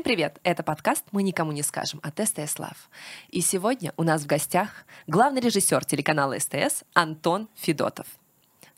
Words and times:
Всем 0.00 0.16
привет! 0.16 0.40
Это 0.44 0.62
подкаст 0.62 1.04
«Мы 1.12 1.22
никому 1.22 1.52
не 1.52 1.62
скажем» 1.62 2.00
от 2.02 2.18
СТС 2.26 2.58
Лав. 2.58 2.88
И 3.28 3.42
сегодня 3.42 3.92
у 3.98 4.02
нас 4.02 4.22
в 4.22 4.26
гостях 4.26 4.86
главный 5.06 5.42
режиссер 5.42 5.84
телеканала 5.84 6.38
СТС 6.38 6.84
Антон 6.94 7.50
Федотов. 7.54 8.06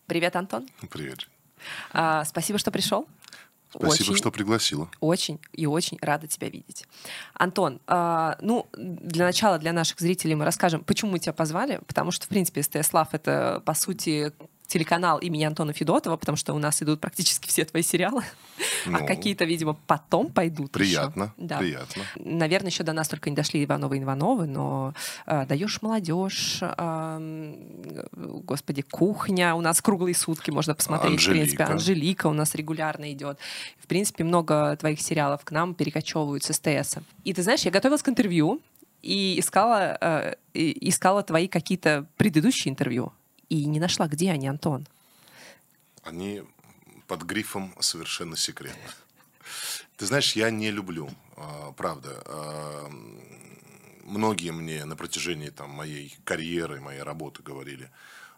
Привет, 0.06 0.34
Антон. 0.34 0.68
Привет. 0.90 1.28
А, 1.92 2.24
спасибо, 2.24 2.58
что 2.58 2.72
пришел. 2.72 3.06
Спасибо, 3.70 4.10
очень, 4.10 4.16
что 4.16 4.32
пригласила. 4.32 4.90
Очень 4.98 5.38
и 5.52 5.64
очень 5.64 5.96
рада 6.02 6.26
тебя 6.26 6.48
видеть. 6.48 6.86
Антон, 7.34 7.80
э, 7.86 8.34
ну, 8.40 8.66
для 8.72 9.24
начала 9.24 9.60
для 9.60 9.72
наших 9.72 10.00
зрителей 10.00 10.34
мы 10.34 10.44
расскажем, 10.44 10.82
почему 10.82 11.12
мы 11.12 11.20
тебя 11.20 11.32
позвали, 11.32 11.80
потому 11.86 12.10
что, 12.10 12.26
в 12.26 12.30
принципе, 12.30 12.64
СТС 12.64 12.92
Лав— 12.92 13.10
это, 13.14 13.62
по 13.64 13.74
сути, 13.74 14.32
телеканал 14.72 15.18
имени 15.18 15.44
Антона 15.44 15.74
Федотова, 15.74 16.16
потому 16.16 16.36
что 16.36 16.54
у 16.54 16.58
нас 16.58 16.82
идут 16.82 16.98
практически 16.98 17.46
все 17.46 17.66
твои 17.66 17.82
сериалы, 17.82 18.22
а 18.86 18.90
ну, 18.90 18.96
а 18.96 19.06
какие-то, 19.06 19.44
видимо, 19.44 19.74
потом 19.86 20.30
пойдут. 20.32 20.72
Приятно, 20.72 21.24
еще. 21.24 21.32
Да. 21.36 21.58
приятно. 21.58 22.02
Наверное, 22.16 22.70
еще 22.70 22.82
до 22.82 22.94
нас 22.94 23.08
только 23.08 23.28
не 23.28 23.36
дошли 23.36 23.62
Ивановы 23.62 23.98
Ивановы, 23.98 24.46
но 24.46 24.94
э, 25.26 25.44
даешь 25.44 25.82
молодежь, 25.82 26.60
э, 26.62 27.54
господи, 28.14 28.80
кухня, 28.80 29.54
у 29.54 29.60
нас 29.60 29.82
круглые 29.82 30.14
сутки 30.14 30.50
можно 30.50 30.74
посмотреть, 30.74 31.18
Анжелика. 31.18 31.30
в 31.30 31.38
принципе, 31.38 31.64
Анжелика 31.64 32.26
у 32.28 32.32
нас 32.32 32.54
регулярно 32.54 33.12
идет. 33.12 33.38
В 33.78 33.86
принципе, 33.86 34.24
много 34.24 34.74
твоих 34.76 35.02
сериалов 35.02 35.44
к 35.44 35.50
нам 35.50 35.74
перекочевывают 35.74 36.44
с 36.44 36.52
СТС. 36.54 36.96
И 37.24 37.34
ты 37.34 37.42
знаешь, 37.42 37.60
я 37.60 37.70
готовилась 37.70 38.02
к 38.02 38.08
интервью, 38.08 38.62
и 39.02 39.38
искала, 39.40 39.98
э, 40.00 40.34
искала 40.54 41.22
твои 41.24 41.48
какие-то 41.48 42.06
предыдущие 42.16 42.70
интервью 42.70 43.12
и 43.52 43.66
не 43.66 43.80
нашла, 43.80 44.08
где 44.08 44.30
они, 44.30 44.48
Антон. 44.48 44.86
Они 46.04 46.42
под 47.06 47.22
грифом 47.22 47.74
совершенно 47.80 48.34
секретно. 48.34 48.90
Ты 49.98 50.06
знаешь, 50.06 50.34
я 50.34 50.50
не 50.50 50.70
люблю, 50.70 51.10
а, 51.36 51.72
правда. 51.72 52.22
А, 52.24 52.90
многие 54.04 54.52
мне 54.52 54.86
на 54.86 54.96
протяжении 54.96 55.50
там, 55.50 55.68
моей 55.68 56.16
карьеры, 56.24 56.80
моей 56.80 57.02
работы 57.02 57.42
говорили, 57.42 57.90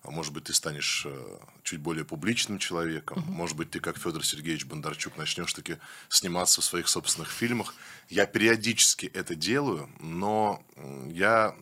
а 0.02 0.10
может 0.10 0.32
быть, 0.32 0.44
ты 0.44 0.52
станешь 0.52 1.06
э, 1.06 1.38
чуть 1.62 1.80
более 1.80 2.04
публичным 2.04 2.58
человеком, 2.58 3.18
uh-huh. 3.18 3.30
может 3.30 3.56
быть, 3.56 3.70
ты, 3.70 3.80
как 3.80 3.96
Федор 3.96 4.22
Сергеевич 4.22 4.66
Бондарчук, 4.66 5.16
начнешь 5.16 5.54
таки 5.54 5.78
сниматься 6.10 6.60
в 6.60 6.64
своих 6.64 6.88
собственных 6.88 7.30
фильмах. 7.30 7.74
Я 8.10 8.26
периодически 8.26 9.06
это 9.06 9.34
делаю, 9.34 9.88
но 10.00 10.62
я 11.06 11.54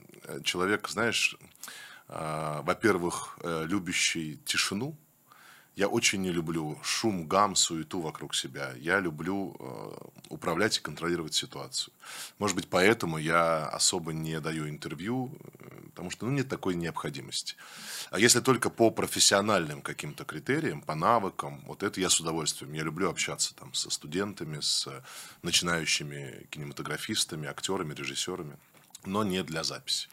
человек, 0.42 0.88
знаешь, 0.88 1.36
во-первых, 2.62 3.38
э, 3.42 3.64
любящий 3.66 4.38
тишину. 4.44 4.94
Я 5.76 5.88
очень 5.88 6.20
не 6.20 6.30
люблю 6.30 6.78
шум, 6.82 7.26
гам, 7.26 7.56
суету 7.56 8.02
вокруг 8.02 8.34
себя. 8.34 8.74
Я 8.76 9.00
люблю 9.00 9.56
э, 9.58 10.08
управлять 10.28 10.76
и 10.76 10.82
контролировать 10.82 11.32
ситуацию. 11.32 11.94
Может 12.38 12.56
быть, 12.56 12.68
поэтому 12.68 13.16
я 13.16 13.66
особо 13.68 14.12
не 14.12 14.38
даю 14.40 14.68
интервью, 14.68 15.32
э, 15.58 15.88
потому 15.90 16.10
что 16.10 16.26
ну, 16.26 16.32
нет 16.32 16.48
такой 16.50 16.74
необходимости. 16.74 17.56
А 18.10 18.18
если 18.18 18.40
только 18.40 18.68
по 18.68 18.90
профессиональным 18.90 19.80
каким-то 19.80 20.26
критериям, 20.26 20.82
по 20.82 20.94
навыкам, 20.94 21.62
вот 21.66 21.82
это 21.82 21.98
я 22.00 22.10
с 22.10 22.20
удовольствием. 22.20 22.74
Я 22.74 22.82
люблю 22.82 23.08
общаться 23.08 23.54
там 23.54 23.72
со 23.72 23.88
студентами, 23.88 24.60
с 24.60 24.88
начинающими 25.40 26.46
кинематографистами, 26.50 27.48
актерами, 27.48 27.94
режиссерами, 27.94 28.58
но 29.06 29.24
не 29.24 29.42
для 29.42 29.64
записи. 29.64 30.10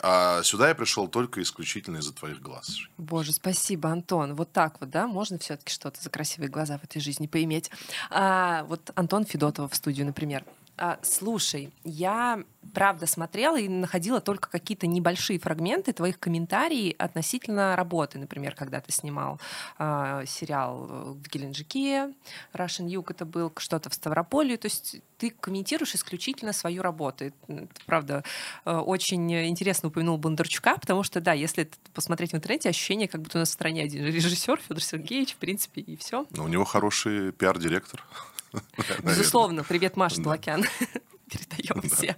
А 0.00 0.42
сюда 0.42 0.68
я 0.68 0.74
пришел 0.74 1.08
только 1.08 1.42
исключительно 1.42 1.98
из-за 1.98 2.12
твоих 2.12 2.40
глаз. 2.40 2.78
Боже, 2.98 3.32
спасибо, 3.32 3.90
Антон. 3.90 4.34
Вот 4.34 4.52
так 4.52 4.80
вот, 4.80 4.90
да, 4.90 5.06
можно 5.06 5.38
все-таки 5.38 5.72
что-то 5.72 6.02
за 6.02 6.10
красивые 6.10 6.50
глаза 6.50 6.78
в 6.78 6.84
этой 6.84 7.00
жизни 7.00 7.26
поиметь. 7.26 7.70
А, 8.10 8.64
вот 8.64 8.90
Антон 8.94 9.24
Федотова 9.24 9.68
в 9.68 9.74
студию, 9.74 10.06
например. 10.06 10.44
А, 10.78 10.98
слушай, 11.02 11.72
я 11.84 12.44
правда 12.74 13.06
смотрела 13.06 13.58
и 13.58 13.68
находила 13.68 14.20
только 14.20 14.50
какие-то 14.50 14.86
небольшие 14.86 15.38
фрагменты 15.38 15.92
твоих 15.92 16.18
комментариев 16.18 16.94
относительно 16.98 17.76
работы. 17.76 18.18
Например, 18.18 18.54
когда 18.54 18.80
ты 18.80 18.92
снимал 18.92 19.40
а, 19.78 20.24
сериал 20.26 21.14
в 21.14 21.28
Геленджике, 21.28 22.12
Russian 22.52 22.88
Юг 22.88 23.10
это 23.10 23.24
был, 23.24 23.52
что-то 23.56 23.88
в 23.88 23.94
Ставрополе. 23.94 24.58
То 24.58 24.66
есть 24.66 25.00
ты 25.16 25.30
комментируешь 25.30 25.94
исключительно 25.94 26.52
свою 26.52 26.82
работу. 26.82 27.26
Это, 27.26 27.68
правда, 27.86 28.24
а, 28.64 28.82
очень 28.82 29.32
интересно 29.32 29.88
упомянул 29.88 30.18
Бондарчука, 30.18 30.76
потому 30.76 31.02
что, 31.04 31.20
да, 31.20 31.32
если 31.32 31.70
посмотреть 31.94 32.32
в 32.32 32.36
интернете, 32.36 32.68
ощущение, 32.68 33.08
как 33.08 33.22
будто 33.22 33.38
у 33.38 33.40
нас 33.40 33.48
в 33.48 33.52
стране 33.52 33.82
один 33.82 34.04
режиссер, 34.04 34.60
Федор 34.60 34.82
Сергеевич, 34.82 35.32
в 35.32 35.36
принципе, 35.36 35.80
и 35.80 35.96
все. 35.96 36.26
Но 36.30 36.44
у 36.44 36.48
него 36.48 36.64
хороший 36.64 37.32
пиар-директор. 37.32 38.04
Безусловно. 39.02 39.64
Привет, 39.64 39.96
Маша 39.96 40.22
Тлакян. 40.22 40.64
Передаем 41.30 41.82
все. 41.88 42.16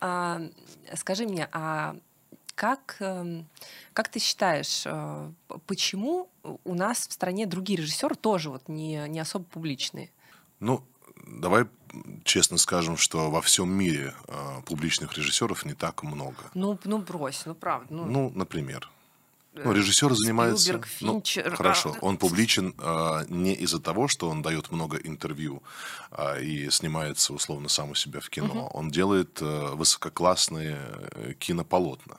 А, 0.00 0.40
скажи 0.94 1.26
мне, 1.26 1.48
а 1.52 1.96
как, 2.54 2.96
эм, 3.00 3.46
как 3.92 4.08
ты 4.08 4.18
считаешь, 4.18 4.84
э, 4.86 5.30
почему 5.66 6.30
у 6.64 6.74
нас 6.74 7.06
в 7.06 7.12
стране 7.12 7.46
другие 7.46 7.78
режиссеры 7.78 8.14
тоже 8.14 8.50
вот 8.50 8.68
не, 8.68 9.06
не 9.08 9.20
особо 9.20 9.44
публичные? 9.44 10.10
Ну, 10.58 10.82
давай 11.26 11.66
честно 12.24 12.56
скажем, 12.58 12.96
что 12.96 13.30
во 13.30 13.42
всем 13.42 13.70
мире 13.70 14.14
э, 14.26 14.62
публичных 14.64 15.16
режиссеров 15.16 15.64
не 15.64 15.74
так 15.74 16.02
много. 16.02 16.50
Ну, 16.54 16.78
ну 16.84 16.98
брось, 16.98 17.42
ну 17.44 17.54
правда. 17.54 17.86
Ну, 17.90 18.04
ну 18.06 18.32
например. 18.34 18.90
Ну, 19.64 19.72
режиссер 19.72 20.14
занимается... 20.14 20.64
Спилберг, 20.64 20.86
Финчер. 20.86 21.50
Ну, 21.50 21.56
хорошо, 21.56 21.96
он 22.00 22.16
публичен 22.18 22.74
э, 22.78 23.24
не 23.28 23.54
из-за 23.54 23.80
того, 23.80 24.08
что 24.08 24.28
он 24.28 24.42
дает 24.42 24.70
много 24.70 24.96
интервью 24.98 25.62
э, 26.10 26.42
и 26.42 26.70
снимается 26.70 27.32
условно 27.32 27.68
сам 27.68 27.90
у 27.90 27.94
себя 27.94 28.20
в 28.20 28.28
кино. 28.28 28.66
Угу. 28.66 28.78
Он 28.78 28.90
делает 28.90 29.40
э, 29.40 29.74
высококлассные 29.74 30.78
э, 31.12 31.32
кинополотна. 31.38 32.18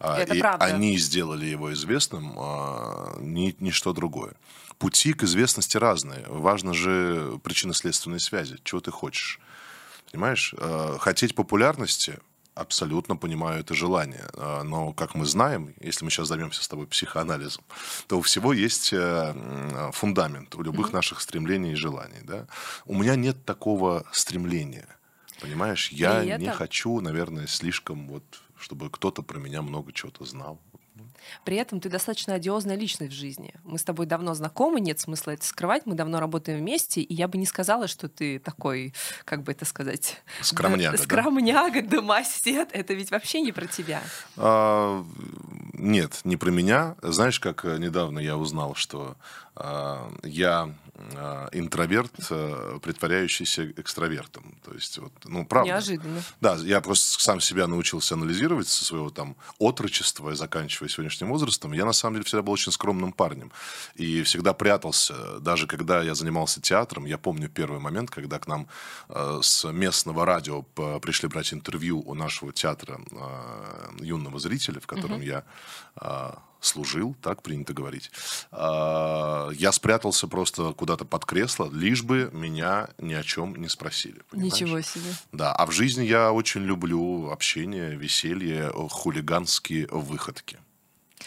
Это 0.00 0.34
и 0.34 0.40
правда. 0.40 0.64
они 0.64 0.98
сделали 0.98 1.46
его 1.46 1.72
известным, 1.72 2.34
э, 2.38 3.20
ни, 3.20 3.56
ничто 3.60 3.92
другое. 3.92 4.34
Пути 4.78 5.12
к 5.12 5.22
известности 5.22 5.76
разные. 5.76 6.24
Важно 6.28 6.74
же 6.74 7.38
причинно-следственные 7.42 8.20
связи. 8.20 8.58
Чего 8.64 8.80
ты 8.80 8.90
хочешь? 8.90 9.40
Понимаешь? 10.10 10.54
Э, 10.58 10.96
хотеть 11.00 11.34
популярности 11.34 12.18
абсолютно 12.54 13.16
понимаю 13.16 13.60
это 13.60 13.74
желание. 13.74 14.26
А, 14.34 14.62
но, 14.62 14.92
как 14.92 15.14
мы 15.14 15.26
знаем, 15.26 15.74
если 15.80 16.04
мы 16.04 16.10
сейчас 16.10 16.28
займемся 16.28 16.62
с 16.62 16.68
тобой 16.68 16.86
психоанализом, 16.86 17.64
то 18.06 18.18
у 18.18 18.22
всего 18.22 18.52
есть 18.52 18.92
э, 18.92 19.90
фундамент 19.92 20.54
у 20.54 20.62
любых 20.62 20.88
mm-hmm. 20.88 20.94
наших 20.94 21.20
стремлений 21.20 21.72
и 21.72 21.76
желаний. 21.76 22.20
Да? 22.22 22.46
У 22.86 22.94
меня 22.94 23.16
нет 23.16 23.44
такого 23.44 24.04
стремления. 24.12 24.88
Понимаешь, 25.40 25.90
я 25.90 26.22
и 26.22 26.38
не 26.38 26.46
это... 26.46 26.52
хочу, 26.56 27.00
наверное, 27.00 27.46
слишком 27.46 28.08
вот, 28.08 28.24
чтобы 28.56 28.88
кто-то 28.90 29.22
про 29.22 29.38
меня 29.38 29.62
много 29.62 29.92
чего-то 29.92 30.24
знал. 30.24 30.60
При 31.44 31.56
этом 31.56 31.80
ты 31.80 31.88
достаточно 31.88 32.34
одиозная 32.34 32.76
личность 32.76 33.12
в 33.12 33.16
жизни. 33.16 33.54
Мы 33.64 33.78
с 33.78 33.84
тобой 33.84 34.06
давно 34.06 34.34
знакомы, 34.34 34.80
нет 34.80 35.00
смысла 35.00 35.32
это 35.32 35.44
скрывать, 35.44 35.86
мы 35.86 35.94
давно 35.94 36.20
работаем 36.20 36.58
вместе, 36.58 37.00
и 37.00 37.14
я 37.14 37.28
бы 37.28 37.38
не 37.38 37.46
сказала, 37.46 37.88
что 37.88 38.08
ты 38.08 38.38
такой, 38.38 38.94
как 39.24 39.42
бы 39.42 39.52
это 39.52 39.64
сказать... 39.64 40.22
Скромняга, 40.40 40.96
да? 40.96 41.02
Скромняга, 41.02 41.82
домосед. 41.82 42.68
Это 42.72 42.94
ведь 42.94 43.10
вообще 43.10 43.40
не 43.40 43.52
про 43.52 43.66
тебя. 43.66 44.02
А, 44.36 45.04
нет, 45.72 46.20
не 46.24 46.36
про 46.36 46.50
меня. 46.50 46.96
Знаешь, 47.02 47.40
как 47.40 47.64
недавно 47.64 48.18
я 48.18 48.36
узнал, 48.36 48.74
что 48.74 49.16
а, 49.56 50.10
я 50.22 50.74
а, 51.16 51.48
интроверт, 51.52 52.12
а, 52.30 52.78
притворяющийся 52.78 53.70
экстравертом. 53.72 54.56
То 54.64 54.72
есть, 54.72 54.98
вот, 54.98 55.12
ну, 55.24 55.44
правда. 55.44 55.68
Неожиданно. 55.68 56.22
Да, 56.40 56.56
я 56.56 56.80
просто 56.80 57.20
сам 57.20 57.40
себя 57.40 57.66
научился 57.66 58.14
анализировать 58.14 58.68
со 58.68 58.84
своего 58.84 59.10
там 59.10 59.36
отрочества 59.58 60.34
заканчивая 60.34 60.88
сегодняшним 60.88 61.13
возрастом. 61.22 61.72
Я, 61.72 61.84
на 61.84 61.92
самом 61.92 62.16
деле, 62.16 62.24
всегда 62.24 62.42
был 62.42 62.52
очень 62.52 62.72
скромным 62.72 63.12
парнем. 63.12 63.52
И 63.94 64.22
всегда 64.22 64.52
прятался. 64.52 65.38
Даже 65.40 65.66
когда 65.66 66.02
я 66.02 66.14
занимался 66.14 66.60
театром, 66.60 67.06
я 67.06 67.18
помню 67.18 67.48
первый 67.48 67.80
момент, 67.80 68.10
когда 68.10 68.38
к 68.38 68.46
нам 68.46 68.68
э, 69.08 69.40
с 69.42 69.70
местного 69.70 70.24
радио 70.26 70.62
пришли 70.62 71.28
брать 71.28 71.52
интервью 71.52 72.00
у 72.00 72.14
нашего 72.14 72.52
театра 72.52 73.00
э, 73.10 74.04
юного 74.04 74.38
зрителя, 74.38 74.80
в 74.80 74.86
котором 74.86 75.16
угу. 75.16 75.22
я 75.22 75.44
э, 76.00 76.32
служил, 76.60 77.14
так 77.20 77.42
принято 77.42 77.74
говорить. 77.74 78.10
Я 78.50 79.70
спрятался 79.70 80.26
просто 80.28 80.72
куда-то 80.72 81.04
под 81.04 81.26
кресло, 81.26 81.68
лишь 81.70 82.02
бы 82.02 82.30
меня 82.32 82.88
ни 82.96 83.12
о 83.12 83.22
чем 83.22 83.56
не 83.56 83.68
спросили. 83.68 84.22
Понимаешь? 84.30 84.54
Ничего 84.54 84.80
себе. 84.80 85.14
Да, 85.32 85.52
а 85.52 85.66
в 85.66 85.72
жизни 85.72 86.04
я 86.04 86.32
очень 86.32 86.62
люблю 86.62 87.30
общение, 87.30 87.94
веселье, 87.96 88.72
хулиганские 88.90 89.88
выходки. 89.88 90.58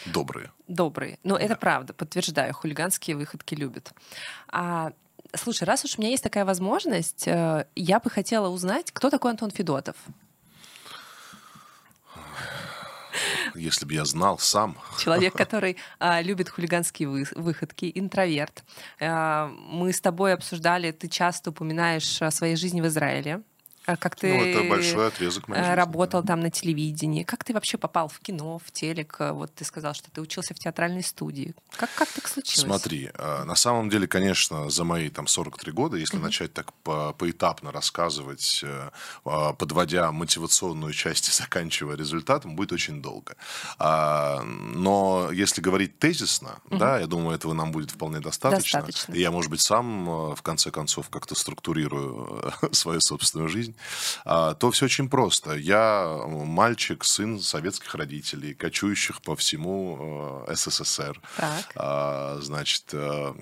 Добрые. 0.06 0.50
Добрые. 0.66 1.18
Но 1.22 1.34
ну, 1.34 1.38
да. 1.38 1.44
это 1.44 1.56
правда, 1.56 1.92
подтверждаю, 1.92 2.54
хулиганские 2.54 3.16
выходки 3.16 3.54
любят. 3.54 3.92
А, 4.48 4.92
слушай, 5.34 5.64
раз 5.64 5.84
уж 5.84 5.98
у 5.98 6.00
меня 6.00 6.10
есть 6.10 6.22
такая 6.22 6.44
возможность, 6.44 7.26
э, 7.26 7.66
я 7.74 8.00
бы 8.00 8.10
хотела 8.10 8.48
узнать, 8.48 8.90
кто 8.92 9.10
такой 9.10 9.32
Антон 9.32 9.50
Федотов. 9.50 9.96
если 13.54 13.86
бы 13.86 13.94
я 13.94 14.04
знал 14.04 14.38
сам. 14.38 14.76
Человек, 14.98 15.32
который 15.36 15.76
а, 15.98 16.22
любит 16.22 16.48
хулиганские 16.48 17.08
вы, 17.08 17.26
выходки, 17.34 17.90
интроверт. 17.94 18.64
А, 19.00 19.48
мы 19.48 19.92
с 19.92 20.00
тобой 20.00 20.32
обсуждали, 20.32 20.90
ты 20.92 21.08
часто 21.08 21.50
упоминаешь 21.50 22.22
о 22.22 22.30
своей 22.30 22.56
жизни 22.56 22.80
в 22.80 22.86
Израиле. 22.86 23.42
А 23.88 23.96
как 23.96 24.16
ты 24.16 24.28
ну, 24.28 24.44
это 24.44 24.68
большой 24.68 25.08
отрезок 25.08 25.48
моей 25.48 25.62
э, 25.62 25.64
жизни, 25.64 25.76
работал 25.76 26.20
да. 26.20 26.34
там 26.34 26.40
на 26.40 26.50
телевидении? 26.50 27.22
Как 27.22 27.42
ты 27.42 27.54
вообще 27.54 27.78
попал 27.78 28.08
в 28.08 28.20
кино, 28.20 28.58
в 28.62 28.70
телек? 28.70 29.16
Вот 29.18 29.54
ты 29.54 29.64
сказал, 29.64 29.94
что 29.94 30.10
ты 30.10 30.20
учился 30.20 30.52
в 30.52 30.58
театральной 30.58 31.02
студии. 31.02 31.54
Как, 31.74 31.88
как 31.94 32.06
так 32.08 32.28
случилось? 32.28 32.66
Смотри, 32.66 33.10
э, 33.14 33.44
на 33.44 33.54
самом 33.54 33.88
деле, 33.88 34.06
конечно, 34.06 34.68
за 34.68 34.84
мои 34.84 35.08
там 35.08 35.26
43 35.26 35.72
года, 35.72 35.96
если 35.96 36.18
uh-huh. 36.18 36.22
начать 36.22 36.52
так 36.52 36.74
по, 36.84 37.14
поэтапно 37.14 37.72
рассказывать, 37.72 38.60
э, 38.62 38.90
а, 39.24 39.54
подводя 39.54 40.12
мотивационную 40.12 40.92
часть 40.92 41.30
и 41.30 41.32
заканчивая 41.32 41.96
результатом, 41.96 42.56
будет 42.56 42.72
очень 42.72 43.00
долго. 43.00 43.36
А, 43.78 44.42
но 44.42 45.30
если 45.32 45.62
говорить 45.62 45.98
тезисно, 45.98 46.58
uh-huh. 46.68 46.76
да, 46.76 46.98
я 46.98 47.06
думаю, 47.06 47.34
этого 47.34 47.54
нам 47.54 47.72
будет 47.72 47.92
вполне 47.92 48.20
достаточно. 48.20 48.80
достаточно. 48.80 49.14
И 49.14 49.20
я, 49.22 49.30
может 49.30 49.50
быть, 49.50 49.62
сам 49.62 50.34
в 50.34 50.42
конце 50.42 50.70
концов 50.70 51.08
как-то 51.08 51.34
структурирую 51.34 52.52
свою 52.72 53.00
собственную 53.00 53.48
жизнь. 53.48 53.74
А, 54.24 54.54
то 54.54 54.70
все 54.70 54.86
очень 54.86 55.08
просто. 55.08 55.54
Я 55.54 56.22
мальчик, 56.26 57.04
сын 57.04 57.40
советских 57.40 57.94
родителей, 57.94 58.54
кочующих 58.54 59.22
по 59.22 59.36
всему 59.36 60.44
э, 60.48 60.54
СССР. 60.54 61.20
Так. 61.36 61.72
А, 61.74 62.38
значит, 62.40 62.84
э, 62.92 63.34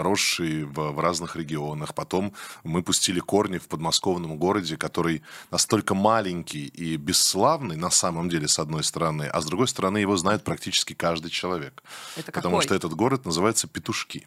росший 0.00 0.64
в, 0.64 0.92
в 0.92 1.00
разных 1.00 1.36
регионах. 1.36 1.94
Потом 1.94 2.32
мы 2.64 2.82
пустили 2.82 3.20
корни 3.20 3.58
в 3.58 3.68
подмосковном 3.68 4.36
городе, 4.36 4.76
который 4.76 5.22
настолько 5.50 5.94
маленький 5.94 6.66
и 6.66 6.96
бесславный 6.96 7.76
на 7.76 7.90
самом 7.90 8.28
деле, 8.28 8.48
с 8.48 8.58
одной 8.58 8.84
стороны, 8.84 9.24
а 9.24 9.40
с 9.40 9.46
другой 9.46 9.68
стороны 9.68 9.98
его 9.98 10.16
знает 10.16 10.44
практически 10.44 10.94
каждый 10.94 11.30
человек. 11.30 11.82
Это 12.16 12.32
потому 12.32 12.56
какой? 12.56 12.64
что 12.64 12.74
этот 12.74 12.94
город 12.94 13.24
называется 13.24 13.66
Петушки. 13.66 14.26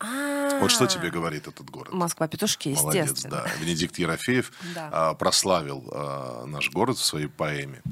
А, 0.00 0.33
Вот 0.60 0.70
что 0.70 0.86
тебе 0.86 1.10
говорит 1.10 1.46
этот 1.46 1.68
город? 1.70 1.92
Москва 1.92 2.28
петушки, 2.28 2.70
Молодец, 2.70 3.04
естественно. 3.10 3.44
да. 3.44 3.50
Венедикт 3.60 3.98
Ерофеев 3.98 4.52
а, 4.76 5.14
прославил 5.14 5.84
а, 5.92 6.44
наш 6.46 6.70
город 6.70 6.98
в 6.98 7.04
своей 7.04 7.28
поэме. 7.28 7.82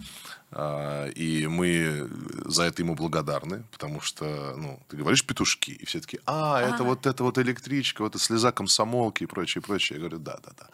А, 0.54 1.08
И 1.08 1.46
мы 1.46 2.08
за 2.44 2.64
это 2.64 2.82
ему 2.82 2.94
благодарны, 2.94 3.64
потому 3.72 4.00
что, 4.00 4.54
ну, 4.56 4.80
ты 4.88 4.96
говоришь 4.96 5.24
петушки, 5.24 5.70
и 5.70 5.86
все 5.86 6.00
таки 6.00 6.20
а, 6.26 6.60
это 6.60 6.82
А. 6.82 6.82
вот 6.82 7.06
это 7.06 7.24
вот 7.24 7.38
электричка, 7.38 8.02
вот 8.02 8.14
это 8.14 8.22
слеза 8.22 8.52
комсомолки 8.52 9.24
и 9.24 9.26
прочее, 9.26 9.62
прочее. 9.62 9.96
Я 9.96 10.00
говорю, 10.00 10.18
да, 10.18 10.38
да, 10.44 10.52
да. 10.58 10.66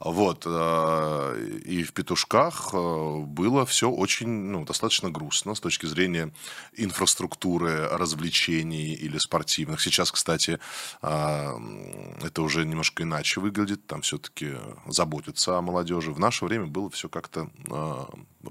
Вот. 0.00 0.42
а, 0.46 1.36
И 1.64 1.84
в 1.84 1.92
петушках 1.92 2.70
а, 2.74 3.18
было 3.20 3.64
все 3.64 3.90
очень, 3.90 4.28
ну, 4.28 4.64
достаточно 4.64 5.10
грустно 5.10 5.54
с 5.54 5.60
точки 5.60 5.86
зрения 5.86 6.32
инфраструктуры, 6.76 7.88
развлечений 7.88 8.92
или 8.94 9.18
спортивных. 9.18 9.80
Сейчас, 9.80 10.10
кстати, 10.10 10.58
это 11.00 12.42
уже 12.42 12.64
немножко 12.64 13.02
иначе 13.02 13.40
выглядит. 13.40 13.86
Там 13.86 14.02
все-таки 14.02 14.54
заботятся 14.86 15.58
о 15.58 15.62
молодежи. 15.62 16.12
В 16.12 16.18
наше 16.18 16.44
время 16.44 16.66
было 16.66 16.90
все 16.90 17.08
как-то 17.08 17.48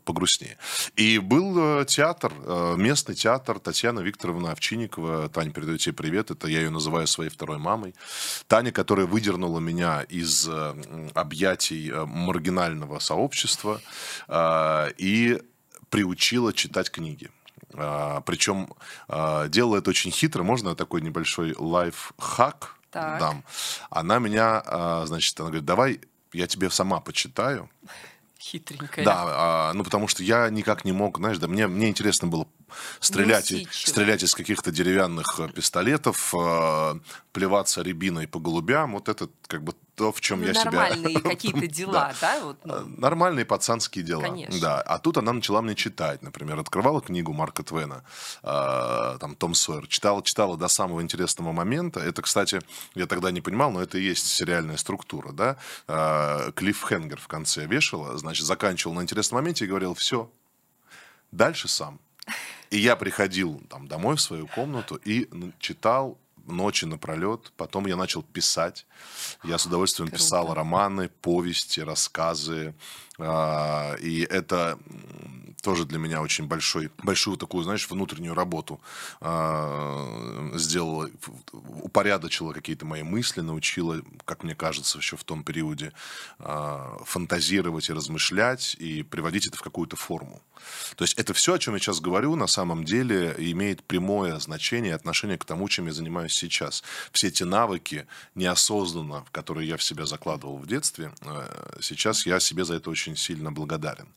погрустнее. 0.05 0.57
И 0.95 1.19
был 1.19 1.81
э, 1.81 1.85
театр, 1.85 2.33
э, 2.45 2.75
местный 2.77 3.15
театр 3.15 3.59
Татьяна 3.59 3.99
Викторовна 4.01 4.51
Овчинникова. 4.51 5.29
Таня, 5.29 5.51
передаю 5.51 5.77
тебе 5.77 5.93
привет. 5.93 6.31
Это 6.31 6.47
я 6.47 6.59
ее 6.59 6.69
называю 6.69 7.07
своей 7.07 7.29
второй 7.29 7.57
мамой. 7.57 7.95
Таня, 8.47 8.71
которая 8.71 9.05
выдернула 9.05 9.59
меня 9.59 10.01
из 10.03 10.47
э, 10.47 11.09
объятий 11.13 11.91
маргинального 11.93 12.99
сообщества 12.99 13.81
и 14.97 15.41
приучила 15.89 16.53
читать 16.53 16.89
книги. 16.89 17.29
Причем 17.69 18.73
делала 19.49 19.77
это 19.77 19.89
очень 19.89 20.11
хитро. 20.11 20.43
Можно 20.43 20.75
такой 20.75 21.01
небольшой 21.01 21.55
лайфхак 21.57 22.75
Так. 22.91 23.19
дам? 23.19 23.43
Она 23.89 24.19
меня, 24.19 25.03
значит, 25.05 25.39
она 25.39 25.49
говорит, 25.49 25.65
давай 25.65 26.01
я 26.33 26.47
тебе 26.47 26.69
сама 26.69 26.99
почитаю. 26.99 27.69
Хитренькая. 28.41 29.05
Да, 29.05 29.23
а, 29.27 29.73
ну 29.73 29.83
потому 29.83 30.07
что 30.07 30.23
я 30.23 30.49
никак 30.49 30.83
не 30.83 30.91
мог, 30.91 31.17
знаешь, 31.17 31.37
да, 31.37 31.47
мне, 31.47 31.67
мне 31.67 31.89
интересно 31.89 32.27
было 32.27 32.47
стрелять, 32.99 33.51
и- 33.51 33.67
стрелять 33.71 34.23
из 34.23 34.33
каких-то 34.33 34.71
деревянных 34.71 35.39
э, 35.39 35.47
пистолетов, 35.49 36.33
э, 36.35 36.99
плеваться 37.33 37.81
рябиной 37.83 38.27
по 38.27 38.39
голубям. 38.39 38.93
Вот 38.93 39.09
это 39.09 39.29
как 39.47 39.63
бы 39.63 39.75
то, 40.01 40.11
в 40.11 40.19
чем 40.19 40.41
Ну, 40.41 40.47
я 40.47 40.53
себя... 40.55 40.71
нормальные 40.71 41.19
какие-то 41.21 41.67
дела, 41.79 42.11
да? 42.19 42.39
вот, 42.41 42.57
ну. 42.63 42.73
Э, 42.73 42.83
Нормальные 42.97 43.45
пацанские 43.45 44.03
дела. 44.03 44.23
Конечно. 44.23 44.59
Да. 44.59 44.81
А 44.81 44.97
тут 44.97 45.17
она 45.17 45.31
начала 45.31 45.61
мне 45.61 45.75
читать. 45.75 46.23
Например, 46.23 46.57
открывала 46.59 47.01
книгу 47.01 47.33
Марка 47.33 47.61
Твена, 47.61 48.03
э, 48.41 49.17
там 49.19 49.35
Том 49.35 49.53
Сойер, 49.53 49.85
читала, 49.85 50.23
читала 50.23 50.57
до 50.57 50.67
самого 50.69 51.03
интересного 51.03 51.51
момента. 51.51 51.99
Это, 51.99 52.23
кстати, 52.23 52.61
я 52.95 53.05
тогда 53.05 53.29
не 53.29 53.41
понимал, 53.41 53.69
но 53.69 53.79
это 53.79 53.99
и 53.99 54.01
есть 54.01 54.25
сериальная 54.25 54.77
структура, 54.77 55.31
да. 55.33 55.57
Э, 55.87 56.51
Клифф 56.55 56.83
Хенгер 56.89 57.19
в 57.19 57.27
конце 57.27 57.67
вешала, 57.67 58.17
значит, 58.17 58.47
заканчивал 58.47 58.95
на 58.95 59.01
интересном 59.01 59.39
моменте 59.41 59.65
и 59.65 59.67
говорил, 59.67 59.93
все, 59.93 60.31
дальше 61.31 61.67
сам. 61.67 61.99
И 62.71 62.79
я 62.79 62.95
приходил 62.95 63.61
там 63.69 63.87
домой 63.87 64.15
в 64.15 64.21
свою 64.21 64.47
комнату 64.47 64.95
и 64.95 65.27
ну, 65.31 65.51
читал 65.59 66.17
ночи 66.45 66.85
напролет. 66.85 67.51
Потом 67.57 67.85
я 67.87 67.95
начал 67.95 68.23
писать. 68.23 68.85
Я 69.43 69.57
с 69.57 69.65
удовольствием 69.65 70.09
Круто. 70.09 70.23
писал 70.23 70.53
романы, 70.53 71.09
повести, 71.09 71.79
рассказы. 71.81 72.73
А, 73.19 73.95
И 73.95 74.21
это 74.21 74.77
тоже 75.61 75.85
для 75.85 75.99
меня 75.99 76.21
очень 76.21 76.47
большой, 76.47 76.89
большую 77.03 77.37
такую, 77.37 77.63
знаешь, 77.63 77.89
внутреннюю 77.89 78.33
работу 78.33 78.81
а, 79.19 80.51
сделала, 80.55 81.09
упорядочила 81.51 82.53
какие-то 82.53 82.85
мои 82.85 83.03
мысли, 83.03 83.41
научила, 83.41 84.01
как 84.25 84.43
мне 84.43 84.55
кажется, 84.55 84.97
еще 84.97 85.17
в 85.17 85.23
том 85.23 85.43
периоде 85.43 85.93
а, 86.39 86.97
фантазировать 87.05 87.89
и 87.89 87.93
размышлять 87.93 88.75
и 88.79 89.03
приводить 89.03 89.47
это 89.47 89.57
в 89.57 89.61
какую-то 89.61 89.95
форму. 89.95 90.41
То 90.95 91.03
есть 91.03 91.17
это 91.17 91.33
все, 91.33 91.53
о 91.53 91.59
чем 91.59 91.73
я 91.73 91.79
сейчас 91.79 91.99
говорю, 91.99 92.35
на 92.35 92.47
самом 92.47 92.83
деле 92.83 93.35
имеет 93.37 93.83
прямое 93.83 94.39
значение 94.39 94.91
и 94.91 94.95
отношение 94.95 95.37
к 95.37 95.45
тому, 95.45 95.67
чем 95.69 95.87
я 95.87 95.93
занимаюсь 95.93 96.33
сейчас. 96.33 96.83
Все 97.11 97.27
эти 97.27 97.43
навыки 97.43 98.07
неосознанно, 98.35 99.25
которые 99.31 99.67
я 99.67 99.77
в 99.77 99.83
себя 99.83 100.05
закладывал 100.05 100.57
в 100.57 100.67
детстве, 100.67 101.13
э, 101.21 101.77
сейчас 101.81 102.25
я 102.25 102.39
себе 102.39 102.65
за 102.65 102.75
это 102.75 102.89
очень 102.89 103.15
сильно 103.15 103.51
благодарен. 103.51 104.07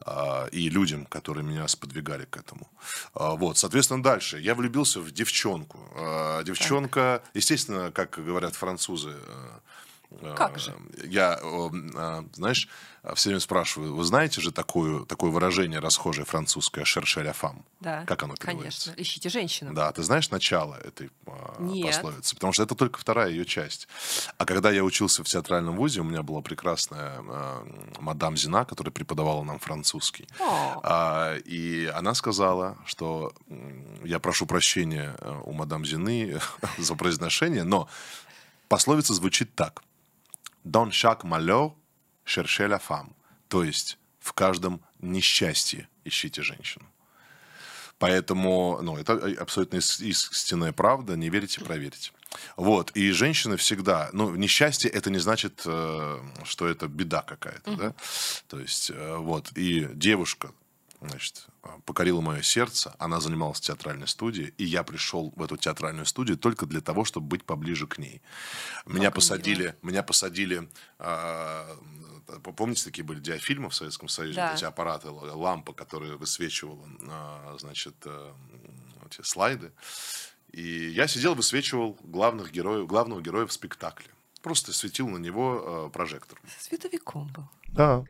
А, 0.00 0.46
И 0.52 0.69
людям, 0.70 1.04
которые 1.06 1.44
меня 1.44 1.68
сподвигали 1.68 2.24
к 2.24 2.36
этому. 2.36 2.68
А, 3.14 3.34
Вот, 3.34 3.58
соответственно, 3.58 4.02
дальше. 4.02 4.38
Я 4.40 4.54
влюбился 4.54 5.00
в 5.00 5.10
девчонку. 5.10 5.78
А, 5.94 6.42
Девчонка, 6.42 7.22
естественно, 7.34 7.90
как 7.92 8.18
говорят 8.24 8.54
французы, 8.54 9.10
э, 9.10 9.58
Как 10.36 10.58
же? 10.58 10.74
я, 11.04 11.38
э, 11.42 11.68
э, 11.94 12.22
знаешь, 12.32 12.68
все 13.14 13.30
время 13.30 13.40
спрашиваю, 13.40 13.94
вы 13.94 14.04
знаете 14.04 14.40
же 14.40 14.52
такое, 14.52 15.04
такое 15.04 15.30
выражение 15.30 15.78
расхожее 15.78 16.24
французское 16.26 16.84
«chercher 16.84 17.24
la 17.24 17.34
femme»? 17.34 17.62
Да, 17.80 18.04
Как 18.04 18.22
оно 18.22 18.34
переводится? 18.34 18.90
Конечно. 18.90 19.02
Ищите 19.02 19.28
женщину. 19.30 19.72
Да, 19.72 19.90
ты 19.92 20.02
знаешь 20.02 20.30
начало 20.30 20.74
этой 20.74 21.10
Нет. 21.58 21.86
пословицы? 21.86 22.34
Потому 22.34 22.52
что 22.52 22.62
это 22.64 22.74
только 22.74 22.98
вторая 22.98 23.30
ее 23.30 23.46
часть. 23.46 23.88
А 24.36 24.44
когда 24.44 24.70
я 24.70 24.84
учился 24.84 25.24
в 25.24 25.28
театральном 25.28 25.76
вузе, 25.76 26.00
у 26.00 26.04
меня 26.04 26.22
была 26.22 26.42
прекрасная 26.42 27.22
мадам 27.98 28.36
Зина, 28.36 28.64
которая 28.64 28.92
преподавала 28.92 29.44
нам 29.44 29.58
французский. 29.58 30.26
О. 30.38 30.80
А, 30.82 31.36
и 31.36 31.86
она 31.86 32.14
сказала, 32.14 32.76
что 32.84 33.32
я 34.04 34.18
прошу 34.18 34.46
прощения 34.46 35.16
э, 35.18 35.40
у 35.44 35.52
мадам 35.52 35.84
Зины 35.84 36.40
за 36.78 36.94
произношение, 36.94 37.64
но 37.64 37.88
пословица 38.68 39.14
звучит 39.14 39.54
так. 39.54 39.82
Dans 40.64 40.90
chaque 40.90 41.24
malheur, 41.24 41.74
cherchez 42.24 42.68
la 42.68 42.78
femme. 42.78 43.14
То 43.48 43.64
есть 43.64 43.98
в 44.18 44.32
каждом 44.32 44.80
несчастье 45.00 45.88
ищите 46.04 46.42
женщину. 46.42 46.86
Поэтому, 47.98 48.78
ну, 48.82 48.96
это 48.96 49.12
абсолютно 49.38 49.76
ис- 49.76 50.02
истинная 50.02 50.72
правда. 50.72 51.16
Не 51.16 51.28
верите, 51.28 51.60
проверьте. 51.60 52.12
Вот. 52.56 52.92
И 52.92 53.10
женщины 53.10 53.56
всегда... 53.56 54.08
Ну, 54.12 54.34
несчастье 54.36 54.90
это 54.90 55.10
не 55.10 55.18
значит, 55.18 55.62
э, 55.66 56.20
что 56.44 56.66
это 56.66 56.88
беда 56.88 57.22
какая-то, 57.22 57.76
да? 57.76 57.94
То 58.48 58.58
есть, 58.58 58.90
э, 58.90 59.16
вот. 59.16 59.52
И 59.54 59.88
девушка, 59.92 60.52
значит, 61.00 61.46
покорила 61.84 62.20
мое 62.20 62.42
сердце. 62.42 62.94
Она 62.98 63.20
занималась 63.20 63.60
театральной 63.60 64.08
студии. 64.08 64.54
И 64.58 64.64
я 64.64 64.82
пришел 64.82 65.32
в 65.36 65.42
эту 65.42 65.56
театральную 65.56 66.06
студию 66.06 66.36
только 66.36 66.66
для 66.66 66.80
того, 66.80 67.04
чтобы 67.04 67.26
быть 67.26 67.44
поближе 67.44 67.86
к 67.86 67.98
ней. 67.98 68.22
Меня 68.86 69.06
Как 69.06 69.16
посадили... 69.16 69.76
Меня 69.82 70.02
посадили... 70.02 70.68
а, 70.98 71.76
Помните, 72.56 72.84
такие 72.84 73.04
были 73.04 73.18
диафильмы 73.18 73.70
в 73.70 73.74
Советском 73.74 74.08
Союзе? 74.08 74.36
Да. 74.36 74.48
Вот 74.50 74.56
эти 74.56 74.64
аппараты, 74.64 75.10
лампа, 75.10 75.72
которая 75.72 76.16
высвечивала, 76.16 76.88
а, 77.08 77.56
значит, 77.58 77.96
э, 78.04 78.32
эти 79.06 79.22
слайды. 79.22 79.72
И 80.52 80.90
я 80.90 81.06
сидел, 81.08 81.34
высвечивал 81.34 81.98
главных 82.02 82.52
героев, 82.52 82.86
главного 82.86 83.20
героя 83.20 83.46
в 83.46 83.52
спектакле. 83.52 84.08
Просто 84.42 84.72
светил 84.72 85.08
на 85.08 85.18
него 85.18 85.88
э, 85.88 85.92
прожектор. 85.92 86.40
Световиком 86.58 87.28
был. 87.32 87.48
Да. 87.68 88.04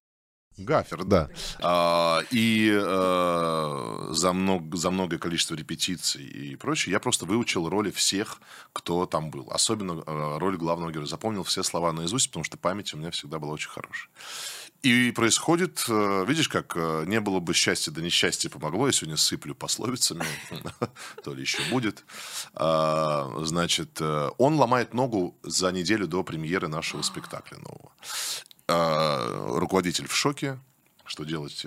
Гафер, 0.60 1.04
да. 1.04 1.28
А, 1.60 2.20
и 2.30 2.70
а, 2.72 4.08
за, 4.10 4.32
много, 4.32 4.76
за 4.76 4.90
многое 4.90 5.18
количество 5.18 5.54
репетиций 5.54 6.24
и 6.24 6.56
прочее 6.56 6.92
я 6.92 7.00
просто 7.00 7.24
выучил 7.24 7.68
роли 7.68 7.90
всех, 7.90 8.40
кто 8.72 9.06
там 9.06 9.30
был. 9.30 9.48
Особенно 9.50 10.02
а, 10.06 10.38
роль 10.38 10.56
главного 10.56 10.90
героя. 10.90 11.06
Запомнил 11.06 11.42
все 11.44 11.62
слова 11.62 11.92
наизусть, 11.92 12.28
потому 12.28 12.44
что 12.44 12.56
память 12.56 12.92
у 12.94 12.98
меня 12.98 13.10
всегда 13.10 13.38
была 13.38 13.52
очень 13.52 13.70
хорошая. 13.70 14.10
И 14.82 15.12
происходит, 15.12 15.84
э, 15.88 16.24
видишь, 16.26 16.48
как 16.48 16.72
э, 16.74 17.04
не 17.06 17.20
было 17.20 17.38
бы 17.38 17.52
счастья, 17.52 17.90
да 17.90 18.00
несчастье 18.00 18.48
помогло. 18.48 18.86
Я 18.86 18.92
сегодня 18.92 19.18
сыплю 19.18 19.54
пословицами, 19.54 20.24
то 21.22 21.34
ли 21.34 21.42
еще 21.42 21.62
будет. 21.70 22.04
А, 22.54 23.30
значит, 23.42 24.00
э, 24.00 24.30
он 24.38 24.54
ломает 24.54 24.94
ногу 24.94 25.36
за 25.42 25.70
неделю 25.70 26.06
до 26.06 26.22
премьеры 26.22 26.68
нашего 26.68 27.02
спектакля 27.02 27.58
нового. 27.58 27.92
А, 28.70 29.58
руководитель 29.58 30.06
в 30.06 30.14
шоке, 30.14 30.58
что 31.04 31.24
делать, 31.24 31.66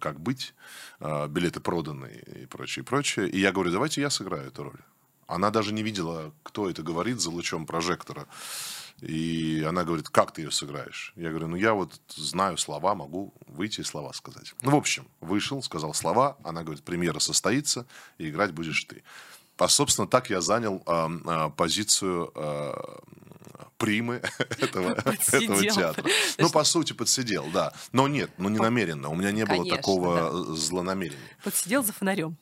как 0.00 0.20
быть, 0.20 0.54
а, 1.00 1.26
билеты 1.26 1.60
проданы 1.60 2.22
и 2.26 2.46
прочее, 2.46 2.84
прочее. 2.84 3.28
И 3.28 3.40
я 3.40 3.50
говорю, 3.50 3.72
давайте 3.72 4.00
я 4.00 4.08
сыграю 4.10 4.48
эту 4.48 4.64
роль. 4.64 4.80
Она 5.26 5.50
даже 5.50 5.72
не 5.72 5.82
видела, 5.82 6.32
кто 6.42 6.70
это 6.70 6.82
говорит 6.82 7.20
за 7.20 7.30
лучом 7.30 7.66
прожектора. 7.66 8.26
И 9.00 9.64
она 9.68 9.82
говорит, 9.82 10.08
как 10.08 10.32
ты 10.32 10.42
ее 10.42 10.52
сыграешь? 10.52 11.12
Я 11.16 11.30
говорю, 11.30 11.48
ну 11.48 11.56
я 11.56 11.74
вот 11.74 12.00
знаю 12.14 12.56
слова, 12.56 12.94
могу 12.94 13.34
выйти 13.48 13.80
и 13.80 13.84
слова 13.84 14.12
сказать. 14.12 14.54
Ну, 14.62 14.70
в 14.70 14.76
общем, 14.76 15.08
вышел, 15.20 15.62
сказал 15.62 15.92
слова, 15.94 16.36
она 16.44 16.62
говорит, 16.62 16.84
премьера 16.84 17.18
состоится, 17.18 17.86
и 18.18 18.28
играть 18.28 18.52
будешь 18.52 18.84
ты. 18.84 19.02
А, 19.58 19.68
собственно, 19.68 20.06
так 20.06 20.30
я 20.30 20.40
занял 20.40 20.82
э, 20.86 21.08
э, 21.26 21.50
позицию 21.56 22.30
э, 22.34 22.74
примы 23.76 24.20
этого, 24.60 24.92
этого 25.32 25.62
театра. 25.62 26.04
Ну, 26.38 26.50
по 26.50 26.64
сути, 26.64 26.92
подсидел, 26.92 27.46
да. 27.52 27.72
Но 27.92 28.08
нет, 28.08 28.30
ну 28.38 28.48
не 28.48 28.58
намеренно. 28.58 29.08
У 29.08 29.14
меня 29.14 29.32
не 29.32 29.44
было 29.44 29.68
такого 29.68 30.54
злонамерения. 30.54 31.18
Подсидел 31.42 31.82
за 31.82 31.92
фонарем. 31.92 32.36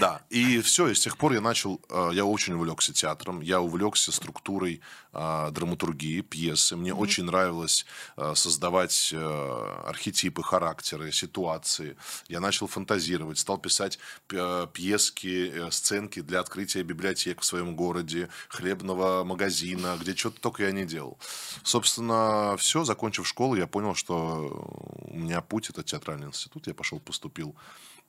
Да, 0.00 0.22
и 0.30 0.60
все, 0.60 0.88
и 0.88 0.94
с 0.94 1.00
тех 1.00 1.16
пор 1.16 1.32
я 1.32 1.40
начал, 1.40 1.80
э, 1.88 2.10
я 2.12 2.24
очень 2.24 2.54
увлекся 2.54 2.92
театром, 2.92 3.40
я 3.40 3.60
увлекся 3.60 4.12
структурой 4.12 4.80
э, 5.12 5.48
драматургии, 5.52 6.20
пьесы. 6.20 6.76
Мне 6.76 6.90
mm-hmm. 6.90 6.94
очень 6.94 7.24
нравилось 7.24 7.86
э, 8.16 8.32
создавать 8.34 9.14
архетипы, 9.14 10.42
характеры, 10.42 11.12
ситуации. 11.12 11.96
Я 12.28 12.40
начал 12.40 12.66
фантазировать, 12.66 13.38
стал 13.38 13.58
писать 13.58 13.98
пьески, 14.26 15.70
сценки 15.70 16.20
для 16.20 16.40
открытия 16.40 16.82
библиотек 16.82 17.40
в 17.40 17.44
своем 17.44 17.76
городе, 17.76 18.28
хлебного 18.48 19.24
магазина, 19.24 19.96
где 20.00 20.14
что-то 20.14 20.40
только 20.40 20.64
я 20.64 20.72
не 20.72 20.84
делал. 20.84 21.18
Собственно, 21.62 22.56
все, 22.58 22.84
закончив 22.84 23.26
школу, 23.26 23.54
я 23.54 23.66
понял, 23.66 23.94
что 23.94 24.96
у 25.02 25.16
меня 25.16 25.40
путь 25.40 25.70
это 25.70 25.82
театральный 25.82 26.28
институт. 26.28 26.66
Я 26.66 26.74
пошел, 26.74 26.98
поступил 27.00 27.54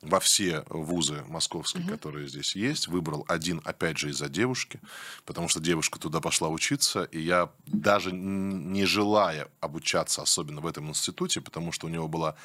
во 0.02 0.20
все 0.20 0.64
вузы 0.68 1.24
московские, 1.28 1.84
угу. 1.84 1.92
которые 1.92 2.28
здесь 2.28 2.54
есть. 2.54 2.88
Выбрал 2.88 3.24
один, 3.28 3.60
опять 3.64 3.98
же, 3.98 4.10
из-за 4.10 4.28
девушки, 4.28 4.80
потому 5.24 5.48
что 5.48 5.60
девушка 5.60 5.98
туда 5.98 6.20
пошла 6.20 6.48
учиться, 6.48 7.04
и 7.04 7.20
я 7.20 7.50
даже 7.66 8.12
не 8.12 8.84
желая 8.84 9.48
обучаться, 9.60 10.22
особенно 10.22 10.60
в 10.60 10.66
этом 10.66 10.88
институте, 10.88 11.40
потому 11.40 11.72
что 11.72 11.86
у 11.86 11.90
него 11.90 12.08
была 12.08 12.36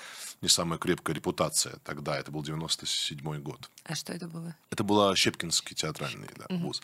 не 0.41 0.49
самая 0.49 0.79
крепкая 0.79 1.15
репутация 1.15 1.77
тогда, 1.83 2.17
это 2.17 2.31
был 2.31 2.41
97-й 2.41 3.39
год. 3.39 3.69
А 3.83 3.95
что 3.95 4.13
это 4.13 4.27
было? 4.27 4.55
Это 4.69 4.83
был 4.83 5.15
Щепкинский 5.15 5.75
театральный 5.75 6.29
да, 6.37 6.45
угу. 6.49 6.67
вуз. 6.67 6.81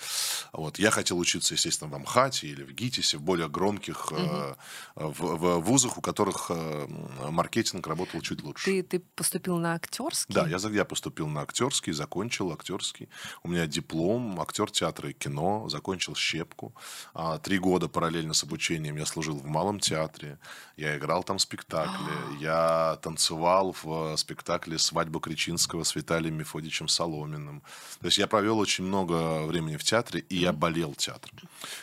Вот. 0.51 0.79
Я 0.79 0.91
хотел 0.91 1.17
учиться, 1.17 1.53
естественно, 1.53 1.89
в 1.89 1.95
Амхате 1.95 2.47
или 2.47 2.63
в 2.63 2.71
ГИТИСе, 2.71 3.17
в 3.17 3.21
более 3.21 3.49
громких 3.49 4.11
угу. 4.11 4.19
э, 4.19 4.55
в, 4.95 5.19
в 5.19 5.59
вузах, 5.59 5.97
у 5.97 6.01
которых 6.01 6.47
э, 6.49 6.87
маркетинг 7.29 7.87
работал 7.87 8.21
чуть 8.21 8.43
лучше. 8.43 8.65
Ты, 8.65 8.83
ты 8.83 8.99
поступил 9.15 9.57
на 9.57 9.73
актерский? 9.73 10.33
Да, 10.33 10.47
я, 10.47 10.56
я 10.65 10.85
поступил 10.85 11.27
на 11.27 11.41
актерский, 11.41 11.93
закончил 11.93 12.51
актерский. 12.51 13.09
У 13.43 13.49
меня 13.49 13.67
диплом, 13.67 14.39
актер 14.39 14.69
театра 14.71 15.09
и 15.09 15.13
кино, 15.13 15.69
закончил 15.69 16.15
Щепку. 16.15 16.73
А, 17.13 17.37
три 17.37 17.57
года 17.57 17.87
параллельно 17.87 18.33
с 18.33 18.43
обучением 18.43 18.97
я 18.97 19.05
служил 19.05 19.37
в 19.37 19.45
Малом 19.45 19.79
театре, 19.79 20.39
я 20.75 20.97
играл 20.97 21.23
там 21.23 21.39
спектакли, 21.39 22.13
я 22.39 22.97
танцевал 23.01 23.75
в 23.83 24.15
спектакле 24.17 24.77
«Свадьба 24.77 25.19
Кричинского» 25.19 25.83
с 25.83 25.95
Виталием 25.95 26.35
Мефодичем 26.35 26.87
Соломиным. 26.87 27.61
То 27.99 28.05
есть 28.07 28.17
я 28.17 28.27
провел 28.27 28.59
очень 28.59 28.83
много 28.83 29.45
времени 29.45 29.77
в 29.77 29.83
театре, 29.83 30.21
и 30.29 30.37
я 30.37 30.53
болел 30.53 30.93
театром. 30.93 31.37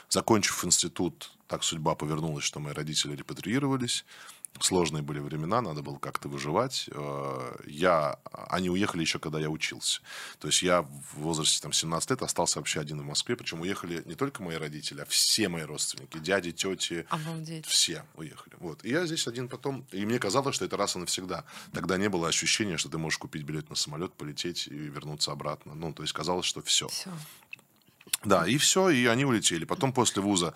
Закончив 0.08 0.64
институт, 0.64 1.30
так 1.46 1.62
судьба 1.62 1.94
повернулась, 1.94 2.44
что 2.44 2.60
мои 2.60 2.72
родители 2.72 3.14
репатриировались 3.16 4.04
сложные 4.60 5.02
были 5.02 5.18
времена, 5.18 5.60
надо 5.60 5.82
было 5.82 5.98
как-то 5.98 6.28
выживать. 6.28 6.88
Э, 6.92 7.56
я, 7.66 8.18
они 8.32 8.70
уехали 8.70 9.00
еще, 9.02 9.18
когда 9.18 9.40
я 9.40 9.50
учился. 9.50 10.00
То 10.38 10.48
есть 10.48 10.62
я 10.62 10.82
в 10.82 11.14
возрасте 11.16 11.60
там, 11.60 11.72
17 11.72 12.10
лет 12.10 12.22
остался 12.22 12.58
вообще 12.58 12.80
один 12.80 13.00
в 13.00 13.04
Москве. 13.04 13.36
Причем 13.36 13.60
уехали 13.60 14.02
не 14.06 14.14
только 14.14 14.42
мои 14.42 14.56
родители, 14.56 15.00
а 15.00 15.04
все 15.06 15.48
мои 15.48 15.62
родственники. 15.62 16.18
Дяди, 16.18 16.52
тети. 16.52 17.06
Обалдеть. 17.08 17.66
Все 17.66 18.04
уехали. 18.16 18.54
Вот. 18.58 18.84
И 18.84 18.90
я 18.90 19.06
здесь 19.06 19.26
один 19.26 19.48
потом... 19.48 19.86
И 19.92 20.04
мне 20.06 20.18
казалось, 20.18 20.54
что 20.54 20.64
это 20.64 20.76
раз 20.76 20.96
и 20.96 20.98
навсегда. 20.98 21.44
Тогда 21.72 21.96
не 21.96 22.08
было 22.08 22.28
ощущения, 22.28 22.76
что 22.76 22.88
ты 22.88 22.98
можешь 22.98 23.18
купить 23.18 23.42
билет 23.42 23.70
на 23.70 23.76
самолет, 23.76 24.12
полететь 24.14 24.68
и 24.68 24.74
вернуться 24.74 25.32
обратно. 25.32 25.74
Ну, 25.74 25.92
то 25.92 26.02
есть 26.02 26.12
казалось, 26.12 26.46
что 26.46 26.62
все. 26.62 26.88
Все. 26.88 27.10
Да, 28.24 28.46
и 28.46 28.56
все, 28.56 28.88
и 28.90 29.06
они 29.06 29.24
улетели. 29.24 29.64
Потом 29.64 29.92
после 29.92 30.22
вуза 30.22 30.54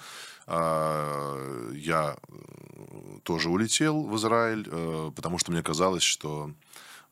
я 0.49 2.17
тоже 3.29 3.51
улетел 3.51 4.05
в 4.05 4.17
Израиль, 4.17 4.67
э, 4.67 5.11
потому 5.15 5.39
что 5.39 5.53
мне 5.53 5.63
казалось, 5.63 6.03
что 6.03 6.51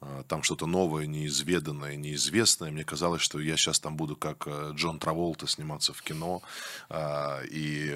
э, 0.00 0.23
там 0.28 0.43
что-то 0.43 0.66
новое, 0.66 1.07
неизведанное, 1.07 1.97
неизвестное. 1.97 2.71
Мне 2.71 2.85
казалось, 2.85 3.21
что 3.21 3.38
я 3.38 3.59
сейчас 3.59 3.81
там 3.81 3.97
буду 3.97 4.16
как 4.16 4.47
э, 4.47 4.71
Джон 4.75 4.99
Траволта 4.99 5.47
сниматься 5.47 5.93
в 5.93 6.00
кино 6.00 6.40
э, 6.88 7.47
и, 7.50 7.95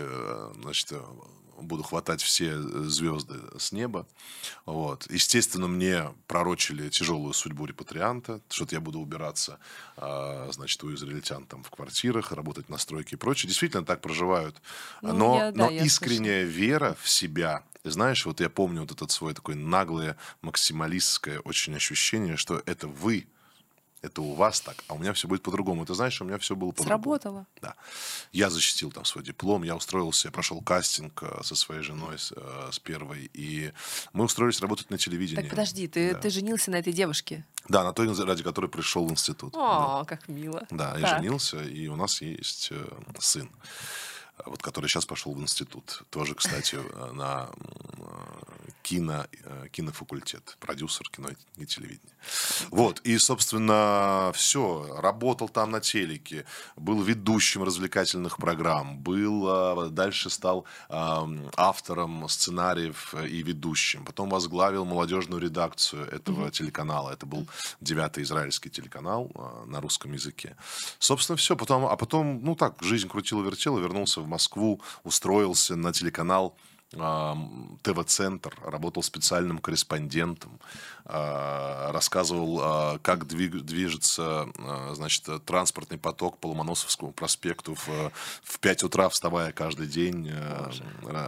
значит, 0.61 0.93
буду 1.63 1.83
хватать 1.83 2.23
все 2.23 2.53
э, 2.53 2.59
звезды 2.59 3.37
с 3.59 3.73
неба. 3.73 4.07
Вот. 4.67 5.07
Естественно, 5.11 5.69
мне 5.69 6.15
пророчили 6.27 6.89
тяжелую 6.89 7.33
судьбу 7.33 7.67
репатрианта, 7.67 8.41
что-то 8.49 8.75
я 8.75 8.81
буду 8.81 9.01
убираться, 9.01 9.59
а, 9.97 10.49
значит, 10.53 10.83
у 10.85 10.95
израильтян 10.95 11.47
там 11.47 11.63
в 11.63 11.71
квартирах, 11.71 12.33
работать 12.33 12.69
на 12.69 12.79
стройке 12.79 13.17
и 13.17 13.19
прочее. 13.19 13.49
Действительно 13.49 13.85
так 13.85 14.01
проживают. 14.01 14.61
Ну, 15.03 15.15
но 15.15 15.37
я, 15.37 15.53
да, 15.53 15.65
но 15.65 15.71
искренняя 15.71 16.45
слышала. 16.45 16.61
вера 16.61 16.97
в 17.01 17.09
себя, 17.09 17.65
знаешь, 17.85 18.27
вот 18.27 18.41
я 18.41 18.51
помню 18.51 18.83
вот 18.83 18.93
этот 18.93 19.11
свой 19.11 19.35
такой 19.35 19.55
наглое, 19.55 20.17
максималистское 20.43 21.41
очень 21.41 21.75
ощущение, 21.75 22.37
что 22.37 22.63
это 22.67 22.87
вы– 22.87 23.27
это 24.03 24.23
у 24.23 24.35
вас 24.35 24.61
так, 24.61 24.77
а 24.89 24.95
у 24.95 24.99
меня 24.99 25.13
все 25.13 25.29
будет 25.29 25.43
по-другому. 25.43 25.85
Ты 25.85 25.95
знаешь, 25.95 26.21
у 26.21 26.25
меня 26.25 26.39
все 26.39 26.57
было 26.57 26.71
по-другому. 26.71 26.89
Сработало. 26.89 27.47
Да. 27.61 27.75
Я 28.33 28.51
защитил 28.51 28.91
там 28.91 29.05
свой 29.05 29.25
диплом, 29.25 29.63
я 29.63 29.77
устроился, 29.77 30.29
я 30.29 30.33
прошел 30.33 30.61
кастинг 30.63 31.23
э, 31.23 31.43
со 31.43 31.55
своей 31.55 31.83
женой, 31.83 32.19
с, 32.19 32.33
э, 32.35 32.69
с 32.73 32.79
первой, 32.79 33.31
и 33.35 33.73
мы 34.13 34.25
устроились 34.25 34.61
работать 34.61 34.91
на 34.91 34.99
телевидении. 34.99 35.43
Так 35.43 35.51
подожди, 35.51 35.87
ты, 35.87 36.15
да. 36.15 36.21
ты 36.21 36.31
женился 36.31 36.71
на 36.71 36.77
этой 36.77 36.93
девушке? 36.93 37.45
Да, 37.69 37.85
на 37.85 37.93
той, 37.93 38.13
ради 38.25 38.43
которой 38.43 38.69
пришел 38.69 39.07
в 39.07 39.11
институт. 39.11 39.55
О, 39.55 40.01
да. 40.01 40.05
как 40.05 40.29
мило. 40.29 40.67
Да, 40.71 40.97
я 40.99 41.19
женился, 41.19 41.63
и 41.63 41.89
у 41.89 41.97
нас 41.97 42.23
есть 42.23 42.69
э, 42.71 42.87
сын 43.19 43.51
вот 44.47 44.63
который 44.63 44.89
сейчас 44.89 45.07
пошел 45.07 45.35
в 45.35 45.41
институт. 45.41 46.03
Тоже, 46.11 46.35
кстати, 46.35 46.79
на 47.13 47.51
кино, 48.83 49.27
э, 49.45 49.69
кинофакультет, 49.71 50.57
продюсер 50.59 51.09
кино 51.11 51.29
и 51.57 51.67
телевидения. 51.67 52.15
Вот, 52.71 53.01
и, 53.01 53.19
собственно, 53.19 54.33
все, 54.35 54.97
работал 54.99 55.49
там 55.49 55.71
на 55.71 55.81
телеке, 55.81 56.45
был 56.77 57.03
ведущим 57.03 57.63
развлекательных 57.63 58.37
программ, 58.37 58.99
был, 58.99 59.47
а, 59.49 59.89
дальше 59.89 60.31
стал 60.31 60.65
автором 60.89 62.29
сценариев 62.29 63.15
и 63.15 63.43
ведущим, 63.43 64.05
потом 64.05 64.31
возглавил 64.31 64.85
молодежную 64.85 65.41
редакцию 65.41 66.07
этого 66.07 66.47
mm-hmm. 66.47 66.51
телеканала, 66.51 67.11
это 67.11 67.27
был 67.27 67.47
девятый 67.81 68.25
израильский 68.25 68.71
телеканал 68.71 69.31
а, 69.35 69.65
на 69.67 69.81
русском 69.81 70.13
языке. 70.13 70.57
Собственно, 70.99 71.37
все, 71.37 71.57
потом, 71.57 71.87
а 71.87 71.97
потом, 71.97 72.41
ну 72.43 72.55
так, 72.55 72.83
жизнь 72.83 73.09
крутила-вертела, 73.09 73.79
вернулся 73.79 74.21
в 74.21 74.27
Москву, 74.31 74.81
устроился 75.05 75.77
на 75.77 75.93
телеканал 75.93 76.57
ТВ-центр, 76.93 78.53
работал 78.65 79.03
специальным 79.05 79.59
корреспондентом, 79.59 80.59
а, 81.05 81.93
рассказывал, 81.93 82.59
а, 82.61 82.99
как 82.99 83.29
движется 83.29 84.49
а, 84.59 84.93
значит, 84.95 85.25
транспортный 85.45 85.99
поток 85.99 86.39
по 86.39 86.49
Ломоносовскому 86.49 87.13
проспекту 87.13 87.75
в, 87.75 88.13
в 88.43 88.59
5 88.59 88.83
утра, 88.83 89.09
вставая 89.09 89.53
каждый 89.53 89.87
день. 89.87 90.33
Боже. 90.65 90.85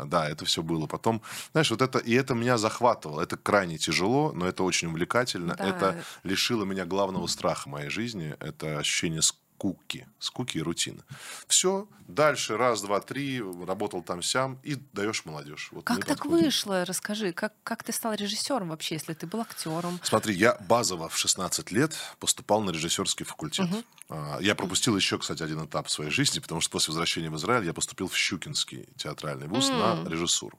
Да, 0.07 0.29
это 0.29 0.45
все 0.45 0.65
было. 0.65 0.89
Потом, 0.89 1.23
знаешь, 1.53 1.71
вот 1.71 1.81
это, 1.81 2.01
и 2.01 2.13
это 2.13 2.35
меня 2.35 2.59
захватывало. 2.59 3.21
Это 3.21 3.37
крайне 3.37 3.79
тяжело, 3.79 4.33
но 4.33 4.49
это 4.49 4.65
очень 4.65 4.89
увлекательно. 4.89 5.55
Да. 5.55 5.65
Это 5.65 6.05
лишило 6.25 6.65
меня 6.65 6.87
главного 6.87 7.29
страха 7.29 7.69
моей 7.69 7.89
жизни. 7.89 8.35
Это 8.41 8.79
ощущение 8.79 9.23
скуки, 9.63 10.09
скуки 10.19 10.59
и 10.59 10.63
рутины. 10.63 11.03
Все, 11.47 11.87
дальше 12.09 12.57
раз, 12.57 12.83
два, 12.83 13.01
три, 13.01 13.41
работал 13.41 14.03
там 14.03 14.21
сям 14.21 14.59
и 14.65 14.75
даешь 14.93 15.25
молодежь. 15.25 15.69
Вот 15.71 15.85
как 15.85 16.05
так 16.05 16.19
подходим. 16.19 16.47
вышло? 16.47 16.85
Расскажи, 16.85 17.33
как, 17.33 17.53
как 17.63 17.85
ты 17.85 17.93
стал 17.93 18.15
режиссером 18.15 18.71
вообще, 18.71 18.97
если 18.97 19.15
ты 19.15 19.27
был 19.29 19.41
актером? 19.41 20.01
Смотри, 20.03 20.35
я 20.35 20.57
базово 20.69 21.09
в 21.09 21.17
16 21.17 21.71
лет 21.71 21.95
поступал 22.19 22.61
на 22.63 22.71
режиссерский 22.71 23.25
факультет. 23.25 23.69
Угу. 23.71 24.41
Я 24.41 24.57
пропустил 24.57 24.97
еще, 24.97 25.19
кстати, 25.19 25.45
один 25.45 25.65
этап 25.65 25.87
в 25.87 25.91
своей 25.93 26.11
жизни, 26.11 26.41
потому 26.41 26.61
что 26.61 26.71
после 26.73 26.91
возвращения 26.91 27.31
в 27.31 27.37
Израиль 27.37 27.65
я 27.65 27.73
поступил 27.73 28.09
в 28.09 28.17
Щукинский 28.17 28.89
театральный 28.97 29.47
вуз 29.47 29.71
mm. 29.71 30.03
на 30.03 30.11
режиссуру. 30.11 30.59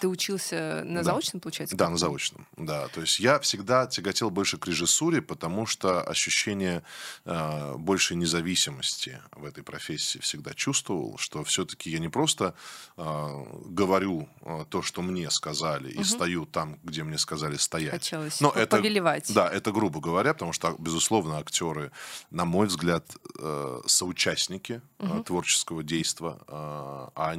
Ты 0.00 0.08
учился 0.08 0.82
на 0.84 1.02
да. 1.02 1.12
заочном, 1.12 1.40
получается? 1.40 1.76
Да, 1.76 1.88
на 1.88 1.96
заочном, 1.96 2.46
да. 2.56 2.88
То 2.88 3.00
есть 3.00 3.20
я 3.20 3.38
всегда 3.40 3.86
тяготел 3.86 4.30
больше 4.30 4.58
к 4.58 4.66
режиссуре, 4.66 5.22
потому 5.22 5.66
что 5.66 6.02
ощущение 6.02 6.82
э, 7.24 7.74
большей 7.76 8.16
независимости 8.16 9.20
в 9.32 9.44
этой 9.44 9.64
профессии 9.64 10.18
всегда 10.18 10.54
чувствовал, 10.54 11.16
что 11.18 11.44
все-таки 11.44 11.90
я 11.90 11.98
не 11.98 12.08
просто 12.08 12.54
э, 12.96 13.44
говорю 13.66 14.28
э, 14.42 14.64
то, 14.68 14.82
что 14.82 15.02
мне 15.02 15.30
сказали, 15.30 15.92
угу. 15.92 16.00
и 16.00 16.04
стою 16.04 16.46
там, 16.46 16.78
где 16.82 17.02
мне 17.02 17.18
сказали 17.18 17.56
стоять. 17.56 17.92
Хотелось 17.92 18.40
Но 18.40 18.50
это, 18.50 18.76
повелевать. 18.76 19.32
Да, 19.32 19.48
это 19.48 19.72
грубо 19.72 20.00
говоря, 20.00 20.32
потому 20.32 20.52
что, 20.52 20.74
безусловно, 20.78 21.38
актеры, 21.38 21.90
на 22.30 22.44
мой 22.44 22.66
взгляд, 22.66 23.04
э, 23.38 23.80
соучастники 23.86 24.82
угу. 24.98 25.20
э, 25.20 25.24
творческого 25.24 25.82
действия, 25.82 26.38
э, 26.46 27.08
а 27.14 27.34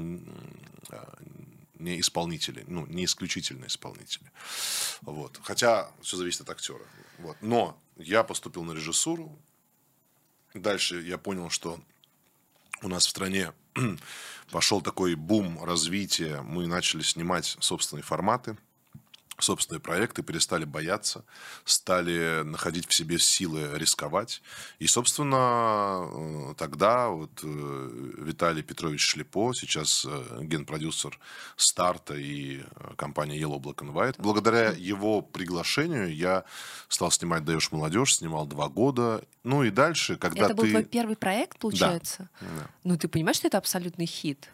не 1.81 1.99
исполнители, 1.99 2.63
ну, 2.67 2.85
не 2.87 3.05
исключительно 3.05 3.65
исполнители. 3.65 4.31
Вот. 5.01 5.39
Хотя 5.43 5.91
все 6.01 6.17
зависит 6.17 6.41
от 6.41 6.49
актера. 6.49 6.85
Вот. 7.17 7.37
Но 7.41 7.81
я 7.97 8.23
поступил 8.23 8.63
на 8.63 8.73
режиссуру. 8.73 9.37
Дальше 10.53 11.01
я 11.01 11.17
понял, 11.17 11.49
что 11.49 11.79
у 12.81 12.87
нас 12.87 13.05
в 13.05 13.09
стране 13.09 13.53
пошел 14.51 14.81
такой 14.81 15.15
бум 15.15 15.63
развития. 15.63 16.41
Мы 16.41 16.67
начали 16.67 17.01
снимать 17.01 17.57
собственные 17.59 18.03
форматы– 18.03 18.57
собственные 19.43 19.81
проекты, 19.81 20.23
перестали 20.23 20.65
бояться, 20.65 21.23
стали 21.65 22.43
находить 22.43 22.87
в 22.87 22.93
себе 22.93 23.19
силы 23.19 23.69
рисковать. 23.75 24.41
И, 24.79 24.87
собственно, 24.87 26.07
э, 26.09 26.53
тогда 26.57 27.09
вот 27.09 27.31
э, 27.43 28.13
Виталий 28.17 28.63
Петрович 28.63 29.01
Шлепо, 29.01 29.53
сейчас 29.53 30.05
э, 30.07 30.39
генпродюсер 30.41 31.19
старта 31.55 32.15
и 32.15 32.63
компании 32.95 33.41
Yellow 33.41 33.59
Black 33.59 33.77
and 33.77 33.93
White, 33.93 34.15
благодаря 34.17 34.71
его 34.71 35.21
приглашению 35.21 36.15
я 36.15 36.43
стал 36.87 37.11
снимать 37.11 37.45
«Даешь 37.45 37.71
молодежь», 37.71 38.15
снимал 38.15 38.45
два 38.45 38.69
года. 38.69 39.23
Ну 39.43 39.63
и 39.63 39.71
дальше, 39.71 40.17
когда 40.17 40.45
это 40.45 40.55
ты... 40.55 40.61
был 40.61 40.69
твой 40.69 40.83
первый 40.83 41.15
проект, 41.15 41.57
получается? 41.59 42.29
Да. 42.39 42.47
да. 42.59 42.69
Ну 42.83 42.97
ты 42.97 43.07
понимаешь, 43.07 43.37
что 43.37 43.47
это 43.47 43.57
абсолютный 43.57 44.05
хит? 44.05 44.49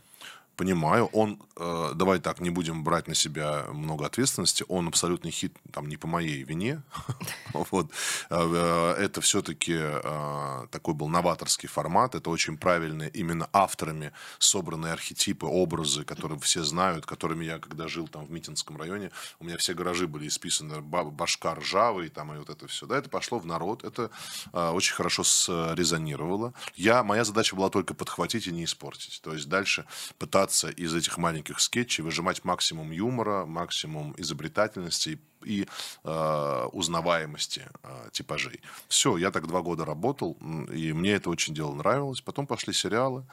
Понимаю, 0.58 1.06
он, 1.14 1.40
э, 1.56 1.92
давай 1.94 2.20
так, 2.20 2.40
не 2.40 2.50
будем 2.50 2.84
брать 2.84 3.08
на 3.08 3.14
себя 3.14 3.68
много 3.72 4.08
ответственности, 4.08 4.66
он 4.68 4.88
абсолютный 4.88 5.30
хит, 5.30 5.56
там, 5.72 5.88
не 5.88 5.98
по 5.98 6.08
моей 6.08 6.42
вине, 6.42 6.82
вот, 7.54 7.92
э, 8.32 8.96
это 8.98 9.22
все-таки 9.22 9.76
э, 9.78 10.68
такой 10.72 10.96
был 10.96 11.10
новаторский 11.10 11.70
формат, 11.70 12.16
это 12.16 12.32
очень 12.32 12.58
правильные 12.58 13.12
именно 13.12 13.48
авторами 13.54 14.14
собранные 14.40 14.94
архетипы, 14.94 15.46
образы, 15.46 16.04
которые 16.04 16.40
все 16.40 16.64
знают, 16.64 17.06
которыми 17.06 17.46
я, 17.46 17.60
когда 17.60 17.88
жил 17.88 18.08
там 18.08 18.26
в 18.26 18.32
Митинском 18.32 18.78
районе, 18.78 19.12
у 19.40 19.46
меня 19.46 19.58
все 19.58 19.76
гаражи 19.76 20.08
были 20.08 20.28
исписаны 20.28 20.82
башка 20.82 21.54
ржавый, 21.54 22.10
там, 22.10 22.34
и 22.34 22.40
вот 22.40 22.50
это 22.50 22.66
все, 22.68 22.88
да, 22.88 22.98
это 22.98 23.10
пошло 23.10 23.38
в 23.38 23.46
народ, 23.46 23.84
это 23.84 24.10
э, 24.54 24.70
очень 24.72 24.96
хорошо 24.96 25.24
срезонировало. 25.24 26.56
Я, 26.76 27.04
моя 27.04 27.24
задача 27.24 27.56
была 27.56 27.70
только 27.70 27.94
подхватить 27.94 28.48
и 28.48 28.52
не 28.52 28.64
испортить, 28.64 29.22
то 29.22 29.34
есть 29.34 29.48
дальше 29.48 29.86
пытаться 30.18 30.47
пытаться 30.48 30.70
из 30.70 30.96
этих 30.96 31.18
маленьких 31.18 31.60
скетчей 31.60 32.04
выжимать 32.04 32.46
максимум 32.46 32.92
юмора, 32.92 33.46
максимум 33.46 34.14
изобретательности 34.18 35.20
и, 35.44 35.68
э, 36.04 36.70
узнаваемости 36.72 37.68
э, 37.84 38.10
типажей. 38.12 38.62
Все, 38.88 39.18
я 39.18 39.32
так 39.32 39.48
два 39.48 39.62
года 39.62 39.86
работал, 39.86 40.38
и 40.74 40.94
мне 40.94 41.12
это 41.16 41.30
очень 41.30 41.54
дело 41.54 41.74
нравилось. 41.74 42.22
Потом 42.22 42.48
пошли 42.48 42.74
сериалы, 42.74 43.26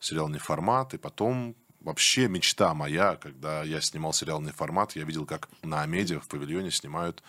сериальный 0.00 0.40
формат, 0.40 0.94
и 0.94 0.98
потом 0.98 1.54
вообще 1.80 2.28
мечта 2.28 2.74
моя, 2.74 3.14
когда 3.16 3.62
я 3.62 3.80
снимал 3.80 4.12
сериальный 4.12 4.52
формат, 4.52 4.96
я 4.96 5.04
видел, 5.04 5.24
как 5.24 5.48
на 5.62 5.82
Амеде 5.82 6.18
в 6.18 6.26
павильоне 6.26 6.70
снимают 6.70 7.22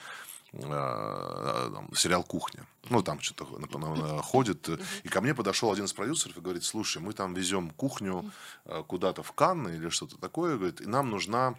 Э, 0.53 1.69
сериал 1.95 2.23
«Кухня». 2.23 2.65
Ну, 2.89 3.03
там 3.03 3.19
что-то 3.19 3.45
ходит. 4.21 4.69
И 5.03 5.10
ко 5.10 5.21
мне 5.21 5.36
подошел 5.36 5.71
один 5.71 5.86
из 5.86 5.93
продюсеров 5.93 6.38
и 6.38 6.41
говорит, 6.41 6.63
слушай, 6.63 7.01
мы 7.01 7.13
там 7.13 7.33
везем 7.33 7.69
кухню 7.71 8.31
э, 8.65 8.83
куда-то 8.88 9.23
в 9.23 9.33
Канны 9.33 9.75
или 9.75 9.89
что-то 9.89 10.17
такое, 10.17 10.55
говорит, 10.55 10.81
и 10.81 10.86
нам 10.86 11.10
нужна 11.10 11.55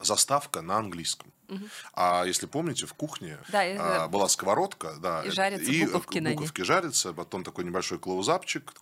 заставка 0.00 0.62
на 0.62 0.78
английском. 0.78 1.32
Угу. 1.48 1.64
А 1.94 2.24
если 2.24 2.46
помните, 2.46 2.86
в 2.86 2.94
кухне 2.94 3.38
да, 3.48 4.04
а, 4.04 4.08
была 4.08 4.28
сковородка, 4.28 4.94
да, 4.98 5.22
и 5.22 5.30
жарятся 5.30 5.70
и 5.70 5.84
буковки, 5.84 6.18
буковки 6.18 6.62
жарятся, 6.62 7.12
потом 7.12 7.44
такой 7.44 7.64
небольшой 7.64 7.98
клоузапчик, 7.98 8.72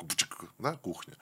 да, 0.59 0.76
кухня. 0.76 1.14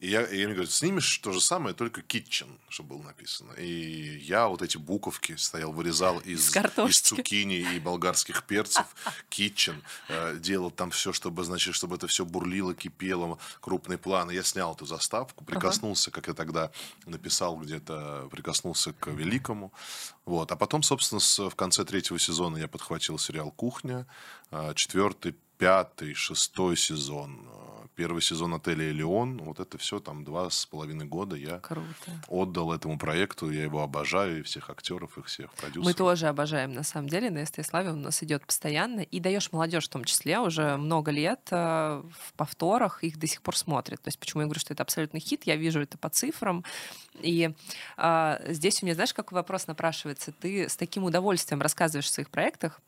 И 0.00 0.08
я, 0.08 0.22
и 0.22 0.38
я 0.38 0.46
мне 0.46 0.54
говорю, 0.54 0.70
снимешь 0.70 1.18
то 1.18 1.30
же 1.30 1.42
самое, 1.42 1.74
только 1.74 2.00
kitchen, 2.00 2.48
чтобы 2.70 2.96
было 2.96 3.02
написано. 3.02 3.52
И 3.52 4.18
я 4.22 4.48
вот 4.48 4.62
эти 4.62 4.78
буковки 4.78 5.36
стоял, 5.36 5.72
вырезал 5.72 6.18
из, 6.24 6.56
из 6.56 7.00
цукини 7.00 7.58
и 7.74 7.78
болгарских 7.78 8.44
перцев, 8.44 8.86
kitchen, 9.30 9.82
э, 10.08 10.38
делал 10.40 10.70
там 10.70 10.90
все, 10.90 11.12
чтобы, 11.12 11.44
значит, 11.44 11.74
чтобы 11.74 11.96
это 11.96 12.06
все 12.06 12.24
бурлило, 12.24 12.74
кипело, 12.74 13.38
крупный 13.60 13.98
план. 13.98 14.30
И 14.30 14.34
я 14.34 14.42
снял 14.42 14.72
эту 14.72 14.86
заставку, 14.86 15.44
прикоснулся, 15.44 16.10
как 16.10 16.28
я 16.28 16.34
тогда 16.34 16.70
написал 17.04 17.58
где-то, 17.58 18.26
прикоснулся 18.30 18.94
к 18.94 19.08
великому. 19.08 19.70
Вот. 20.24 20.50
А 20.50 20.56
потом, 20.56 20.82
собственно, 20.82 21.20
с, 21.20 21.38
в 21.38 21.54
конце 21.54 21.84
третьего 21.84 22.18
сезона 22.18 22.56
я 22.56 22.68
подхватил 22.68 23.18
сериал 23.18 23.50
«Кухня», 23.50 24.06
э, 24.50 24.72
четвертый, 24.76 25.34
пятый, 25.58 26.14
шестой 26.14 26.74
сезон 26.74 27.46
э, 27.46 27.69
первый 28.00 28.22
сезон 28.22 28.54
отеля 28.54 28.90
«Элеон». 28.90 29.42
Вот 29.42 29.60
это 29.60 29.76
все 29.76 30.00
там 30.00 30.24
два 30.24 30.48
с 30.48 30.64
половиной 30.64 31.04
года 31.04 31.36
я 31.36 31.58
Круто. 31.58 31.84
отдал 32.28 32.72
этому 32.72 32.98
проекту. 32.98 33.50
Я 33.50 33.64
его 33.64 33.82
обожаю, 33.82 34.40
и 34.40 34.42
всех 34.42 34.70
актеров, 34.70 35.18
и 35.18 35.22
всех 35.22 35.52
продюсеров. 35.52 35.84
Мы 35.84 35.92
тоже 35.92 36.28
обожаем, 36.28 36.72
на 36.72 36.82
самом 36.82 37.10
деле. 37.10 37.30
На 37.30 37.44
СТ 37.44 37.62
Славе 37.62 37.90
он 37.90 37.98
у 37.98 38.04
нас 38.04 38.22
идет 38.22 38.46
постоянно. 38.46 39.00
И 39.00 39.20
даешь 39.20 39.52
молодежь 39.52 39.84
в 39.84 39.90
том 39.90 40.04
числе 40.04 40.38
уже 40.38 40.78
много 40.78 41.10
лет 41.10 41.40
э, 41.50 41.56
в 41.56 42.32
повторах 42.38 43.04
их 43.04 43.18
до 43.18 43.26
сих 43.26 43.42
пор 43.42 43.54
смотрят. 43.54 44.00
То 44.00 44.08
есть 44.08 44.18
почему 44.18 44.40
я 44.40 44.46
говорю, 44.46 44.60
что 44.60 44.72
это 44.72 44.82
абсолютный 44.82 45.20
хит? 45.20 45.42
Я 45.44 45.56
вижу 45.56 45.78
это 45.82 45.98
по 45.98 46.08
цифрам. 46.08 46.64
И 47.14 47.52
э, 47.96 48.52
здесь 48.52 48.82
у 48.82 48.86
меня, 48.86 48.94
знаешь, 48.94 49.12
какой 49.12 49.36
вопрос 49.36 49.66
напрашивается? 49.66 50.32
Ты 50.32 50.68
с 50.68 50.76
таким 50.76 51.04
удовольствием 51.04 51.60
рассказываешь 51.60 52.06
о 52.06 52.12
своих 52.12 52.30
проектах, 52.30 52.80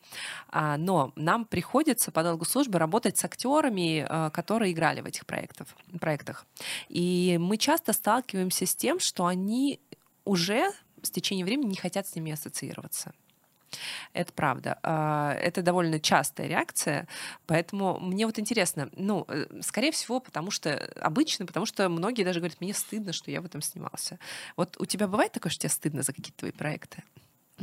э, 0.52 0.76
но 0.78 1.12
нам 1.16 1.44
приходится 1.44 2.10
по 2.10 2.22
долгу 2.22 2.44
службы 2.44 2.78
работать 2.78 3.18
с 3.18 3.24
актерами, 3.24 4.06
э, 4.08 4.30
которые 4.30 4.72
играли 4.72 5.00
в 5.00 5.06
этих 5.06 5.26
проектах, 5.26 5.68
проектах. 6.00 6.46
И 6.88 7.36
мы 7.40 7.56
часто 7.56 7.92
сталкиваемся 7.92 8.66
с 8.66 8.74
тем, 8.74 9.00
что 9.00 9.26
они 9.26 9.80
уже 10.24 10.70
с 11.02 11.10
течением 11.10 11.46
времени 11.46 11.70
не 11.70 11.76
хотят 11.76 12.06
с 12.06 12.14
ними 12.14 12.32
ассоциироваться. 12.32 13.12
Это 14.12 14.32
правда. 14.32 14.78
А, 14.82 15.34
это 15.34 15.62
довольно 15.62 16.00
частая 16.00 16.46
реакция, 16.46 17.06
поэтому 17.46 17.98
мне 18.00 18.26
вот 18.26 18.38
интересно, 18.38 18.88
ну, 18.96 19.24
э, 19.28 19.46
скорее 19.62 19.92
всего, 19.92 20.20
потому 20.20 20.50
что 20.50 20.76
обычно, 21.00 21.46
потому 21.46 21.66
что 21.66 21.88
многие 21.88 22.24
даже 22.24 22.40
говорят, 22.40 22.60
мне 22.60 22.74
стыдно, 22.74 23.12
что 23.12 23.30
я 23.30 23.40
в 23.40 23.44
этом 23.44 23.62
снимался. 23.62 24.18
Вот 24.56 24.76
у 24.80 24.84
тебя 24.84 25.08
бывает 25.08 25.32
такое, 25.32 25.50
что 25.50 25.62
тебе 25.62 25.70
стыдно 25.70 26.02
за 26.02 26.12
какие-то 26.12 26.38
твои 26.38 26.52
проекты? 26.52 27.02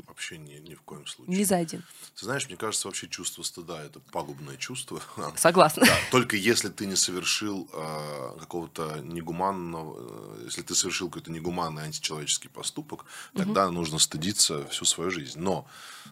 Вообще 0.07 0.37
ни, 0.37 0.53
ни 0.59 0.75
в 0.75 0.81
коем 0.81 1.05
случае. 1.07 1.37
Не 1.37 1.43
за 1.43 1.57
один. 1.57 1.83
Ты 2.15 2.25
знаешь, 2.25 2.47
мне 2.47 2.57
кажется, 2.57 2.87
вообще 2.87 3.07
чувство 3.07 3.43
стыда 3.43 3.83
это 3.83 3.99
пагубное 3.99 4.55
чувство. 4.57 5.01
Согласна. 5.35 5.85
Да, 5.85 5.97
только 6.11 6.35
если 6.35 6.69
ты 6.69 6.85
не 6.85 6.95
совершил 6.95 7.69
э, 7.73 8.37
какого-то 8.39 8.99
негуманного, 9.03 10.37
э, 10.37 10.43
если 10.45 10.61
ты 10.61 10.75
совершил 10.75 11.09
какой-то 11.09 11.31
негуманный 11.31 11.83
античеловеческий 11.83 12.49
поступок, 12.49 13.05
тогда 13.33 13.65
угу. 13.65 13.73
нужно 13.73 13.99
стыдиться 13.99 14.67
всю 14.67 14.85
свою 14.85 15.11
жизнь. 15.11 15.39
Но 15.39 15.67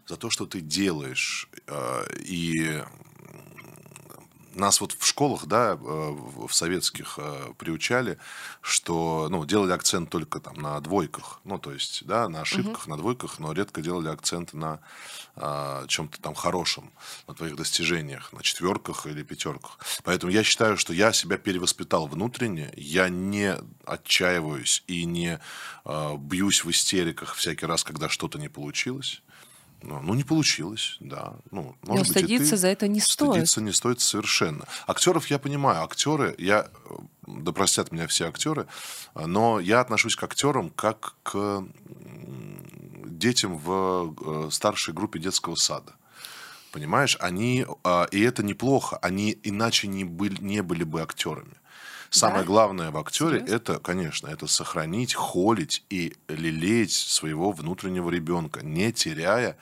за 0.07 0.17
то, 0.17 0.29
что 0.29 0.45
ты 0.45 0.59
делаешь 0.59 1.49
э, 1.67 2.05
и 2.19 2.83
нас 4.57 4.81
вот 4.81 4.93
в 4.93 5.05
школах, 5.05 5.45
да, 5.45 5.73
э, 5.73 5.77
в 5.77 6.51
советских 6.51 7.15
э, 7.17 7.53
приучали, 7.57 8.17
что, 8.61 9.27
ну, 9.29 9.45
делали 9.45 9.71
акцент 9.71 10.09
только 10.09 10.39
там 10.39 10.55
на 10.55 10.79
двойках, 10.81 11.41
ну, 11.43 11.57
то 11.57 11.71
есть, 11.71 12.05
да, 12.05 12.27
на 12.29 12.41
ошибках, 12.41 12.83
угу. 12.83 12.89
на 12.91 12.97
двойках, 12.97 13.39
но 13.39 13.53
редко 13.53 13.81
делали 13.81 14.09
акцент 14.09 14.53
на 14.53 14.79
а, 15.39 15.85
чем-то 15.87 16.19
там 16.19 16.33
хорошем, 16.33 16.91
на 17.27 17.35
твоих 17.35 17.55
достижениях, 17.55 18.33
на 18.33 18.41
четверках 18.41 19.05
или 19.05 19.21
пятерках. 19.21 19.77
Поэтому 20.03 20.31
я 20.31 20.43
считаю, 20.43 20.77
что 20.77 20.93
я 20.93 21.13
себя 21.13 21.37
перевоспитал 21.37 22.07
внутренне, 22.07 22.73
я 22.75 23.09
не 23.09 23.55
отчаиваюсь 23.85 24.83
и 24.87 25.05
не 25.05 25.39
а, 25.85 26.17
бьюсь 26.17 26.63
в 26.63 26.71
истериках 26.71 27.35
всякий 27.35 27.67
раз, 27.67 27.83
когда 27.83 28.09
что-то 28.09 28.39
не 28.39 28.49
получилось. 28.49 29.21
Ну, 29.81 30.13
не 30.15 30.23
получилось, 30.23 30.97
да. 30.99 31.35
Ну, 31.51 31.75
Но 31.83 31.93
может 31.93 32.07
быть, 32.07 32.17
стыдиться 32.17 32.51
ты, 32.51 32.57
за 32.57 32.67
это 32.67 32.87
не 32.87 32.99
стоит. 32.99 33.31
Стыдиться 33.31 33.61
не 33.61 33.71
стоит 33.71 34.01
совершенно. 34.01 34.65
Актеров 34.87 35.27
я 35.27 35.39
понимаю. 35.39 35.83
Актеры, 35.83 36.35
я, 36.39 36.67
да 37.27 37.51
простят 37.51 37.91
меня 37.91 38.07
все 38.07 38.27
актеры, 38.27 38.67
но 39.13 39.59
я 39.59 39.79
отношусь 39.79 40.15
к 40.15 40.23
актерам 40.23 40.71
как 40.71 41.15
к 41.23 41.63
детям 43.05 43.57
в 43.57 44.15
э, 44.19 44.49
старшей 44.51 44.93
группе 44.93 45.19
детского 45.19 45.55
сада. 45.55 45.93
Понимаешь, 46.71 47.17
они, 47.19 47.65
а, 47.83 48.07
и 48.11 48.21
это 48.21 48.43
неплохо, 48.43 48.97
они 49.01 49.37
иначе 49.43 49.87
не 49.87 50.03
были, 50.03 50.39
не 50.41 50.61
были 50.61 50.83
бы 50.83 51.01
актерами. 51.01 51.55
Самое 52.09 52.41
да? 52.41 52.47
главное 52.47 52.91
в 52.91 52.97
актере 52.97 53.39
Серьезно? 53.39 53.55
это, 53.55 53.79
конечно, 53.79 54.27
это 54.27 54.47
сохранить, 54.47 55.13
холить 55.13 55.83
и 55.89 56.15
лелеять 56.27 56.91
своего 56.91 57.51
внутреннего 57.51 58.09
ребенка, 58.09 58.61
не 58.63 58.91
теряя 58.91 59.57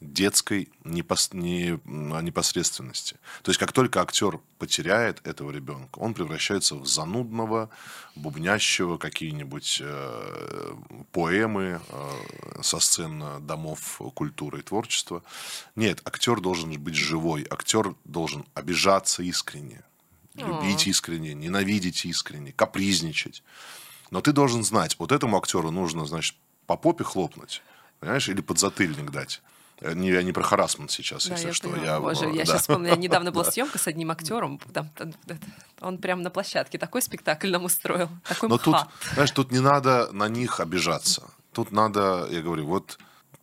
детской 0.00 0.70
непос... 0.84 1.32
не... 1.32 1.78
непосредственности. 1.84 3.16
То 3.42 3.50
есть, 3.50 3.60
как 3.60 3.72
только 3.72 4.00
актер 4.00 4.40
потеряет 4.58 5.24
этого 5.26 5.50
ребенка, 5.50 5.98
он 5.98 6.14
превращается 6.14 6.76
в 6.76 6.86
занудного, 6.86 7.68
бубнящего 8.14 8.96
какие-нибудь 8.96 9.80
э, 9.82 10.74
поэмы 11.12 11.80
э, 11.86 12.62
со 12.62 12.80
сцен 12.80 13.46
домов 13.46 14.00
культуры 14.14 14.60
и 14.60 14.62
творчества. 14.62 15.22
Нет, 15.76 16.00
актер 16.04 16.40
должен 16.40 16.70
быть 16.80 16.94
живой, 16.94 17.46
актер 17.50 17.94
должен 18.04 18.46
обижаться 18.54 19.22
искренне, 19.22 19.82
любить 20.40 20.86
искренне, 20.86 21.34
ненавидеть 21.34 22.04
искренне, 22.04 22.52
капризничать. 22.52 23.42
Но 24.10 24.20
ты 24.20 24.32
должен 24.32 24.64
знать, 24.64 24.96
вот 24.98 25.12
этому 25.12 25.36
актеру 25.38 25.70
нужно, 25.70 26.04
значит, 26.06 26.36
по 26.66 26.76
попе 26.76 27.04
хлопнуть, 27.04 27.62
понимаешь, 28.00 28.28
или 28.28 28.40
подзатыльник 28.40 29.10
дать. 29.10 29.40
Э, 29.80 29.94
не, 29.94 30.10
я 30.10 30.22
не 30.22 30.32
про 30.32 30.42
харасмент 30.42 30.90
сейчас, 30.90 31.26
да, 31.26 31.34
если 31.34 31.48
я 31.48 31.52
что. 31.52 31.68
Понимаю. 31.68 31.84
Я, 31.84 32.00
Боже, 32.00 32.26
я 32.26 32.32
да. 32.32 32.44
сейчас 32.44 32.62
вспомнила, 32.62 32.96
недавно 32.96 33.32
была 33.32 33.44
съемка 33.50 33.78
с 33.78 33.86
одним 33.86 34.10
актером, 34.10 34.60
там, 34.72 34.90
он 35.80 35.98
прямо 35.98 36.22
на 36.22 36.30
площадке 36.30 36.78
такой 36.78 37.02
спектакль 37.02 37.50
нам 37.50 37.64
устроил, 37.64 38.08
такой 38.28 38.48
Но 38.48 38.58
тут, 38.58 38.76
знаешь, 39.14 39.30
тут 39.30 39.50
не 39.50 39.60
надо 39.60 40.10
на 40.12 40.28
них 40.28 40.60
обижаться. 40.60 41.30
Тут 41.52 41.72
надо, 41.72 42.28
я 42.30 42.42
говорю, 42.42 42.66
вот 42.66 42.98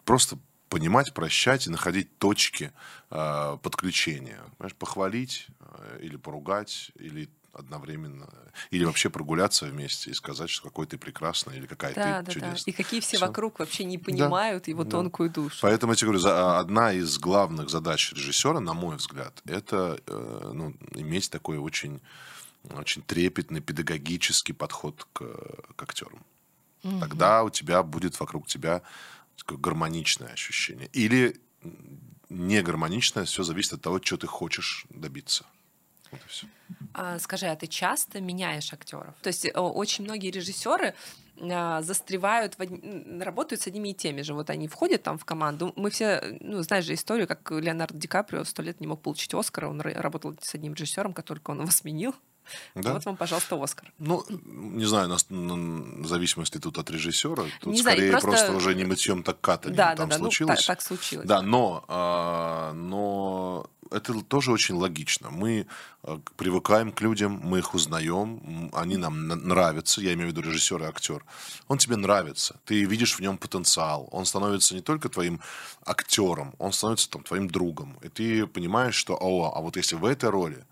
просто 0.06 0.38
понимать, 0.70 1.14
прощать 1.14 1.68
и 1.68 1.70
находить 1.70 2.18
точки 2.18 2.72
э, 3.10 3.58
подключения. 3.62 4.42
Знаешь, 4.58 4.76
похвалить 4.76 5.48
э, 5.60 6.00
или 6.02 6.18
поругать, 6.18 6.92
или 6.96 7.30
одновременно. 7.58 8.30
Или 8.72 8.86
вообще 8.86 9.10
прогуляться 9.10 9.66
вместе 9.66 10.12
и 10.12 10.14
сказать, 10.14 10.50
что 10.50 10.64
какой 10.64 10.86
ты 10.86 10.98
прекрасный 10.98 11.58
или 11.58 11.66
какая 11.66 11.94
да, 11.94 12.20
ты 12.20 12.26
да, 12.26 12.32
чудесная. 12.32 12.66
Да. 12.66 12.72
И 12.72 12.72
какие 12.72 13.00
все, 13.00 13.18
все 13.18 13.26
вокруг 13.26 13.60
вообще 13.60 13.84
не 13.84 13.98
понимают 13.98 14.66
да, 14.66 14.72
его 14.72 14.84
да. 14.84 14.92
тонкую 14.92 15.30
душу. 15.30 15.58
Поэтому 15.62 15.94
я 15.94 15.96
тебе 15.96 16.08
говорю, 16.08 16.20
за, 16.20 16.60
одна 16.60 16.94
из 16.94 17.18
главных 17.18 17.70
задач 17.70 18.14
режиссера, 18.14 18.60
на 18.60 18.74
мой 18.74 18.98
взгляд, 18.98 19.42
это 19.46 20.00
э, 20.06 20.52
ну, 20.54 20.76
иметь 20.92 21.30
такой 21.30 21.58
очень, 21.58 22.00
очень 22.72 23.02
трепетный 23.02 23.62
педагогический 23.62 24.54
подход 24.54 25.08
к, 25.14 25.24
к 25.76 25.84
актерам. 25.84 26.24
Угу. 26.84 27.00
Тогда 27.00 27.44
у 27.44 27.50
тебя 27.50 27.84
будет 27.84 28.20
вокруг 28.20 28.48
тебя 28.48 28.82
такое 29.48 29.58
гармоничное 29.58 30.34
ощущение. 30.34 30.90
Или 30.94 31.40
не 32.30 32.62
гармоничное, 32.62 33.24
все 33.26 33.44
зависит 33.44 33.74
от 33.74 33.82
того, 33.82 34.02
что 34.04 34.18
ты 34.18 34.28
хочешь 34.28 34.86
добиться. 34.90 35.46
Вот 36.12 36.22
и 36.26 36.28
все. 36.28 36.48
А, 36.94 37.20
скажи, 37.20 37.48
а 37.48 37.56
ты 37.56 37.68
часто 37.68 38.22
меняешь 38.22 38.72
актеров? 38.74 39.16
То 39.22 39.28
есть 39.28 39.48
очень 39.56 40.04
многие 40.04 40.32
режиссеры 40.32 40.94
а, 41.40 41.82
застревают, 41.82 42.58
работают 43.20 43.62
с 43.62 43.68
одними 43.68 43.90
и 43.90 43.94
теми 43.94 44.22
же. 44.22 44.34
Вот 44.34 44.50
они 44.50 44.68
входят 44.68 45.04
там 45.04 45.18
в 45.18 45.26
команду. 45.26 45.74
Мы 45.76 45.90
все, 45.90 46.38
ну, 46.42 46.62
знаешь 46.62 46.86
же 46.86 46.94
историю, 46.94 47.28
как 47.28 47.52
Леонардо 47.52 47.98
Ди 47.98 48.08
Каприо 48.08 48.44
сто 48.44 48.62
лет 48.62 48.80
не 48.82 48.88
мог 48.88 49.02
получить 49.02 49.34
Оскара. 49.34 49.70
Он 49.70 49.82
работал 49.82 50.38
с 50.42 50.56
одним 50.56 50.74
режиссером, 50.74 51.14
как 51.14 51.26
только 51.26 51.52
он 51.52 51.62
его 51.62 51.72
сменил. 51.72 52.16
Да? 52.76 52.94
Вот 52.94 53.06
вам, 53.06 53.18
пожалуйста, 53.18 53.62
Оскар. 53.62 53.92
Ну, 54.00 54.24
не 54.30 54.86
знаю, 54.86 55.08
нас, 55.08 55.26
в 55.30 56.08
зависимости 56.08 56.58
тут 56.58 56.78
от 56.78 56.90
режиссера. 56.90 57.44
Тут 57.62 57.74
не 57.74 57.80
скорее 57.80 58.10
знаю, 58.10 58.22
просто... 58.22 58.46
просто 58.46 58.58
уже 58.58 58.76
не 58.76 58.84
мытьем, 58.84 59.24
так 59.24 59.40
катанием 59.42 59.78
да, 59.78 59.96
там 59.96 60.10
да, 60.10 60.16
да, 60.16 60.20
случилось. 60.20 60.50
Ну, 60.52 60.56
так, 60.56 60.66
так 60.66 60.82
случилось. 60.82 61.28
Да, 61.28 61.42
но, 61.42 61.84
а, 61.88 62.74
но 62.74 63.68
это 63.92 64.22
тоже 64.22 64.52
очень 64.52 64.76
логично. 64.76 65.30
Мы 65.30 65.68
э, 66.04 66.18
привыкаем 66.36 66.92
к 66.92 67.02
людям, 67.02 67.40
мы 67.44 67.60
их 67.60 67.74
узнаем, 67.74 68.70
они 68.74 68.98
нам 68.98 69.28
нравятся, 69.28 70.02
я 70.02 70.14
имею 70.14 70.30
в 70.30 70.32
виду 70.32 70.42
режиссер 70.42 70.82
и 70.84 70.86
актер. 70.86 71.24
Он 71.68 71.78
тебе 71.78 71.96
нравится, 71.96 72.60
ты 72.66 72.84
видишь 72.84 73.16
в 73.16 73.20
нем 73.20 73.38
потенциал. 73.38 74.08
Он 74.12 74.26
становится 74.26 74.76
не 74.76 74.82
только 74.82 75.10
твоим 75.10 75.40
актером, 75.86 76.54
он 76.58 76.74
становится 76.74 77.10
там, 77.10 77.24
твоим 77.24 77.48
другом. 77.50 77.98
И 78.02 78.10
ты 78.10 78.48
понимаешь, 78.48 78.96
что, 78.96 79.18
о, 79.20 79.54
а 79.56 79.62
вот 79.62 79.78
если 79.78 79.96
в 79.96 80.06
этой 80.06 80.30
роли 80.30 80.66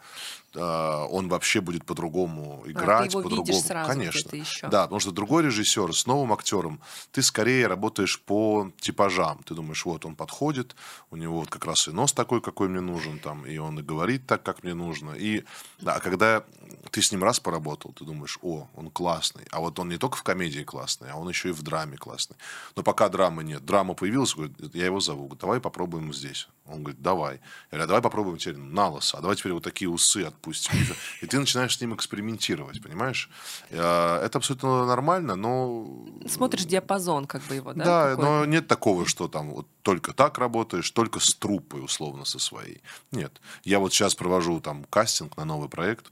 а, 0.58 1.06
он 1.06 1.28
вообще 1.28 1.62
будет 1.62 1.86
по-другому 1.86 2.63
играть, 2.65 3.15
а, 3.15 3.21
по-другому. 3.21 3.62
Конечно. 3.88 4.36
Еще. 4.36 4.67
Да, 4.67 4.84
потому 4.84 4.99
что 4.99 5.12
другой 5.12 5.43
режиссер 5.43 5.93
с 5.93 6.06
новым 6.06 6.34
актером, 6.34 6.80
ты 7.12 7.21
скорее 7.21 7.67
работаешь 7.67 8.19
по 8.19 8.71
типажам. 8.80 9.41
Ты 9.43 9.54
думаешь, 9.54 9.86
вот 9.86 10.06
он 10.06 10.15
подходит, 10.15 10.75
у 11.12 11.17
него 11.17 11.39
вот 11.39 11.49
как 11.49 11.65
раз 11.65 11.88
и 11.88 11.91
нос 11.91 12.13
такой, 12.13 12.41
какой 12.41 12.69
мне 12.69 12.82
нужен, 12.82 13.05
там, 13.20 13.46
и 13.46 13.58
он 13.58 13.80
и 13.80 13.84
говорит 13.84 14.26
так, 14.28 14.44
как 14.44 14.63
мне 14.63 14.74
нужно. 14.74 15.12
И 15.12 15.44
да, 15.80 15.96
а 15.96 16.00
когда 16.00 16.44
ты 16.91 17.02
с 17.02 17.12
ним 17.12 17.24
раз 17.24 17.39
поработал, 17.39 17.94
ты 17.94 18.06
думаешь, 18.06 18.39
о, 18.41 18.68
он 18.76 18.89
классный. 18.89 19.46
А 19.52 19.60
вот 19.60 19.80
он 19.80 19.89
не 19.89 19.98
только 19.98 20.18
в 20.18 20.24
комедии 20.24 20.63
классный, 20.63 21.10
а 21.12 21.15
он 21.15 21.30
еще 21.30 21.50
и 21.50 21.52
в 21.52 21.62
драме 21.62 21.98
классный. 21.98 22.38
Но 22.76 22.84
пока 22.84 23.10
драмы 23.10 23.44
нет. 23.44 23.65
Драма 23.65 23.94
появилась, 23.94 24.36
я 24.74 24.86
его 24.86 25.00
зову, 25.00 25.34
давай 25.36 25.60
попробуем 25.60 26.13
здесь. 26.13 26.48
Он 26.67 26.82
говорит, 26.82 27.01
давай. 27.01 27.36
Я 27.36 27.78
говорю, 27.78 27.84
а 27.84 27.88
давай 27.88 28.01
попробуем 28.01 28.38
теперь 28.38 28.58
на 28.58 28.89
лысо, 28.89 29.17
а 29.17 29.21
давай 29.21 29.36
теперь 29.36 29.54
вот 29.54 29.63
такие 29.63 29.88
усы 29.88 30.23
отпустим. 30.23 30.73
И 31.21 31.28
ты 31.28 31.39
начинаешь 31.39 31.78
с 31.78 31.82
ним 31.82 31.93
экспериментировать, 31.93 32.82
понимаешь? 32.82 33.30
Э, 33.69 34.21
это 34.23 34.39
абсолютно 34.39 34.86
нормально, 34.86 35.36
но... 35.36 36.08
Смотришь 36.28 36.65
диапазон 36.65 37.28
как 37.28 37.43
бы 37.43 37.56
его, 37.56 37.73
да? 37.73 37.86
Да, 37.86 38.21
но 38.21 38.45
нет 38.45 38.67
такого, 38.67 39.06
что 39.06 39.28
там 39.28 39.51
вот 39.51 39.67
только 39.84 40.13
так 40.13 40.39
работаешь, 40.39 40.89
только 40.89 41.19
с 41.19 41.36
трупой, 41.36 41.84
условно, 41.84 42.25
со 42.25 42.39
своей. 42.39 42.82
Нет. 43.12 43.41
Я 43.63 43.80
вот 43.80 43.93
сейчас 43.93 44.15
провожу 44.15 44.60
там 44.60 44.86
кастинг 44.86 45.38
на 45.38 45.45
новый 45.45 45.69
проект. 45.69 46.08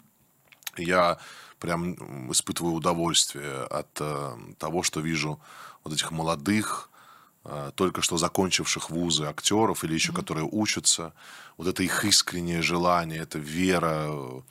Я 0.78 1.18
прям 1.58 2.32
испытываю 2.32 2.76
удовольствие 2.76 3.63
от 3.63 3.89
э, 4.00 4.38
того, 4.60 4.84
что 4.84 5.00
вижу 5.00 5.39
вот 5.84 5.94
этих 5.94 6.12
молодых, 6.12 6.89
только 7.76 8.02
что 8.02 8.18
закончивших 8.18 8.90
вузы 8.90 9.26
актеров 9.26 9.84
или 9.84 9.94
еще 9.94 10.12
mm-hmm. 10.12 10.16
которые 10.16 10.48
учатся. 10.50 11.14
Вот 11.58 11.68
это 11.68 11.84
их 11.84 12.06
искреннее 12.06 12.62
желание, 12.62 13.20
это 13.20 13.38
вера 13.38 14.08
э, 14.08 14.42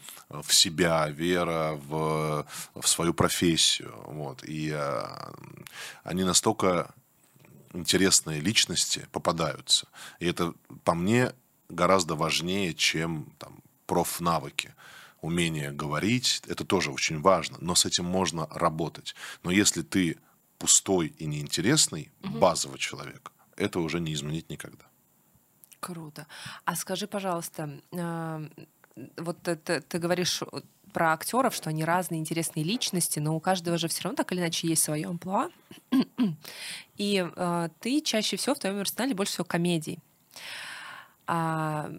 в 0.42 0.54
себя, 0.54 1.08
вера 1.08 1.72
в, 1.88 2.46
в 2.74 2.86
свою 2.86 3.14
профессию. 3.14 3.94
Вот. 4.06 4.44
И 4.44 4.70
а, 4.70 5.32
они 6.04 6.24
настолько 6.24 6.94
интересные 7.72 8.40
личности 8.40 9.06
попадаются. 9.10 9.88
И 10.20 10.26
это, 10.26 10.52
по 10.84 10.94
мне, 10.94 11.32
гораздо 11.68 12.14
важнее, 12.14 12.74
чем 12.74 13.32
там, 13.38 13.58
профнавыки 13.86 14.74
умение 15.22 15.70
говорить, 15.70 16.42
это 16.48 16.64
тоже 16.64 16.90
очень 16.90 17.20
важно, 17.20 17.56
но 17.60 17.74
с 17.74 17.86
этим 17.86 18.04
можно 18.04 18.48
работать. 18.50 19.14
Но 19.44 19.50
если 19.50 19.82
ты 19.82 20.18
пустой 20.62 21.08
и 21.18 21.26
неинтересный, 21.26 22.12
угу. 22.22 22.38
базовый 22.38 22.78
человек, 22.78 23.32
это 23.56 23.80
уже 23.80 23.98
не 23.98 24.12
изменить 24.12 24.48
никогда. 24.48 24.84
Круто. 25.80 26.28
А 26.64 26.76
скажи, 26.76 27.08
пожалуйста, 27.08 27.80
э, 27.90 28.48
вот 29.16 29.48
это, 29.48 29.80
ты 29.80 29.98
говоришь 29.98 30.40
про 30.92 31.14
актеров, 31.14 31.52
что 31.52 31.70
они 31.70 31.84
разные 31.84 32.20
интересные 32.20 32.62
личности, 32.62 33.18
но 33.18 33.34
у 33.34 33.40
каждого 33.40 33.76
же 33.76 33.88
все 33.88 34.04
равно 34.04 34.16
так 34.16 34.30
или 34.30 34.38
иначе 34.38 34.68
есть 34.68 34.84
свое 34.84 35.08
амплуа. 35.08 35.50
И 36.96 37.26
э, 37.26 37.68
ты 37.80 38.00
чаще 38.00 38.36
всего 38.36 38.54
в 38.54 38.60
твоем 38.60 38.78
арсенале 38.78 39.14
больше 39.14 39.32
всего 39.32 39.44
комедий. 39.44 39.98
А, 41.26 41.90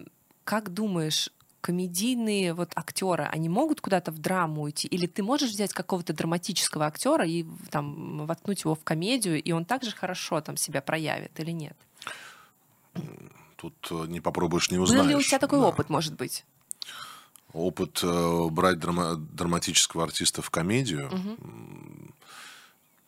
как 0.44 0.72
думаешь, 0.72 1.28
комедийные 1.64 2.52
вот 2.52 2.72
актеры, 2.76 3.24
они 3.24 3.48
могут 3.48 3.80
куда-то 3.80 4.10
в 4.10 4.18
драму 4.18 4.64
уйти? 4.64 4.86
Или 4.86 5.06
ты 5.06 5.22
можешь 5.22 5.50
взять 5.50 5.72
какого-то 5.72 6.12
драматического 6.12 6.84
актера 6.84 7.26
и 7.26 7.46
там 7.70 8.26
воткнуть 8.26 8.64
его 8.64 8.74
в 8.74 8.84
комедию, 8.84 9.42
и 9.42 9.52
он 9.52 9.64
также 9.64 9.90
хорошо 9.90 10.42
там 10.42 10.58
себя 10.58 10.82
проявит 10.82 11.40
или 11.40 11.52
нет? 11.52 11.76
Тут 13.56 13.74
э, 13.90 14.04
не 14.08 14.20
попробуешь, 14.20 14.70
не 14.70 14.76
узнаешь. 14.76 15.04
Был 15.04 15.08
ли 15.08 15.16
у 15.16 15.22
тебя 15.22 15.38
такой 15.38 15.58
да. 15.58 15.68
опыт, 15.68 15.88
может 15.88 16.14
быть? 16.16 16.44
Опыт 17.54 18.00
э, 18.02 18.48
брать 18.50 18.76
драма- 18.76 19.16
драматического 19.16 20.04
артиста 20.04 20.42
в 20.42 20.50
комедию. 20.50 21.06
Угу. 21.06 21.36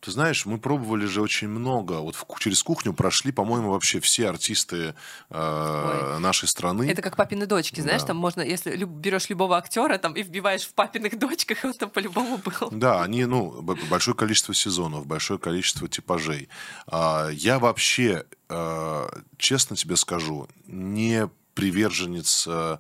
Ты 0.06 0.12
знаешь, 0.12 0.46
мы 0.46 0.58
пробовали 0.58 1.04
же 1.04 1.20
очень 1.20 1.48
много. 1.48 1.94
Вот 1.94 2.14
в, 2.14 2.24
через 2.38 2.62
кухню 2.62 2.92
прошли, 2.92 3.32
по-моему, 3.32 3.72
вообще 3.72 3.98
все 3.98 4.28
артисты 4.28 4.94
э, 5.30 6.18
нашей 6.20 6.46
страны. 6.46 6.88
Это 6.88 7.02
как 7.02 7.16
папины 7.16 7.44
дочки, 7.46 7.80
знаешь, 7.80 8.02
да. 8.02 8.06
там 8.06 8.16
можно, 8.16 8.40
если 8.40 8.76
люб, 8.76 8.88
берешь 8.88 9.28
любого 9.30 9.56
актера 9.56 9.98
там 9.98 10.12
и 10.12 10.22
вбиваешь 10.22 10.62
в 10.62 10.74
папиных 10.74 11.18
дочках, 11.18 11.64
он 11.64 11.72
там 11.72 11.90
по-любому 11.90 12.38
был. 12.38 12.70
Да, 12.70 13.02
они, 13.02 13.24
ну, 13.24 13.60
большое 13.62 14.16
количество 14.16 14.54
сезонов, 14.54 15.08
большое 15.08 15.40
количество 15.40 15.88
типажей. 15.88 16.50
А, 16.86 17.28
я 17.32 17.58
вообще, 17.58 18.26
э, 18.48 19.08
честно 19.38 19.74
тебе 19.74 19.96
скажу, 19.96 20.46
не 20.68 21.28
приверженец, 21.56 22.46
э, 22.46 22.78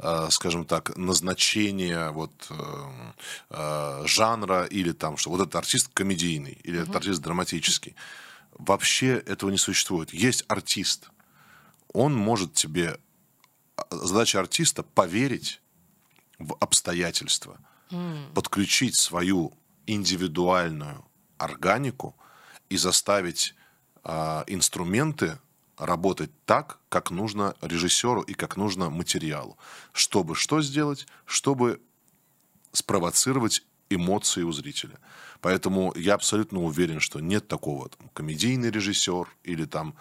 э, 0.00 0.28
скажем 0.30 0.64
так, 0.64 0.96
назначения 0.96 2.10
вот 2.10 2.50
э, 2.50 4.02
жанра 4.06 4.64
или 4.64 4.92
там, 4.92 5.16
что 5.16 5.30
вот 5.30 5.40
этот 5.40 5.54
артист 5.54 5.88
комедийный 5.94 6.58
или 6.64 6.82
этот 6.82 6.96
артист 6.96 7.22
драматический. 7.22 7.94
Вообще 8.58 9.22
этого 9.26 9.50
не 9.50 9.58
существует. 9.58 10.12
Есть 10.12 10.44
артист. 10.48 11.10
Он 11.94 12.14
может 12.14 12.52
тебе... 12.54 12.98
Задача 13.90 14.40
артиста 14.40 14.82
поверить 14.82 15.60
в 16.40 16.56
обстоятельства, 16.58 17.60
mm. 17.90 18.32
подключить 18.34 18.96
свою 18.96 19.56
индивидуальную 19.86 21.04
органику 21.38 22.16
и 22.68 22.76
заставить 22.76 23.54
э, 24.02 24.44
инструменты 24.48 25.38
работать 25.78 26.30
так, 26.44 26.78
как 26.88 27.10
нужно 27.10 27.54
режиссеру 27.60 28.22
и 28.22 28.34
как 28.34 28.56
нужно 28.56 28.90
материалу. 28.90 29.56
Чтобы 29.92 30.34
что 30.34 30.62
сделать? 30.62 31.06
Чтобы 31.24 31.80
спровоцировать 32.72 33.64
эмоции 33.90 34.42
у 34.42 34.52
зрителя. 34.52 34.98
Поэтому 35.40 35.92
я 35.96 36.14
абсолютно 36.14 36.62
уверен, 36.62 37.00
что 37.00 37.20
нет 37.20 37.48
такого 37.48 37.88
там, 37.88 38.08
комедийный 38.10 38.70
режиссер 38.70 39.28
или 39.44 39.64
там 39.64 39.94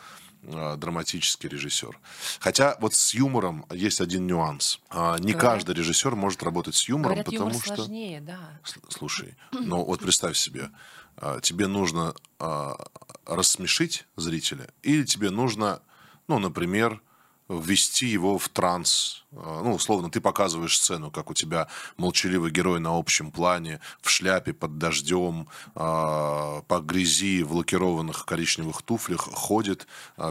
драматический 0.48 1.50
режиссер. 1.50 2.00
Хотя 2.40 2.78
вот 2.80 2.94
с 2.94 3.14
юмором 3.14 3.66
есть 3.72 4.02
один 4.02 4.26
нюанс. 4.28 4.80
А, 4.90 5.18
не 5.18 5.34
Говорят, 5.34 5.42
каждый 5.42 5.76
режиссер 5.76 6.16
может 6.16 6.42
работать 6.44 6.76
с 6.76 6.88
юмором, 6.88 7.16
Говорят, 7.16 7.26
потому 7.26 7.50
юмор 7.50 7.64
что... 7.64 7.76
сложнее, 7.76 8.22
да. 8.22 8.60
Слушай, 8.90 9.36
ну 9.52 9.84
вот 9.84 10.00
представь 10.00 10.38
себе, 10.38 10.72
а, 11.18 11.40
тебе 11.42 11.68
нужно 11.68 12.14
а, 12.40 12.78
рассмешить 13.26 14.06
зрителя, 14.16 14.70
или 14.84 15.04
тебе 15.04 15.30
нужно, 15.30 15.82
ну, 16.28 16.40
например, 16.40 17.02
ввести 17.50 18.08
его 18.08 18.38
в 18.38 18.50
транс. 18.50 19.26
А, 19.32 19.62
ну, 19.64 19.74
условно, 19.74 20.10
ты 20.10 20.20
показываешь 20.22 20.78
сцену, 20.78 21.12
как 21.12 21.30
у 21.30 21.34
тебя 21.34 21.68
молчаливый 21.98 22.52
герой 22.52 22.80
на 22.80 22.98
общем 22.98 23.32
плане, 23.32 23.80
в 24.02 24.10
шляпе 24.10 24.54
под 24.54 24.78
дождем, 24.78 25.48
по 25.74 26.82
грязи 26.84 27.44
в 27.44 27.54
лакированных 27.54 28.26
коричневых 28.26 28.82
туфлях 28.82 29.22
ходит 29.22 29.88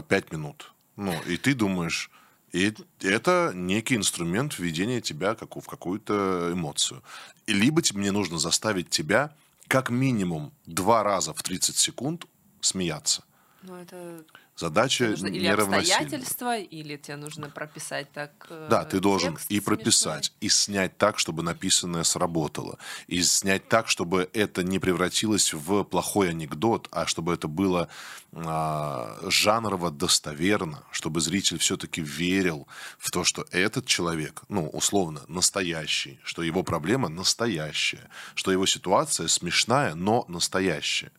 пять 0.07 0.31
минут. 0.31 0.73
Ну, 0.95 1.13
и 1.27 1.37
ты 1.37 1.53
думаешь, 1.53 2.11
и 2.51 2.73
это 3.01 3.51
некий 3.53 3.95
инструмент 3.95 4.57
введения 4.57 5.01
тебя 5.01 5.35
в 5.35 5.67
какую-то 5.67 6.49
эмоцию. 6.53 7.03
Либо 7.45 7.81
мне 7.93 8.11
нужно 8.11 8.37
заставить 8.37 8.89
тебя 8.89 9.35
как 9.67 9.89
минимум 9.89 10.53
два 10.65 11.03
раза 11.03 11.33
в 11.33 11.43
30 11.43 11.75
секунд 11.75 12.25
смеяться. 12.61 13.23
Ну, 13.63 13.75
это 13.75 14.23
Задача 14.57 15.09
нужно 15.09 15.27
или 15.27 15.45
обстоятельства, 15.47 16.57
или 16.57 16.97
тебе 16.97 17.17
нужно 17.17 17.47
прописать 17.47 18.11
так. 18.11 18.31
Э, 18.49 18.67
да, 18.69 18.85
ты 18.85 18.99
должен 18.99 19.37
и 19.49 19.59
прописать, 19.59 20.25
смешной. 20.25 20.37
и 20.41 20.49
снять 20.49 20.97
так, 20.97 21.19
чтобы 21.19 21.43
написанное 21.43 22.03
сработало, 22.03 22.79
и 23.05 23.21
снять 23.21 23.69
так, 23.69 23.87
чтобы 23.87 24.29
это 24.33 24.63
не 24.63 24.79
превратилось 24.79 25.53
в 25.53 25.83
плохой 25.83 26.31
анекдот, 26.31 26.87
а 26.91 27.05
чтобы 27.05 27.35
это 27.35 27.47
было 27.47 27.87
а, 28.33 29.17
жанрово 29.29 29.91
достоверно, 29.91 30.83
чтобы 30.91 31.21
зритель 31.21 31.59
все-таки 31.59 32.01
верил 32.01 32.67
в 32.97 33.11
то, 33.11 33.23
что 33.23 33.45
этот 33.51 33.85
человек, 33.85 34.41
ну 34.49 34.67
условно 34.69 35.21
настоящий, 35.27 36.19
что 36.23 36.41
его 36.41 36.63
проблема 36.63 37.09
настоящая, 37.09 38.09
что 38.33 38.51
его 38.51 38.65
ситуация 38.65 39.27
смешная, 39.27 39.93
но 39.93 40.25
настоящая, 40.27 41.11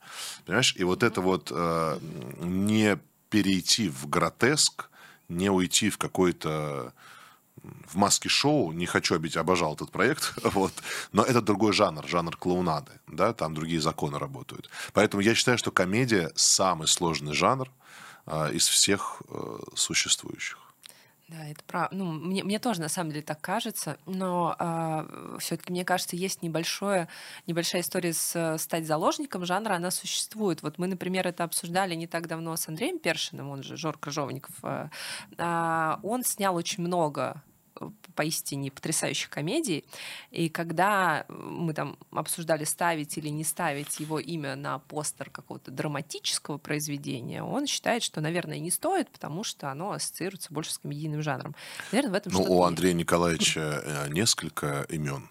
понимаешь? 0.44 0.74
И 0.76 0.82
вот 0.82 1.02
это 1.02 1.20
вот 1.20 1.52
э, 1.54 1.98
не 2.40 2.98
перейти 3.30 3.88
в 3.88 4.08
гротеск, 4.08 4.88
не 5.28 5.50
уйти 5.50 5.90
в 5.90 5.98
какой-то 5.98 6.92
в 7.86 7.96
маске 7.96 8.28
шоу, 8.28 8.72
не 8.72 8.86
хочу 8.86 9.14
обидеть, 9.14 9.36
обожал 9.36 9.74
этот 9.74 9.90
проект, 9.90 10.34
вот, 10.42 10.72
но 11.12 11.22
это 11.22 11.40
другой 11.40 11.72
жанр, 11.72 12.06
жанр 12.06 12.36
клоунады, 12.36 12.92
да, 13.06 13.32
там 13.32 13.54
другие 13.54 13.80
законы 13.80 14.18
работают. 14.18 14.70
Поэтому 14.92 15.22
я 15.22 15.34
считаю, 15.34 15.58
что 15.58 15.70
комедия 15.70 16.30
самый 16.34 16.88
сложный 16.88 17.34
жанр 17.34 17.70
э, 18.26 18.52
из 18.52 18.66
всех 18.68 19.22
э, 19.28 19.58
существующих. 19.74 20.58
Да, 21.28 21.46
это 21.46 21.62
правда. 21.66 21.94
Ну, 21.94 22.10
мне, 22.12 22.42
мне 22.42 22.58
тоже 22.58 22.80
на 22.80 22.88
самом 22.88 23.10
деле 23.10 23.22
так 23.22 23.38
кажется, 23.42 23.98
но 24.06 24.56
э, 24.58 25.36
все-таки 25.40 25.70
мне 25.70 25.84
кажется, 25.84 26.16
есть 26.16 26.42
небольшое, 26.42 27.06
небольшая 27.46 27.82
история 27.82 28.14
с 28.14 28.56
стать 28.58 28.86
заложником 28.86 29.44
жанра, 29.44 29.74
она 29.74 29.90
существует. 29.90 30.62
Вот 30.62 30.78
мы, 30.78 30.86
например, 30.86 31.28
это 31.28 31.44
обсуждали 31.44 31.94
не 31.94 32.06
так 32.06 32.28
давно 32.28 32.56
с 32.56 32.66
Андреем 32.66 32.98
Першиным, 32.98 33.50
он 33.50 33.62
же 33.62 33.76
Жор 33.76 33.98
Крыжовников. 33.98 34.54
Э, 34.62 34.88
э, 35.36 35.96
он 36.02 36.24
снял 36.24 36.56
очень 36.56 36.82
много 36.82 37.42
поистине 38.14 38.70
потрясающих 38.70 39.30
комедий. 39.30 39.84
И 40.30 40.48
когда 40.48 41.24
мы 41.28 41.74
там 41.74 41.96
обсуждали, 42.10 42.64
ставить 42.64 43.16
или 43.18 43.28
не 43.28 43.44
ставить 43.44 44.00
его 44.00 44.18
имя 44.18 44.56
на 44.56 44.78
постер 44.78 45.30
какого-то 45.30 45.70
драматического 45.70 46.58
произведения, 46.58 47.42
он 47.42 47.66
считает, 47.66 48.02
что, 48.02 48.20
наверное, 48.20 48.58
не 48.58 48.70
стоит, 48.70 49.08
потому 49.10 49.44
что 49.44 49.70
оно 49.70 49.92
ассоциируется 49.92 50.52
больше 50.52 50.72
с 50.72 50.78
комедийным 50.78 51.22
жанром. 51.22 51.54
Наверное, 51.92 52.12
в 52.12 52.14
этом 52.14 52.32
ну, 52.32 52.42
у 52.42 52.62
Андрея 52.64 52.92
есть. 52.92 53.00
Николаевича 53.00 53.82
э, 53.84 54.08
несколько 54.10 54.86
имен 54.88 55.30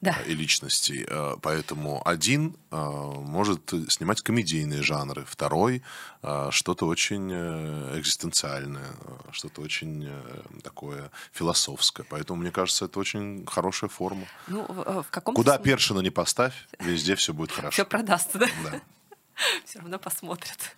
да. 0.00 0.16
и 0.26 0.34
личностей. 0.34 1.04
Э, 1.08 1.36
поэтому 1.40 2.06
один 2.06 2.56
э, 2.70 2.76
может 2.76 3.72
снимать 3.88 4.22
комедийные 4.22 4.82
жанры, 4.82 5.24
второй 5.24 5.82
э, 6.22 6.48
что-то 6.50 6.86
очень 6.86 7.32
экзистенциальное, 7.98 8.94
что-то 9.32 9.62
очень 9.62 10.08
такое 10.62 11.10
философское. 11.32 12.04
Поэтому, 12.04 12.40
мне 12.40 12.50
кажется, 12.50 12.84
это 12.84 12.98
очень 12.98 13.46
хорошая 13.46 13.90
форма. 13.90 14.26
Ну, 14.46 14.64
в 14.68 15.06
каком 15.10 15.34
Куда 15.34 15.56
смысле... 15.56 15.72
Першина 15.72 16.00
не 16.00 16.10
поставь, 16.10 16.54
везде 16.78 17.14
все 17.16 17.32
будет 17.32 17.52
хорошо. 17.52 17.72
Все 17.72 17.84
продастся, 17.84 18.38
да? 18.38 18.46
Да. 18.64 18.80
Все 19.64 19.78
равно 19.78 19.98
посмотрят. 19.98 20.76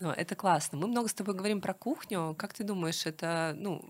Ну, 0.00 0.10
это 0.10 0.34
классно. 0.34 0.78
Мы 0.78 0.88
много 0.88 1.08
с 1.08 1.14
тобой 1.14 1.34
говорим 1.34 1.60
про 1.60 1.74
кухню. 1.74 2.34
Как 2.36 2.52
ты 2.52 2.64
думаешь, 2.64 3.06
это, 3.06 3.54
ну, 3.56 3.84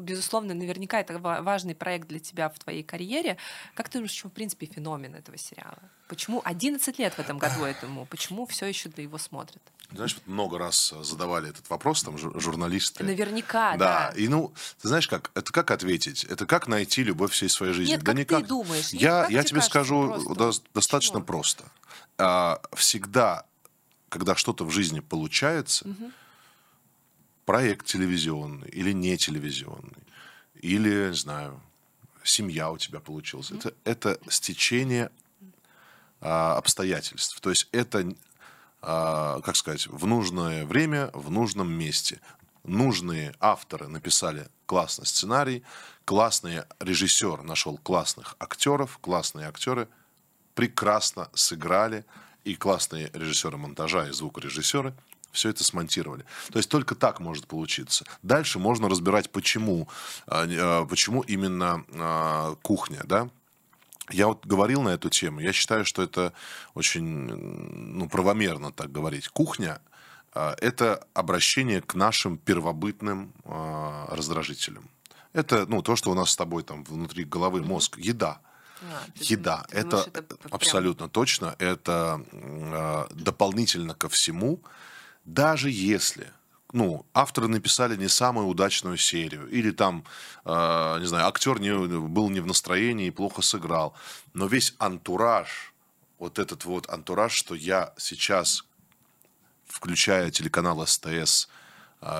безусловно, 0.00 0.54
наверняка 0.54 1.00
это 1.00 1.18
важный 1.18 1.74
проект 1.74 2.08
для 2.08 2.18
тебя 2.18 2.48
в 2.48 2.58
твоей 2.58 2.82
карьере. 2.82 3.36
Как 3.74 3.88
ты 3.88 3.98
думаешь, 3.98 4.24
в 4.24 4.32
в 4.32 4.34
принципе, 4.34 4.66
феномен 4.66 5.14
этого 5.14 5.36
сериала? 5.36 5.78
Почему 6.08 6.42
11 6.44 6.98
лет 6.98 7.14
в 7.14 7.18
этом 7.18 7.38
году 7.38 7.64
этому? 7.64 8.06
Почему 8.06 8.46
все 8.46 8.66
еще 8.66 8.88
для 8.88 9.04
его 9.04 9.18
смотрят? 9.18 9.62
Знаешь, 9.94 10.16
много 10.26 10.58
раз 10.58 10.94
задавали 11.02 11.50
этот 11.50 11.68
вопрос, 11.70 12.02
там, 12.02 12.18
журналисты. 12.18 13.04
Наверняка, 13.04 13.76
да. 13.76 14.10
Да, 14.12 14.18
и 14.18 14.28
ну, 14.28 14.52
ты 14.80 14.88
знаешь 14.88 15.06
как, 15.06 15.30
это 15.34 15.52
как 15.52 15.70
ответить? 15.70 16.24
Это 16.24 16.46
как 16.46 16.66
найти 16.66 17.04
любовь 17.04 17.32
всей 17.32 17.48
своей 17.48 17.72
жизни? 17.72 17.92
Нет, 17.92 18.02
да 18.02 18.12
как 18.12 18.18
никак. 18.18 18.40
ты 18.40 18.46
думаешь? 18.46 18.88
Я, 18.90 19.22
Нет, 19.22 19.30
я 19.30 19.42
тебе 19.42 19.60
кажется, 19.60 19.70
скажу 19.70 20.08
просто? 20.34 20.62
достаточно 20.74 21.20
Почему? 21.20 21.26
просто. 21.26 21.64
А, 22.18 22.60
всегда 22.74 23.44
когда 24.12 24.36
что-то 24.36 24.66
в 24.66 24.70
жизни 24.70 25.00
получается, 25.00 25.88
угу. 25.88 26.12
проект 27.46 27.86
телевизионный 27.86 28.68
или 28.68 28.92
не 28.92 29.16
телевизионный, 29.16 30.04
или, 30.60 31.08
не 31.08 31.14
знаю, 31.14 31.58
семья 32.22 32.70
у 32.70 32.76
тебя 32.76 33.00
получилась, 33.00 33.50
угу. 33.50 33.60
это, 33.60 33.74
это 33.84 34.18
стечение 34.28 35.10
а, 36.20 36.58
обстоятельств. 36.58 37.40
То 37.40 37.48
есть 37.48 37.68
это, 37.72 38.12
а, 38.82 39.40
как 39.40 39.56
сказать, 39.56 39.86
в 39.86 40.06
нужное 40.06 40.66
время, 40.66 41.10
в 41.14 41.30
нужном 41.30 41.72
месте. 41.72 42.20
Нужные 42.64 43.34
авторы 43.40 43.88
написали 43.88 44.46
классный 44.66 45.06
сценарий, 45.06 45.62
классный 46.04 46.64
режиссер 46.80 47.44
нашел 47.44 47.78
классных 47.78 48.36
актеров, 48.38 48.98
классные 49.00 49.48
актеры 49.48 49.88
прекрасно 50.54 51.30
сыграли, 51.32 52.04
и 52.44 52.54
классные 52.54 53.10
режиссеры 53.12 53.56
монтажа, 53.56 54.08
и 54.08 54.12
звукорежиссеры 54.12 54.94
все 55.32 55.48
это 55.48 55.64
смонтировали. 55.64 56.24
То 56.52 56.58
есть 56.58 56.68
только 56.68 56.94
так 56.94 57.18
может 57.18 57.46
получиться. 57.46 58.04
Дальше 58.22 58.58
можно 58.58 58.88
разбирать, 58.88 59.30
почему, 59.30 59.88
а, 60.26 60.46
а, 60.46 60.84
почему 60.86 61.22
именно 61.22 61.84
а, 61.94 62.54
кухня, 62.62 63.00
да, 63.04 63.28
я 64.10 64.26
вот 64.26 64.46
говорил 64.46 64.82
на 64.82 64.90
эту 64.90 65.08
тему, 65.08 65.40
я 65.40 65.52
считаю, 65.52 65.84
что 65.84 66.02
это 66.02 66.34
очень 66.74 67.06
ну, 67.06 68.08
правомерно 68.08 68.72
так 68.72 68.92
говорить. 68.92 69.28
Кухня– 69.28 69.80
это 70.34 71.06
обращение 71.14 71.80
к 71.80 71.94
нашим 71.94 72.36
первобытным 72.36 73.32
раздражителям. 73.44 74.90
Это 75.32 75.66
ну, 75.66 75.82
то, 75.82 75.96
что 75.96 76.10
у 76.10 76.14
нас 76.14 76.30
с 76.30 76.36
тобой 76.36 76.62
там 76.62 76.84
внутри 76.84 77.24
головы 77.24 77.62
мозг, 77.62 77.96
еда– 77.96 78.40
А, 78.82 79.04
Еда. 79.16 79.64
Ты, 79.68 79.72
ты 79.72 79.78
это, 79.78 79.96
это 80.12 80.36
прям... 80.36 80.54
абсолютно 80.54 81.08
точно. 81.08 81.54
Это 81.58 82.24
э, 82.32 83.04
дополнительно 83.14 83.94
ко 83.94 84.08
всему, 84.08 84.60
даже 85.24 85.70
если 85.70 86.32
ну, 86.72 87.04
авторы 87.12 87.48
написали 87.48 87.96
не 87.96 88.08
самую 88.08 88.46
удачную 88.46 88.96
серию, 88.96 89.46
или 89.48 89.70
там, 89.70 90.04
э, 90.44 90.98
не 91.00 91.06
знаю, 91.06 91.26
актер 91.26 91.60
не, 91.60 91.74
был 91.74 92.30
не 92.30 92.40
в 92.40 92.46
настроении 92.46 93.08
и 93.08 93.10
плохо 93.10 93.42
сыграл, 93.42 93.94
но 94.32 94.46
весь 94.46 94.74
антураж, 94.78 95.74
вот 96.18 96.38
этот 96.38 96.64
вот 96.64 96.88
антураж, 96.88 97.32
что 97.32 97.54
я 97.54 97.92
сейчас, 97.98 98.64
включая 99.66 100.30
телеканал 100.30 100.86
СТС, 100.86 101.48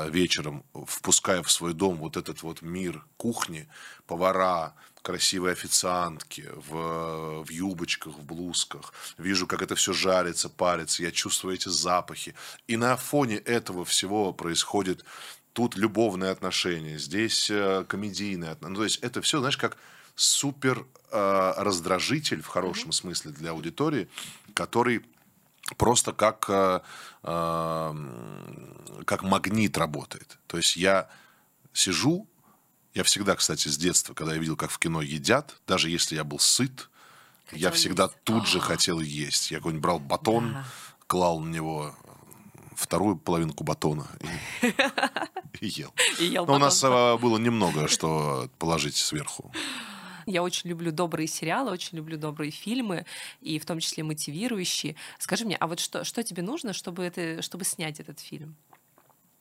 вечером, 0.09 0.65
впуская 0.87 1.43
в 1.43 1.51
свой 1.51 1.75
дом 1.75 1.97
вот 1.97 2.17
этот 2.17 2.43
вот 2.43 2.63
мир 2.63 3.05
кухни, 3.17 3.69
повара, 4.07 4.75
красивые 5.03 5.53
официантки 5.53 6.49
в, 6.55 7.45
в 7.45 7.51
юбочках, 7.51 8.15
в 8.15 8.25
блузках. 8.25 8.93
Вижу, 9.19 9.47
как 9.47 9.63
это 9.63 9.75
все 9.75 9.93
жарится, 9.93 10.49
парится. 10.49 11.03
Я 11.03 11.11
чувствую 11.11 11.55
эти 11.55 11.69
запахи. 11.69 12.35
И 12.69 12.77
на 12.77 12.97
фоне 12.97 13.37
этого 13.37 13.85
всего 13.85 14.33
происходит 14.33 15.05
тут 15.53 15.77
любовные 15.77 16.31
отношения, 16.31 16.99
здесь 16.99 17.51
э, 17.51 17.85
комедийные 17.87 18.53
отношения. 18.53 18.75
Ну, 18.75 18.81
то 18.81 18.85
есть 18.85 19.01
это 19.01 19.21
все, 19.21 19.39
знаешь, 19.41 19.59
как 19.59 19.77
супер 20.15 20.87
э, 21.11 21.53
раздражитель 21.57 22.43
в 22.43 22.47
хорошем 22.47 22.91
mm-hmm. 22.91 22.93
смысле 22.93 23.31
для 23.33 23.51
аудитории, 23.51 24.09
который 24.55 25.05
просто 25.77 26.13
как, 26.13 26.47
э, 26.49 26.81
э, 27.23 27.95
как 29.05 29.23
магнит 29.23 29.77
работает. 29.79 30.39
То 30.47 30.57
есть 30.57 30.77
я 30.77 31.09
сижу 31.73 32.27
я 32.95 33.05
всегда, 33.05 33.37
кстати, 33.37 33.69
с 33.69 33.79
детства, 33.79 34.13
когда 34.13 34.35
я 34.35 34.39
видел, 34.39 34.57
как 34.57 34.71
в 34.71 34.79
кино 34.79 35.01
едят, 35.01 35.57
даже 35.67 35.89
если 35.89 36.15
я 36.15 36.25
был 36.25 36.39
сыт, 36.39 36.91
хотел 37.47 37.59
я 37.59 37.71
всегда 37.71 38.05
есть. 38.05 38.17
тут 38.25 38.47
же 38.47 38.61
хотел 38.61 39.01
есть. 39.01 39.51
Я 39.51 39.59
какой-нибудь 39.59 39.83
брал 39.83 39.99
батон, 39.99 40.53
да. 40.53 40.65
клал 41.07 41.41
на 41.41 41.49
него 41.49 41.95
вторую 42.75 43.17
половинку 43.17 43.65
батона 43.65 44.07
и, 44.61 44.67
и 45.61 45.69
ел. 45.69 45.95
И 46.19 46.27
ел 46.27 46.47
Но 46.47 46.55
у 46.55 46.59
нас 46.59 46.83
а, 46.85 47.17
было 47.17 47.39
немного, 47.39 47.89
что 47.89 48.51
положить 48.59 48.97
сверху. 48.97 49.53
Я 50.27 50.43
очень 50.43 50.71
люблю 50.71 50.93
добрые 50.93 51.27
сериалы, 51.27 51.71
очень 51.71 51.99
люблю 51.99 52.17
добрые 52.17 52.51
фильмы, 52.51 53.07
и 53.41 53.59
в 53.59 53.67
том 53.67 53.81
числе 53.81 54.03
мотивирующие. 54.03 54.97
Скажи 55.19 55.45
мне, 55.45 55.57
а 55.57 55.67
вот 55.67 55.81
что, 55.81 56.05
что 56.05 56.23
тебе 56.23 56.43
нужно, 56.43 56.73
чтобы, 56.73 57.05
это, 57.05 57.43
чтобы 57.43 57.65
снять 57.65 58.01
этот 58.01 58.21
фильм? 58.21 58.57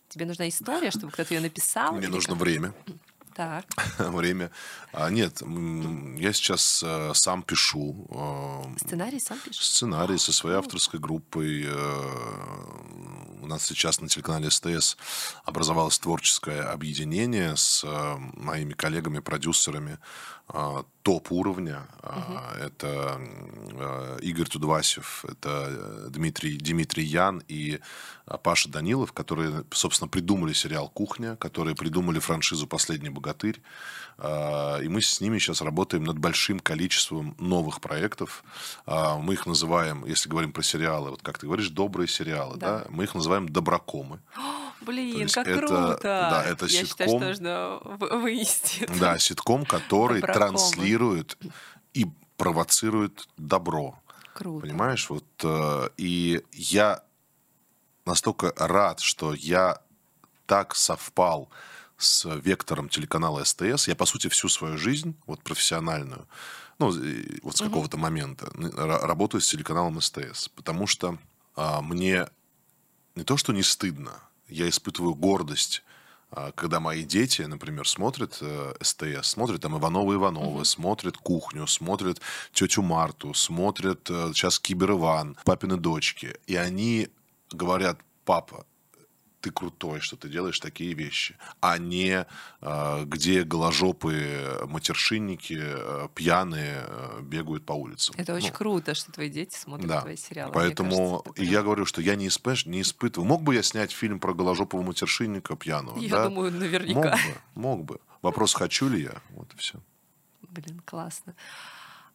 Тебе 0.10 0.26
нужна 0.26 0.50
история, 0.50 0.92
чтобы 0.92 1.12
кто-то 1.12 1.34
ее 1.34 1.42
написал? 1.42 1.94
Мне 1.94 2.10
нужно 2.10 2.34
как? 2.34 2.42
время. 2.42 2.74
Так. 3.34 3.66
время. 3.98 4.52
А, 4.92 5.10
нет, 5.10 5.42
я 5.42 6.34
сейчас 6.34 6.84
а, 6.86 7.14
сам 7.14 7.44
пишу. 7.44 8.06
А, 8.14 8.64
сценарий 8.78 9.22
сам 9.22 9.40
пишешь? 9.40 9.66
Сценарий 9.66 10.18
со 10.18 10.34
своей 10.34 10.58
авторской 10.58 11.00
группой. 11.00 11.64
А, 11.66 13.22
у 13.42 13.48
нас 13.48 13.66
сейчас 13.66 14.02
на 14.02 14.08
телеканале 14.08 14.52
СТС 14.52 14.98
образовалось 15.46 15.98
творческое 15.98 16.62
объединение 16.62 17.56
с 17.58 17.84
а, 17.86 18.18
моими 18.18 18.74
коллегами-продюсерами 18.74 19.98
а, 20.41 20.41
топ-уровня. 21.04 21.88
Угу. 22.04 22.40
Это 22.60 22.88
а, 23.74 24.18
Игорь 24.18 24.48
Тудвасев, 24.48 25.26
это 25.28 26.10
Дмитрий, 26.10 26.58
Дмитрий 26.58 27.04
Ян 27.04 27.42
и 27.48 27.80
Паша 28.44 28.70
Данилов, 28.70 29.14
которые, 29.14 29.64
собственно, 29.72 30.08
придумали 30.08 30.54
сериал 30.54 30.90
«Кухня», 30.90 31.36
которые 31.38 31.76
придумали 31.76 32.20
франшизу 32.20 32.68
«Последний 32.68 33.10
богатырь». 33.10 33.62
И 34.20 34.88
мы 34.88 35.02
с 35.02 35.20
ними 35.20 35.40
сейчас 35.40 35.62
работаем 35.62 36.04
над 36.04 36.20
большим 36.20 36.60
количеством 36.60 37.36
новых 37.40 37.82
проектов. 37.82 38.44
Мы 38.86 39.34
их 39.34 39.46
называем, 39.48 40.06
если 40.06 40.30
говорим 40.30 40.54
про 40.54 40.62
сериалы, 40.62 41.10
вот 41.10 41.24
как 41.24 41.40
ты 41.40 41.48
говоришь, 41.48 41.70
добрые 41.70 42.08
сериалы, 42.08 42.58
да, 42.58 42.80
да? 42.80 42.86
мы 42.90 43.06
их 43.06 43.16
называем 43.16 43.50
«доброкомы». 43.50 44.20
Блин, 44.82 45.30
как 45.30 45.48
это, 45.48 45.60
круто! 45.60 46.00
Да, 46.02 46.44
это 46.46 46.66
Я 46.66 46.86
ситком. 46.86 47.08
Считаю, 47.08 47.10
что 47.10 47.20
нужно 47.20 47.80
вынести. 48.18 48.88
Да, 49.00 49.18
ситком, 49.20 49.66
который 49.66 50.22
транслирует 50.22 51.38
и 51.94 52.08
провоцирует 52.38 53.28
добро. 53.38 54.00
Круто. 54.34 54.66
Понимаешь, 54.66 55.10
вот 55.10 55.26
э, 55.44 55.90
и 55.98 56.42
я 56.54 57.04
настолько 58.06 58.54
рад, 58.58 59.00
что 59.00 59.34
я 59.34 59.82
так 60.46 60.76
совпал 60.76 61.50
с 61.98 62.26
вектором 62.26 62.90
телеканала 62.90 63.44
СТС. 63.44 63.88
Я, 63.88 63.96
по 63.96 64.06
сути, 64.06 64.28
всю 64.28 64.50
свою 64.50 64.78
жизнь, 64.78 65.16
вот 65.28 65.44
профессиональную, 65.44 66.28
ну, 66.80 66.92
вот 67.44 67.58
с 67.58 67.62
какого-то 67.62 67.98
момента, 67.98 68.52
работаю 68.56 69.42
с 69.42 69.50
телеканалом 69.50 70.02
СТС. 70.02 70.50
Потому 70.50 70.88
что 70.88 71.20
а, 71.56 71.82
мне 71.82 72.28
не 73.16 73.24
то, 73.24 73.38
что 73.38 73.54
не 73.54 73.62
стыдно, 73.62 74.20
я 74.52 74.70
испытываю 74.70 75.16
гордость 75.16 75.84
а, 76.34 76.52
когда 76.54 76.80
мои 76.80 77.04
дети, 77.04 77.42
например, 77.42 77.86
смотрят 77.86 78.38
э, 78.40 78.74
СТС, 78.82 79.28
смотрят 79.28 79.62
там 79.62 79.78
Ивановы 79.78 80.16
Ивановы, 80.16 80.62
mm-hmm. 80.62 80.66
смотрят 80.66 81.18
кухню, 81.18 81.68
смотрят 81.68 82.22
тетю 82.54 82.82
Марту, 82.84 83.34
смотрят 83.34 84.10
э, 84.10 84.32
сейчас 84.34 84.58
Кибер 84.58 84.92
Иван, 84.92 85.36
папины 85.44 85.76
дочки, 85.76 86.38
и 86.48 86.56
они 86.56 87.10
говорят, 87.52 88.00
папа, 88.24 88.66
ты 89.42 89.52
крутой, 89.52 90.00
что 90.00 90.16
ты 90.16 90.30
делаешь 90.30 90.60
такие 90.60 90.94
вещи, 90.94 91.36
а 91.60 91.78
не 91.78 92.26
э, 92.62 93.04
где 93.06 93.44
голожопые 93.44 94.66
матершинники 94.68 95.58
э, 95.60 96.08
пьяные 96.14 96.86
э, 96.86 97.22
бегают 97.22 97.66
по 97.66 97.74
улицам. 97.74 98.16
Это 98.18 98.34
очень 98.34 98.50
ну, 98.50 98.54
круто, 98.54 98.94
что 98.94 99.12
твои 99.12 99.30
дети 99.30 99.56
смотрят 99.56 99.88
да. 99.88 100.02
твои 100.02 100.16
сериалы. 100.16 100.54
Поэтому 100.54 101.24
кажется, 101.24 101.44
я 101.44 101.64
говорю, 101.64 101.86
что 101.86 102.02
я 102.02 102.16
не, 102.16 102.28
исп... 102.28 102.48
не 102.66 102.82
испытываю. 102.82 103.28
Мог 103.28 103.42
бы 103.42 103.56
я 103.56 103.64
снять 103.64 103.92
фильм 103.92 104.20
про 104.20 104.34
голожопого 104.34 104.82
матершинника 104.84 105.56
пьяного? 105.56 105.98
Я 106.00 106.10
да? 106.10 106.24
думаю, 106.30 106.52
наверняка. 106.52 107.00
Мог 107.02 107.16
бы, 107.16 107.42
мог 107.56 107.86
бы. 107.86 108.00
Вопрос, 108.22 108.54
хочу 108.54 108.88
ли 108.88 109.02
я? 109.04 109.22
Вот 109.32 109.52
и 109.54 109.58
все. 109.58 109.80
Блин, 110.42 110.82
классно. 110.86 111.36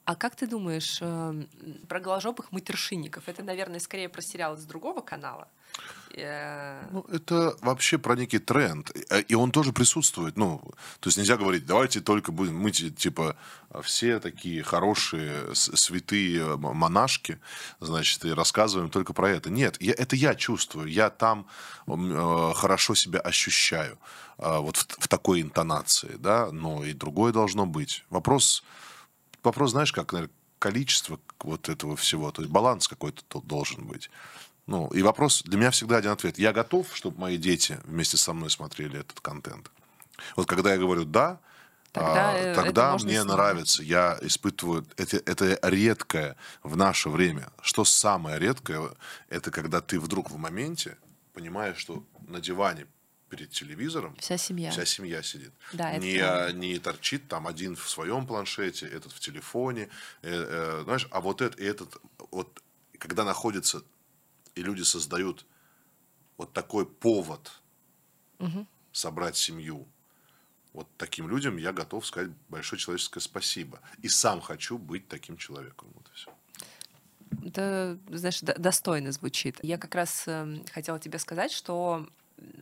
А 0.06 0.14
как 0.14 0.36
ты 0.36 0.46
думаешь 0.46 0.98
э, 1.00 1.44
про 1.88 1.98
голожопых 1.98 2.52
матершинников? 2.52 3.24
Это, 3.28 3.42
наверное, 3.42 3.80
скорее 3.80 4.08
про 4.08 4.22
сериал 4.22 4.54
из 4.54 4.64
другого 4.64 5.00
канала. 5.00 5.48
Э, 6.14 6.86
ну, 6.92 7.04
это 7.10 7.56
вообще 7.60 7.98
про 7.98 8.14
некий 8.14 8.38
тренд. 8.38 8.88
Э, 9.10 9.20
и 9.22 9.34
он 9.34 9.50
тоже 9.50 9.72
присутствует. 9.72 10.36
Ну, 10.36 10.62
то 11.00 11.08
есть 11.08 11.18
нельзя 11.18 11.36
говорить, 11.36 11.66
давайте 11.66 12.00
только 12.00 12.30
будем 12.30 12.56
мы, 12.56 12.70
типа, 12.70 13.36
все 13.82 14.20
такие 14.20 14.62
хорошие, 14.62 15.52
святые 15.56 16.56
монашки, 16.56 17.40
значит, 17.80 18.24
и 18.24 18.32
рассказываем 18.32 18.90
только 18.90 19.12
про 19.12 19.30
это. 19.30 19.50
Нет, 19.50 19.76
я, 19.82 19.92
это 19.92 20.14
я 20.14 20.36
чувствую. 20.36 20.86
Я 20.86 21.10
там 21.10 21.48
э, 21.88 22.52
хорошо 22.54 22.94
себя 22.94 23.18
ощущаю. 23.18 23.98
Э, 24.38 24.58
вот 24.60 24.76
в, 24.76 24.86
в 25.00 25.08
такой 25.08 25.42
интонации, 25.42 26.14
да, 26.20 26.52
но 26.52 26.84
и 26.84 26.92
другое 26.92 27.32
должно 27.32 27.66
быть. 27.66 28.04
Вопрос 28.08 28.62
вопрос, 29.46 29.70
знаешь, 29.70 29.92
как, 29.92 30.12
наверное, 30.12 30.34
количество 30.58 31.18
вот 31.40 31.68
этого 31.68 31.96
всего, 31.96 32.30
то 32.30 32.42
есть 32.42 32.52
баланс 32.52 32.88
какой-то 32.88 33.22
тут 33.24 33.46
должен 33.46 33.84
быть. 33.86 34.10
Ну, 34.66 34.88
и 34.88 35.02
вопрос, 35.02 35.42
для 35.44 35.58
меня 35.58 35.70
всегда 35.70 35.98
один 35.98 36.10
ответ. 36.10 36.38
Я 36.38 36.52
готов, 36.52 36.88
чтобы 36.94 37.20
мои 37.20 37.36
дети 37.36 37.78
вместе 37.84 38.16
со 38.16 38.32
мной 38.32 38.50
смотрели 38.50 38.98
этот 39.00 39.20
контент. 39.20 39.70
Вот 40.34 40.46
когда 40.46 40.72
я 40.72 40.78
говорю 40.78 41.04
«да», 41.04 41.38
тогда, 41.92 42.32
а, 42.34 42.54
тогда 42.54 42.96
мне 42.96 43.22
снова. 43.22 43.36
нравится. 43.36 43.82
Я 43.82 44.18
испытываю... 44.22 44.84
Это, 44.96 45.18
это 45.18 45.58
редкое 45.62 46.36
в 46.62 46.76
наше 46.76 47.08
время. 47.10 47.48
Что 47.62 47.84
самое 47.84 48.38
редкое, 48.38 48.90
это 49.28 49.50
когда 49.50 49.80
ты 49.80 50.00
вдруг 50.00 50.30
в 50.30 50.36
моменте 50.36 50.98
понимаешь, 51.32 51.76
что 51.76 52.02
на 52.26 52.40
диване 52.40 52.86
перед 53.28 53.50
телевизором. 53.50 54.16
Вся 54.16 54.36
семья. 54.36 54.70
Вся 54.70 54.84
семья 54.84 55.22
сидит. 55.22 55.52
Да, 55.72 55.96
не, 55.96 56.14
это... 56.14 56.52
не 56.52 56.78
торчит 56.78 57.28
там 57.28 57.46
один 57.46 57.74
в 57.76 57.88
своем 57.88 58.26
планшете, 58.26 58.86
этот 58.86 59.12
в 59.12 59.20
телефоне. 59.20 59.88
Э, 60.22 60.30
э, 60.30 60.82
знаешь, 60.84 61.08
а 61.10 61.20
вот 61.20 61.42
этот, 61.42 61.60
этот, 61.60 61.96
вот 62.30 62.62
когда 62.98 63.24
находится, 63.24 63.82
и 64.54 64.62
люди 64.62 64.82
создают 64.82 65.44
вот 66.36 66.52
такой 66.52 66.86
повод 66.86 67.50
угу. 68.38 68.66
собрать 68.92 69.36
семью, 69.36 69.86
вот 70.72 70.88
таким 70.98 71.28
людям 71.28 71.56
я 71.56 71.72
готов 71.72 72.06
сказать 72.06 72.30
большое 72.48 72.78
человеческое 72.78 73.20
спасибо. 73.20 73.80
И 74.02 74.08
сам 74.08 74.40
хочу 74.40 74.76
быть 74.78 75.08
таким 75.08 75.36
человеком. 75.38 75.88
Вот 75.94 76.06
и 76.08 76.14
все. 76.14 76.30
Это, 77.44 77.98
знаешь, 78.10 78.40
достойно 78.40 79.10
звучит. 79.10 79.58
Я 79.62 79.78
как 79.78 79.94
раз 79.94 80.24
э, 80.26 80.62
хотела 80.72 81.00
тебе 81.00 81.18
сказать, 81.18 81.50
что 81.50 82.06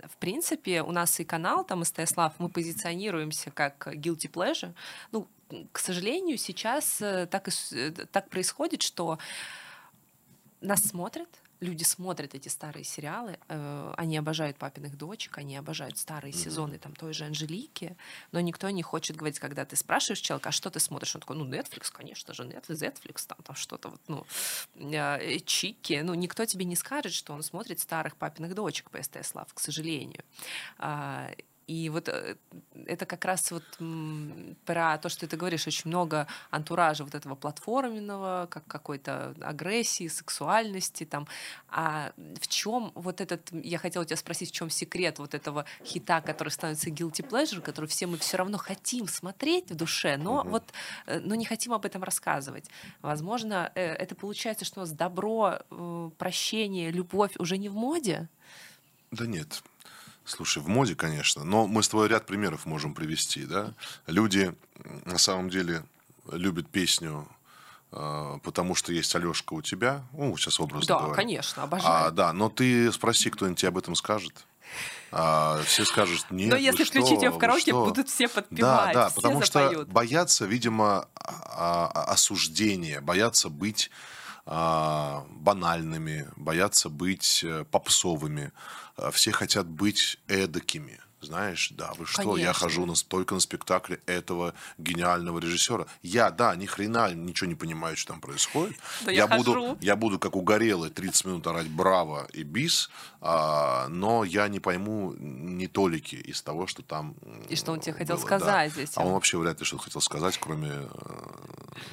в 0.09 0.17
принципе, 0.19 0.83
у 0.83 0.93
нас 0.93 1.21
и 1.21 1.25
канал, 1.25 1.65
там, 1.65 1.85
СТС 1.85 2.17
Лав, 2.17 2.35
мы 2.39 2.49
позиционируемся 2.49 3.51
как 3.51 3.89
guilty 3.89 4.31
pleasure. 4.31 4.75
Ну, 5.13 5.27
к 5.73 5.79
сожалению, 5.79 6.39
сейчас 6.39 7.01
э, 7.01 7.27
так, 7.27 7.49
и, 7.49 7.51
э, 7.73 7.91
так 7.91 8.29
происходит, 8.29 8.83
что 8.83 9.19
нас 10.61 10.83
смотрят, 10.83 11.29
люди 11.64 11.83
смотрят 11.83 12.35
эти 12.35 12.48
старые 12.48 12.85
сериалы, 12.85 13.38
э, 13.48 13.94
они 13.96 14.16
обожают 14.16 14.57
папиных 14.57 14.96
дочек, 14.96 15.38
они 15.38 15.57
обожают 15.57 15.98
старые 15.98 16.33
mm-hmm. 16.33 16.44
сезоны 16.44 16.79
там 16.79 16.94
той 16.94 17.12
же 17.12 17.24
Анжелики, 17.24 17.97
но 18.32 18.41
никто 18.41 18.70
не 18.70 18.82
хочет 18.82 19.16
говорить, 19.16 19.39
когда 19.39 19.64
ты 19.64 19.76
спрашиваешь 19.76 20.20
человека, 20.20 20.51
а 20.51 20.53
что 20.53 20.70
ты 20.70 20.78
смотришь, 20.80 21.14
он 21.16 21.20
такой, 21.20 21.36
ну 21.36 21.47
Netflix, 21.47 21.91
конечно 21.93 22.34
же, 22.34 22.45
Netflix, 22.45 22.76
Netflix, 22.80 23.26
там, 23.26 23.39
там 23.43 23.57
что-то 23.57 23.89
вот, 23.89 24.01
ну 24.09 24.26
э, 24.76 25.39
чики, 25.41 26.01
ну 26.05 26.14
никто 26.14 26.45
тебе 26.45 26.64
не 26.64 26.76
скажет, 26.76 27.12
что 27.12 27.32
он 27.32 27.43
смотрит 27.43 27.80
старых 27.80 28.16
папиных 28.16 28.55
дочек 28.55 28.91
по 28.91 29.03
СТС 29.03 29.34
Лав, 29.34 29.53
к 29.53 29.61
сожалению. 29.61 30.22
А, 30.78 31.30
и 31.67 31.89
вот 31.89 32.09
э, 32.09 32.37
это 32.87 33.07
как 33.07 33.25
раз 33.25 33.51
вот 33.51 33.65
про 34.65 34.99
то, 34.99 35.09
что 35.09 35.27
ты 35.27 35.37
говоришь, 35.37 35.67
очень 35.67 35.89
много 35.89 36.27
антуража 36.51 37.05
вот 37.05 37.15
этого 37.15 37.35
платформенного, 37.35 38.49
как 38.51 38.67
какой-то 38.67 39.35
агрессии, 39.41 40.09
сексуальности 40.09 41.05
там. 41.05 41.27
А 41.69 42.12
в 42.41 42.49
чем 42.49 42.93
вот 42.95 43.21
этот, 43.21 43.49
я 43.53 43.79
хотела 43.79 44.05
тебя 44.05 44.17
спросить, 44.17 44.51
в 44.51 44.53
чем 44.53 44.71
секрет 44.71 45.19
вот 45.19 45.35
этого 45.35 45.65
хита, 45.85 46.21
который 46.21 46.51
становится 46.51 46.91
guilty 46.91 47.27
pleasure, 47.27 47.61
который 47.61 47.87
все 47.87 48.07
мы 48.07 48.19
все 48.19 48.37
равно 48.37 48.59
хотим 48.59 49.09
смотреть 49.09 49.71
в 49.71 49.75
душе, 49.75 50.17
но 50.17 50.41
угу. 50.41 50.51
вот, 50.51 50.65
э, 51.07 51.21
но 51.21 51.35
не 51.35 51.45
хотим 51.45 51.73
об 51.73 51.87
этом 51.87 52.03
рассказывать. 52.03 52.69
Возможно, 53.01 53.73
э, 53.75 53.95
это 53.95 54.15
получается, 54.15 54.65
что 54.65 54.81
у 54.81 54.83
нас 54.83 54.93
добро, 54.93 55.61
прощение, 56.19 56.91
любовь 56.91 57.33
уже 57.39 57.59
не 57.59 57.69
в 57.69 57.75
моде? 57.75 58.29
Да 59.11 59.27
нет, 59.27 59.62
Слушай, 60.25 60.62
в 60.62 60.68
моде, 60.68 60.95
конечно, 60.95 61.45
но 61.45 61.66
мы 61.66 61.83
с 61.83 61.89
тобой 61.89 62.09
ряд 62.09 62.27
примеров 62.27 62.64
можем 62.66 62.95
привести, 62.95 63.45
да. 63.45 63.75
Люди 64.07 64.55
на 65.05 65.18
самом 65.18 65.51
деле 65.51 65.85
любят 66.33 66.68
песню 66.68 67.29
э, 67.93 68.39
потому 68.43 68.75
что 68.75 68.93
есть 68.93 69.14
Алешка 69.14 69.53
у 69.53 69.62
тебя, 69.62 70.03
ну, 70.12 70.35
сейчас 70.37 70.59
образно 70.61 70.87
Да, 70.87 70.99
говоря. 70.99 71.14
конечно, 71.14 71.62
обожаю. 71.62 72.07
А, 72.07 72.11
да, 72.11 72.33
но 72.33 72.49
ты 72.49 72.91
спроси, 72.93 73.31
кто-нибудь 73.31 73.59
тебе 73.59 73.68
об 73.68 73.79
этом 73.79 73.95
скажет. 73.95 74.33
А, 75.12 75.62
все 75.64 75.85
скажут, 75.85 76.27
нет, 76.31 76.51
Но 76.51 76.57
если 76.57 76.83
включить 76.85 77.22
ее 77.22 77.31
в 77.31 77.39
караоке, 77.39 77.72
будут 77.72 78.09
все 78.09 78.27
подпевать, 78.27 78.95
Да, 78.95 79.09
да, 79.09 79.11
потому 79.14 79.43
запоют. 79.45 79.83
что 79.83 79.93
боятся, 79.93 80.47
видимо, 80.47 81.07
а, 81.14 81.91
а, 81.95 82.05
осуждения, 82.12 83.01
боятся 83.01 83.49
быть 83.49 83.91
а, 83.91 84.24
банальными, 84.47 86.28
боятся 86.36 86.88
быть 86.88 87.42
э, 87.42 87.64
попсовыми. 87.70 88.53
А, 88.97 89.11
все 89.11 89.32
хотят 89.32 89.66
быть 89.66 90.18
эдакими. 90.28 91.01
Знаешь, 91.24 91.70
да, 91.70 91.92
вы 91.97 92.07
что, 92.07 92.22
Конечно. 92.22 92.40
я 92.40 92.53
хожу 92.53 92.84
на, 92.84 92.95
только 92.95 93.34
на 93.34 93.40
спектакле 93.40 94.01
этого 94.05 94.53
гениального 94.76 95.38
режиссера. 95.38 95.86
Я, 96.03 96.30
да, 96.30 96.55
ни 96.55 96.66
хрена 96.66 97.14
ничего 97.14 97.49
не 97.49 97.55
понимаю, 97.55 97.97
что 97.97 98.12
там 98.12 98.20
происходит. 98.20 98.76
Да 99.05 99.11
я, 99.11 99.26
я, 99.26 99.26
буду, 99.26 99.53
хожу. 99.55 99.78
я 99.80 99.97
буду 99.97 100.18
как 100.18 100.36
угорелый 100.36 100.90
30 100.90 101.24
минут 101.24 101.47
орать 101.47 101.68
«Браво» 101.68 102.28
и 102.32 102.42
«Бис», 102.42 102.90
а, 103.22 103.88
но 103.88 104.24
я 104.24 104.49
не 104.49 104.61
пойму 104.61 105.14
ни 105.18 105.66
толики 105.66 106.16
из 106.16 106.42
того, 106.42 106.66
что 106.66 106.82
там 106.82 107.14
И 107.49 107.57
что 107.57 107.72
он 107.72 107.80
тебе 107.80 107.95
хотел 107.95 108.16
было, 108.16 108.24
сказать 108.24 108.74
да. 108.74 108.82
этим. 108.82 108.92
А 108.97 109.05
он 109.05 109.14
вообще 109.14 109.38
вряд 109.38 109.59
ли 109.59 109.64
что-то 109.64 109.84
хотел 109.84 110.03
сказать, 110.03 110.36
кроме 110.38 110.88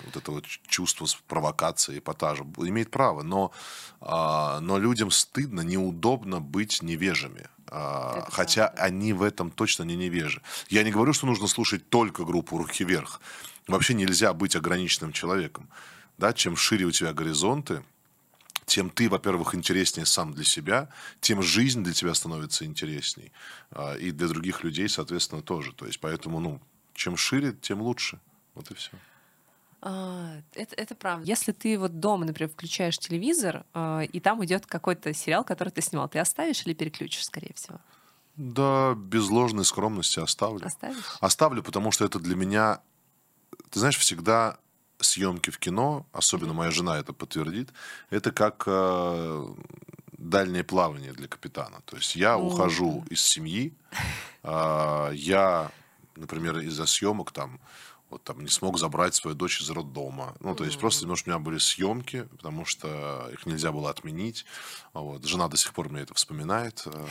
вот 0.06 0.18
этого 0.18 0.42
чувства 0.68 1.08
провокации, 1.28 2.00
эпатажа. 2.00 2.44
Имеет 2.58 2.92
право, 2.92 3.24
но, 3.24 3.52
а, 4.00 4.60
но 4.60 4.78
людям 4.78 5.12
стыдно, 5.12 5.62
неудобно 5.62 6.40
быть 6.40 6.82
невежими. 6.82 7.48
А, 7.68 8.28
хотя 8.30 8.68
правда. 8.68 8.84
они 8.84 9.14
в 9.14 9.24
этом 9.24 9.50
точно 9.50 9.84
не 9.84 9.96
невежи. 9.96 10.42
Я 10.70 10.84
не 10.84 10.92
говорю, 10.92 11.14
что 11.14 11.26
нужно 11.26 11.48
слушать 11.48 11.90
только 11.90 12.26
группу 12.26 12.58
«Руки 12.58 12.84
вверх». 12.84 13.22
Вообще 13.68 13.94
нельзя 13.94 14.34
быть 14.34 14.56
ограниченным 14.56 15.14
человеком. 15.14 15.70
Да? 16.18 16.34
Чем 16.34 16.58
шире 16.58 16.86
у 16.86 16.92
тебя 16.92 17.14
горизонты, 17.14 17.84
тем 18.66 18.90
ты, 18.90 19.10
во-первых, 19.10 19.56
интереснее 19.56 20.06
сам 20.06 20.34
для 20.34 20.44
себя, 20.44 20.90
тем 21.20 21.42
жизнь 21.42 21.84
для 21.84 21.94
тебя 21.94 22.14
становится 22.14 22.66
интересней. 22.66 23.32
А, 23.72 23.96
и 23.96 24.12
для 24.12 24.28
других 24.28 24.64
людей, 24.64 24.90
соответственно, 24.90 25.42
тоже. 25.42 25.74
То 25.74 25.86
есть, 25.86 26.00
поэтому, 26.00 26.40
ну, 26.40 26.62
чем 26.94 27.16
шире, 27.18 27.54
тем 27.54 27.82
лучше. 27.82 28.20
Вот 28.54 28.70
и 28.72 28.74
все. 28.74 28.92
А, 29.82 30.36
это, 30.54 30.76
это 30.76 30.96
правда. 30.96 31.26
Если 31.26 31.52
ты 31.52 31.78
вот 31.78 32.00
дома, 32.00 32.26
например, 32.26 32.52
включаешь 32.52 33.00
телевизор, 33.00 33.66
а, 33.74 34.02
и 34.02 34.20
там 34.20 34.44
идет 34.46 34.66
какой-то 34.68 35.14
сериал, 35.14 35.44
который 35.44 35.70
ты 35.70 35.82
снимал, 35.82 36.08
ты 36.08 36.20
оставишь 36.20 36.66
или 36.66 36.74
переключишь, 36.74 37.26
скорее 37.26 37.54
всего? 37.56 37.80
Да, 38.36 38.94
без 38.94 39.28
ложной 39.30 39.66
скромности 39.66 40.20
оставлю. 40.20 40.66
Оставишь? 40.66 41.18
Оставлю, 41.20 41.64
потому 41.64 41.92
что 41.92 42.06
это 42.06 42.20
для 42.20 42.36
меня, 42.36 42.82
ты 43.72 43.80
знаешь, 43.80 43.98
всегда 43.98 44.58
съемки 45.00 45.50
в 45.50 45.58
кино, 45.58 46.06
особенно 46.12 46.54
моя 46.54 46.70
жена 46.72 47.00
это 47.00 47.12
подтвердит, 47.12 47.74
это 48.12 48.32
как 48.32 48.64
э, 48.68 49.46
дальнее 50.14 50.64
плавание 50.64 51.12
для 51.14 51.28
капитана. 51.28 51.82
То 51.86 51.98
есть 51.98 52.16
я 52.16 52.38
ухожу 52.38 53.04
из 53.10 53.24
семьи, 53.24 53.74
э, 54.44 55.12
я, 55.14 55.72
например, 56.16 56.60
из-за 56.60 56.86
съемок 56.86 57.32
там 57.32 57.60
вот 58.12 58.24
там 58.24 58.42
не 58.42 58.50
смог 58.50 58.78
забрать 58.78 59.16
свою 59.16 59.36
дочь 59.36 59.62
из 59.62 59.70
роддома. 59.70 60.36
Ну, 60.40 60.54
то 60.54 60.64
есть 60.64 60.76
mm-hmm. 60.76 60.80
просто 60.80 61.04
немножко 61.04 61.30
у 61.30 61.32
меня 61.32 61.40
были 61.40 61.58
съемки, 61.58 62.24
потому 62.32 62.66
что 62.66 63.30
их 63.32 63.46
нельзя 63.46 63.72
было 63.72 63.90
отменить. 63.90 64.46
Вот. 64.94 65.26
Жена 65.26 65.48
до 65.48 65.58
сих 65.58 65.74
пор 65.74 65.90
мне 65.90 66.02
это 66.02 66.14
вспоминает. 66.14 66.84
Эм, 66.86 67.08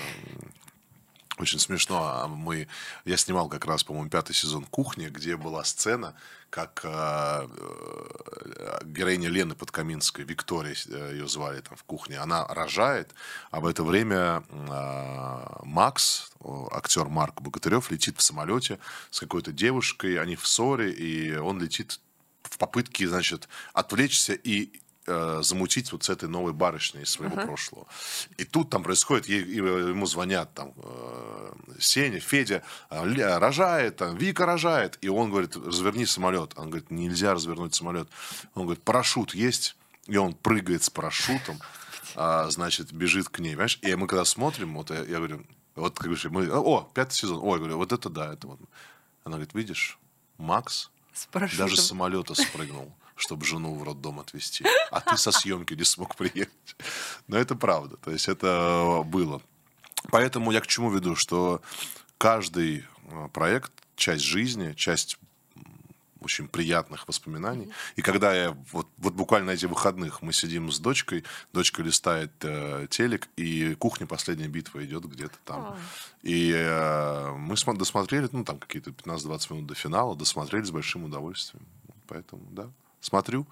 очень 1.38 1.58
смешно. 1.58 2.04
А 2.04 2.28
мы, 2.28 2.68
я 3.04 3.16
снимал 3.16 3.48
как 3.48 3.64
раз, 3.64 3.82
по-моему, 3.82 4.10
пятый 4.10 4.34
сезон 4.34 4.64
«Кухни», 4.64 5.08
где 5.08 5.36
была 5.36 5.64
сцена, 5.64 6.14
как 6.50 6.80
э, 6.84 6.88
э, 7.48 8.80
героиня 8.84 9.28
Лены 9.28 9.54
Подкаминской, 9.54 10.24
Виктория 10.24 10.74
э, 10.88 11.12
ее 11.12 11.28
звали 11.28 11.60
там 11.60 11.76
в 11.76 11.84
кухне, 11.84 12.18
она 12.18 12.46
рожает, 12.48 13.14
а 13.50 13.60
в 13.60 13.66
это 13.66 13.84
время 13.84 14.42
Макс, 15.62 16.32
актер 16.72 17.06
Марк 17.06 17.40
Богатырев, 17.40 17.90
летит 17.90 18.18
в 18.18 18.22
самолете 18.22 18.78
с 19.10 19.20
какой-то 19.20 19.52
девушкой, 19.52 20.20
они 20.20 20.36
в 20.36 20.46
ссоре, 20.46 20.90
и 20.90 21.36
он 21.36 21.60
летит 21.60 22.00
в 22.42 22.58
попытке, 22.58 23.06
значит, 23.06 23.48
отвлечься 23.72 24.32
и 24.32 24.80
э, 25.06 25.40
замутить 25.42 25.92
вот 25.92 26.02
с 26.04 26.10
этой 26.10 26.28
новой 26.28 26.52
барышней 26.52 27.04
из 27.04 27.10
своего 27.10 27.36
uh-huh. 27.36 27.46
прошлого. 27.46 27.86
И 28.38 28.44
тут 28.44 28.70
там 28.70 28.82
происходит, 28.82 29.28
ей, 29.28 29.44
ему 29.44 30.06
звонят 30.06 30.52
там 30.54 30.72
Сеня, 31.78 32.20
Федя 32.20 32.62
э, 32.90 33.38
рожает, 33.38 33.96
там, 33.96 34.16
Вика 34.16 34.46
рожает, 34.46 34.98
и 35.00 35.08
он 35.08 35.30
говорит, 35.30 35.56
разверни 35.56 36.06
самолет. 36.06 36.52
Он 36.56 36.70
говорит, 36.70 36.90
нельзя 36.90 37.34
развернуть 37.34 37.74
самолет. 37.74 38.08
Он 38.54 38.64
говорит, 38.64 38.82
парашют 38.82 39.34
есть, 39.34 39.76
и 40.06 40.16
он 40.16 40.34
прыгает 40.34 40.82
с 40.82 40.90
парашютом, 40.90 41.58
а, 42.16 42.50
значит, 42.50 42.92
бежит 42.92 43.28
к 43.28 43.38
ней, 43.38 43.52
понимаешь? 43.52 43.78
И 43.82 43.94
мы 43.94 44.06
когда 44.06 44.24
смотрим, 44.24 44.74
вот 44.74 44.90
я, 44.90 45.00
я 45.04 45.18
говорю, 45.18 45.44
вот 45.76 45.94
как 45.94 46.04
говоришь, 46.06 46.24
мы, 46.26 46.48
о, 46.50 46.90
пятый 46.94 47.14
сезон, 47.14 47.40
ой, 47.42 47.58
говорю, 47.58 47.76
вот 47.76 47.92
это 47.92 48.08
да, 48.08 48.32
это 48.32 48.46
вот. 48.46 48.60
Она 49.24 49.36
говорит, 49.36 49.54
видишь, 49.54 49.98
Макс 50.38 50.90
даже 51.56 51.76
с 51.76 51.86
самолета 51.86 52.34
спрыгнул 52.34 52.92
чтобы 53.20 53.44
жену 53.44 53.74
в 53.74 53.82
роддом 53.82 54.18
отвезти, 54.18 54.64
а 54.90 55.00
ты 55.00 55.16
со 55.16 55.30
съемки 55.30 55.74
не 55.74 55.84
смог 55.84 56.16
приехать. 56.16 56.76
Но 57.28 57.36
это 57.36 57.54
правда, 57.54 57.96
то 57.98 58.10
есть 58.10 58.28
это 58.28 59.02
было. 59.04 59.42
Поэтому 60.10 60.50
я 60.50 60.60
к 60.60 60.66
чему 60.66 60.90
веду, 60.90 61.14
что 61.14 61.60
каждый 62.18 62.84
э, 63.08 63.28
проект, 63.32 63.72
часть 63.96 64.24
жизни, 64.24 64.72
часть 64.72 65.18
очень 66.20 66.48
приятных 66.48 67.08
воспоминаний. 67.08 67.64
Mm-hmm. 67.66 67.94
И 67.96 68.02
когда 68.02 68.34
я 68.34 68.56
вот, 68.72 68.86
вот 68.98 69.14
буквально 69.14 69.50
эти 69.50 69.64
выходных 69.64 70.20
мы 70.20 70.34
сидим 70.34 70.70
с 70.70 70.78
дочкой, 70.78 71.24
дочка 71.52 71.82
листает 71.82 72.32
э, 72.42 72.86
телек, 72.90 73.28
и 73.36 73.74
кухня 73.74 74.06
последняя 74.06 74.48
битва 74.48 74.84
идет 74.84 75.04
где-то 75.06 75.36
там. 75.46 75.60
Oh. 75.60 75.78
И 76.22 76.52
э, 76.54 77.32
мы 77.32 77.56
досмотрели, 77.74 78.28
ну 78.32 78.44
там 78.44 78.58
какие-то 78.58 78.90
15-20 78.90 79.54
минут 79.54 79.66
до 79.66 79.74
финала, 79.74 80.14
досмотрели 80.14 80.64
с 80.64 80.70
большим 80.70 81.04
удовольствием. 81.04 81.64
Поэтому, 82.06 82.42
да 82.50 82.70
смотрю. 83.00 83.46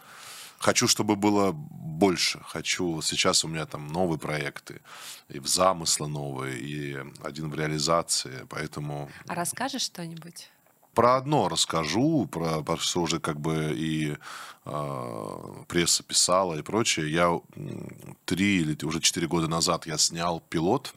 Хочу, 0.58 0.88
чтобы 0.88 1.16
было 1.16 1.52
больше. 1.52 2.40
Хочу... 2.44 3.00
Сейчас 3.02 3.44
у 3.44 3.48
меня 3.48 3.66
там 3.66 3.86
новые 3.88 4.18
проекты. 4.18 4.80
И 5.28 5.38
в 5.38 5.46
замыслы 5.46 6.08
новые, 6.08 6.58
и 6.58 6.96
один 7.22 7.50
в 7.50 7.54
реализации. 7.54 8.46
Поэтому... 8.48 9.10
А 9.26 9.34
расскажешь 9.34 9.82
что-нибудь? 9.82 10.50
Про 10.94 11.16
одно 11.16 11.48
расскажу, 11.48 12.26
про, 12.26 12.62
про 12.62 12.76
что 12.76 13.02
уже 13.02 13.20
как 13.20 13.38
бы 13.38 13.72
и 13.72 14.16
э, 14.64 15.64
пресса 15.68 16.02
писала 16.02 16.58
и 16.58 16.62
прочее. 16.62 17.12
Я 17.12 17.40
три 18.24 18.60
или 18.62 18.76
уже 18.84 19.00
четыре 19.00 19.28
года 19.28 19.46
назад 19.46 19.86
я 19.86 19.96
снял 19.96 20.40
пилот 20.40 20.92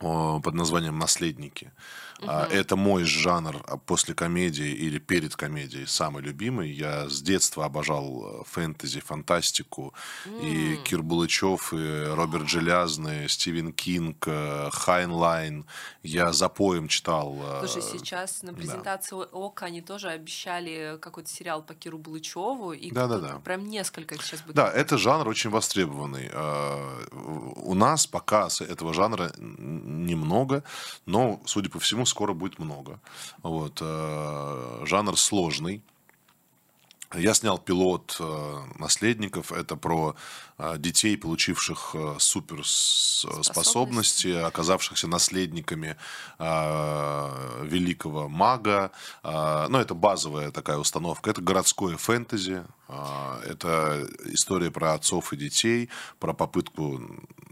э, 0.00 0.40
под 0.42 0.54
названием 0.54 0.98
«Наследники». 0.98 1.72
Угу. 2.20 2.30
Это 2.30 2.76
мой 2.76 3.04
жанр 3.04 3.62
после 3.84 4.14
комедии 4.14 4.68
или 4.68 4.98
перед 4.98 5.36
комедией 5.36 5.86
самый 5.86 6.22
любимый. 6.22 6.70
Я 6.70 7.08
с 7.08 7.20
детства 7.20 7.64
обожал 7.64 8.40
э, 8.40 8.44
фэнтези, 8.46 9.00
фантастику. 9.00 9.92
Mm. 10.24 10.40
И 10.42 10.76
Кир 10.84 11.02
Булычев, 11.02 11.72
и 11.72 12.04
Роберт 12.14 12.48
Желязный, 12.48 13.28
Стивен 13.28 13.72
Кинг, 13.72 14.26
э, 14.26 14.70
Хайнлайн. 14.72 15.66
Я 16.02 16.32
запоем 16.32 16.88
читал. 16.88 17.36
Э, 17.42 17.66
Слушай, 17.66 17.82
сейчас 17.82 18.42
на 18.42 18.54
презентации 18.54 19.16
да. 19.16 19.24
Okko 19.32 19.62
они 19.62 19.82
тоже 19.82 20.08
обещали 20.08 20.98
какой-то 21.00 21.28
сериал 21.28 21.62
по 21.62 21.74
Киру 21.74 21.98
Булычеву. 21.98 22.72
И 22.72 22.90
да, 22.90 23.06
да, 23.06 23.18
да. 23.18 23.38
Прям 23.44 23.68
несколько 23.68 24.16
сейчас 24.16 24.40
будет. 24.42 24.56
Да, 24.56 24.70
это 24.70 24.96
жанр 24.96 25.28
очень 25.28 25.50
востребованный. 25.50 26.30
У 27.56 27.74
нас 27.74 28.06
пока 28.06 28.48
этого 28.60 28.94
жанра 28.94 29.32
немного, 30.06 30.62
но, 31.04 31.40
судя 31.44 31.68
по 31.68 31.78
всему, 31.78 32.06
скоро 32.06 32.32
будет 32.32 32.58
много. 32.58 33.00
Вот. 33.42 33.78
Э, 33.82 34.82
жанр 34.84 35.18
сложный. 35.18 35.82
Я 37.14 37.34
снял 37.34 37.58
пилот 37.58 38.16
э, 38.20 38.58
наследников. 38.78 39.52
Это 39.52 39.76
про 39.76 40.16
э, 40.58 40.76
детей, 40.78 41.16
получивших 41.16 41.94
суперспособности, 42.18 44.28
оказавшихся 44.28 45.08
наследниками 45.08 45.96
великого 46.38 48.28
мага. 48.28 48.90
Ну, 49.22 49.78
это 49.78 49.94
базовая 49.94 50.50
такая 50.50 50.78
установка. 50.78 51.30
Это 51.30 51.40
городское 51.40 51.96
фэнтези. 51.96 52.64
Это 52.88 54.06
история 54.24 54.70
про 54.70 54.94
отцов 54.94 55.32
и 55.32 55.36
детей, 55.36 55.90
про 56.18 56.32
попытку 56.32 57.00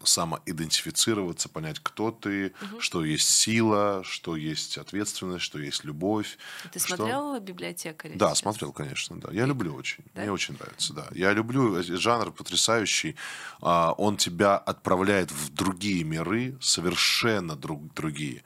самоидентифицироваться, 0.05 1.48
понять, 1.48 1.80
кто 1.82 2.11
ты, 2.11 2.52
угу. 2.61 2.80
что 2.80 3.05
есть 3.05 3.28
сила, 3.28 4.02
что 4.05 4.36
есть 4.36 4.78
ответственность, 4.78 5.44
что 5.44 5.59
есть 5.59 5.84
любовь. 5.84 6.38
Ты 6.72 6.78
что... 6.78 6.96
смотрел 6.96 7.40
библиотекаря? 7.40 8.16
Да, 8.16 8.28
сейчас? 8.28 8.40
смотрел, 8.40 8.72
конечно, 8.72 9.18
да. 9.18 9.30
Я 9.32 9.43
и... 9.45 9.49
люблю 9.49 9.74
очень. 9.74 10.05
Да? 10.14 10.22
Мне 10.22 10.32
очень 10.32 10.55
нравится, 10.55 10.92
да. 10.92 11.07
Я 11.12 11.32
люблю 11.32 11.82
жанр 11.82 12.32
потрясающий. 12.32 13.16
А, 13.61 13.92
он 13.92 14.16
тебя 14.16 14.57
отправляет 14.57 15.30
в 15.30 15.53
другие 15.53 16.05
миры, 16.05 16.57
совершенно 16.61 17.57
друг, 17.57 17.92
другие. 17.95 18.42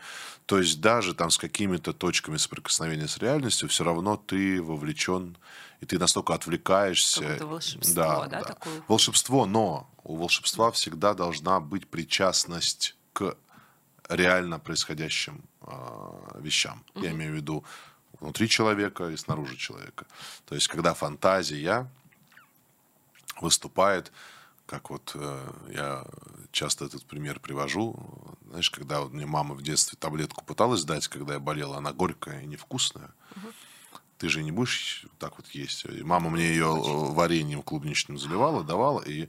То 0.46 0.58
есть 0.58 0.80
даже 0.80 1.14
там 1.14 1.30
с 1.30 1.38
какими-то 1.38 1.92
точками 1.92 2.36
соприкосновения 2.36 3.06
с 3.06 3.18
реальностью 3.18 3.68
все 3.68 3.84
равно 3.84 4.16
ты 4.16 4.62
вовлечен 4.62 5.36
и 5.80 5.86
ты 5.86 5.98
настолько 5.98 6.34
отвлекаешься. 6.34 7.20
Какое-то 7.20 7.46
волшебство, 7.46 7.94
да, 7.94 8.26
да, 8.26 8.38
да. 8.40 8.44
Такое? 8.44 8.82
Волшебство, 8.88 9.46
но 9.46 9.88
у 10.02 10.16
волшебства 10.16 10.70
всегда 10.72 11.14
должна 11.14 11.60
быть 11.60 11.86
причастность 11.86 12.96
к 13.12 13.36
реально 14.08 14.58
происходящим 14.58 15.44
э, 15.62 15.70
вещам. 16.40 16.84
Угу. 16.94 17.04
Я 17.04 17.12
имею 17.12 17.32
в 17.32 17.36
виду 17.36 17.64
внутри 18.20 18.48
человека 18.48 19.08
и 19.08 19.16
снаружи 19.16 19.56
человека. 19.56 20.06
То 20.46 20.54
есть, 20.54 20.68
когда 20.68 20.94
фантазия 20.94 21.90
выступает, 23.40 24.12
как 24.66 24.90
вот 24.90 25.12
э, 25.14 25.50
я 25.68 26.04
часто 26.52 26.84
этот 26.84 27.04
пример 27.04 27.40
привожу, 27.40 27.96
знаешь, 28.48 28.70
когда 28.70 29.00
вот 29.00 29.12
мне 29.12 29.26
мама 29.26 29.54
в 29.54 29.62
детстве 29.62 29.96
таблетку 29.98 30.44
пыталась 30.44 30.84
дать, 30.84 31.08
когда 31.08 31.34
я 31.34 31.40
болела, 31.40 31.78
она 31.78 31.92
горькая 31.92 32.42
и 32.42 32.46
невкусная. 32.46 33.10
Угу 33.36 33.52
ты 34.18 34.28
же 34.28 34.42
не 34.42 34.50
будешь 34.50 35.06
так 35.18 35.38
вот 35.38 35.48
есть. 35.50 35.84
И 35.84 36.02
мама 36.02 36.28
мне 36.30 36.48
ее 36.48 36.66
вареньем 36.66 37.62
клубничным 37.62 38.18
заливала, 38.18 38.64
давала, 38.64 39.00
и 39.00 39.28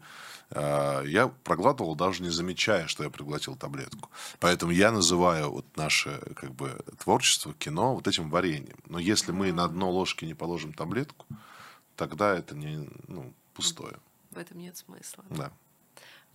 э, 0.50 1.04
я 1.06 1.28
проглатывал, 1.28 1.96
даже 1.96 2.24
не 2.24 2.30
замечая, 2.30 2.88
что 2.88 3.04
я 3.04 3.10
проглотил 3.10 3.56
таблетку. 3.56 4.10
Поэтому 4.40 4.72
я 4.72 4.92
называю 4.92 5.52
вот 5.52 5.66
наше 5.78 6.20
как 6.36 6.54
бы 6.54 6.78
творчество, 6.98 7.54
кино 7.54 7.96
вот 7.96 8.08
этим 8.08 8.30
вареньем. 8.30 8.78
Но 8.88 9.00
если 9.00 9.32
мы 9.32 9.52
на 9.54 9.68
дно 9.68 9.92
ложки 9.92 10.26
не 10.26 10.34
положим 10.34 10.74
таблетку, 10.74 11.26
тогда 11.96 12.36
это 12.36 12.56
не 12.56 12.90
ну, 13.08 13.34
пустое. 13.54 13.98
В 14.32 14.38
этом 14.38 14.58
нет 14.58 14.76
смысла. 14.78 15.24
Да. 15.30 15.52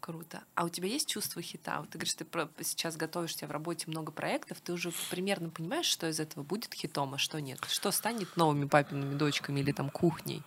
Круто. 0.04 0.44
А 0.54 0.66
у 0.66 0.68
тебя 0.68 0.88
есть 0.88 1.08
чувство 1.08 1.40
хита? 1.40 1.80
Вот 1.80 1.88
ты 1.88 1.96
говоришь, 1.96 2.12
ты 2.12 2.64
сейчас 2.64 2.94
готовишься 2.94 3.46
в 3.46 3.50
работе 3.50 3.86
много 3.86 4.12
проектов, 4.12 4.60
ты 4.60 4.74
уже 4.74 4.92
примерно 5.08 5.48
понимаешь, 5.48 5.86
что 5.86 6.06
из 6.06 6.20
этого 6.20 6.44
будет 6.44 6.74
хитом, 6.74 7.14
а 7.14 7.18
что 7.18 7.40
нет? 7.40 7.58
Что 7.70 7.90
станет 7.90 8.36
новыми 8.36 8.66
папиными 8.66 9.14
дочками 9.14 9.60
или 9.60 9.72
там 9.72 9.88
кухней? 9.88 10.42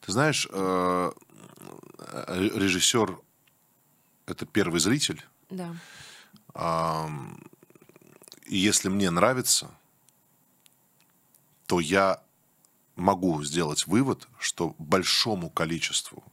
Ты 0.00 0.10
знаешь, 0.10 0.48
э, 0.50 1.12
режиссер 2.10 3.20
это 4.26 4.44
первый 4.44 4.80
зритель. 4.80 5.24
Да. 5.50 5.76
И 8.44 8.56
если 8.56 8.88
мне 8.88 9.10
нравится, 9.10 9.70
то 11.66 11.78
я 11.78 12.20
могу 12.96 13.40
сделать 13.44 13.86
вывод, 13.86 14.26
что 14.40 14.74
большому 14.78 15.48
количеству 15.48 16.24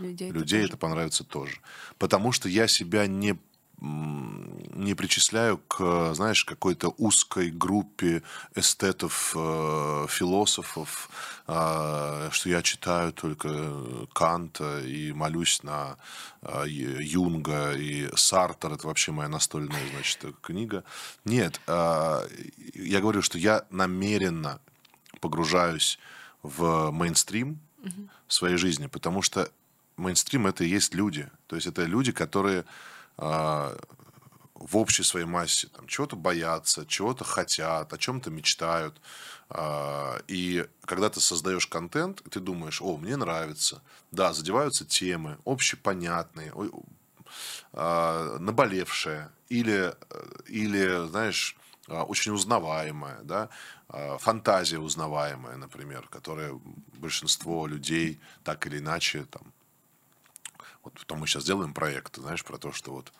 людей, 0.00 0.30
людей 0.30 0.60
это, 0.60 0.68
это 0.68 0.76
понравится 0.76 1.24
тоже. 1.24 1.58
Потому 1.98 2.32
что 2.32 2.48
я 2.48 2.66
себя 2.66 3.06
не 3.06 3.38
не 3.80 4.94
причисляю 4.94 5.58
к, 5.58 6.12
знаешь, 6.14 6.44
какой-то 6.44 6.94
узкой 6.98 7.50
группе 7.50 8.22
эстетов, 8.54 9.34
э, 9.34 10.06
философов, 10.08 11.08
э, 11.46 12.28
что 12.30 12.48
я 12.48 12.60
читаю 12.62 13.12
только 13.12 13.72
Канта 14.12 14.80
и 14.80 15.12
молюсь 15.12 15.62
на 15.62 15.96
э, 16.42 16.64
Юнга 16.66 17.72
и 17.72 18.10
Сартер, 18.14 18.74
это 18.74 18.86
вообще 18.86 19.12
моя 19.12 19.28
настольная, 19.28 19.80
значит, 19.92 20.26
книга. 20.42 20.84
Нет, 21.24 21.60
э, 21.66 22.28
я 22.74 23.00
говорю, 23.00 23.22
что 23.22 23.38
я 23.38 23.64
намеренно 23.70 24.60
погружаюсь 25.20 25.98
в 26.42 26.90
мейнстрим 26.90 27.60
угу. 27.82 28.08
своей 28.28 28.56
жизни, 28.56 28.88
потому 28.88 29.22
что 29.22 29.50
мейнстрим 30.00 30.46
это 30.46 30.64
и 30.64 30.68
есть 30.68 30.94
люди. 30.94 31.30
То 31.46 31.56
есть 31.56 31.68
это 31.68 31.84
люди, 31.84 32.10
которые 32.10 32.64
э, 33.18 33.76
в 34.54 34.76
общей 34.76 35.02
своей 35.02 35.26
массе 35.26 35.68
там, 35.68 35.86
чего-то 35.86 36.16
боятся, 36.16 36.86
чего-то 36.86 37.24
хотят, 37.24 37.92
о 37.92 37.98
чем-то 37.98 38.30
мечтают. 38.30 39.00
Э, 39.50 40.20
и 40.26 40.66
когда 40.84 41.08
ты 41.10 41.20
создаешь 41.20 41.66
контент, 41.66 42.22
ты 42.30 42.40
думаешь, 42.40 42.82
о, 42.82 42.96
мне 42.96 43.16
нравится. 43.16 43.82
Да, 44.10 44.32
задеваются 44.32 44.84
темы, 44.84 45.38
общепонятные, 45.44 46.52
э, 47.72 48.36
наболевшие. 48.40 49.30
Или, 49.48 49.94
или 50.46 51.08
знаешь, 51.08 51.56
очень 51.88 52.30
узнаваемая, 52.30 53.18
да, 53.24 53.48
фантазия 54.20 54.78
узнаваемая, 54.78 55.56
например, 55.56 56.06
которая 56.08 56.52
большинство 56.98 57.66
людей 57.66 58.20
так 58.44 58.64
или 58.68 58.78
иначе 58.78 59.24
там 59.24 59.42
вот 60.94 61.06
там 61.06 61.18
мы 61.18 61.26
сейчас 61.26 61.44
делаем 61.44 61.74
проект, 61.74 62.16
знаешь, 62.16 62.44
про 62.44 62.58
то, 62.58 62.72
что 62.72 62.92
вот 62.92 63.12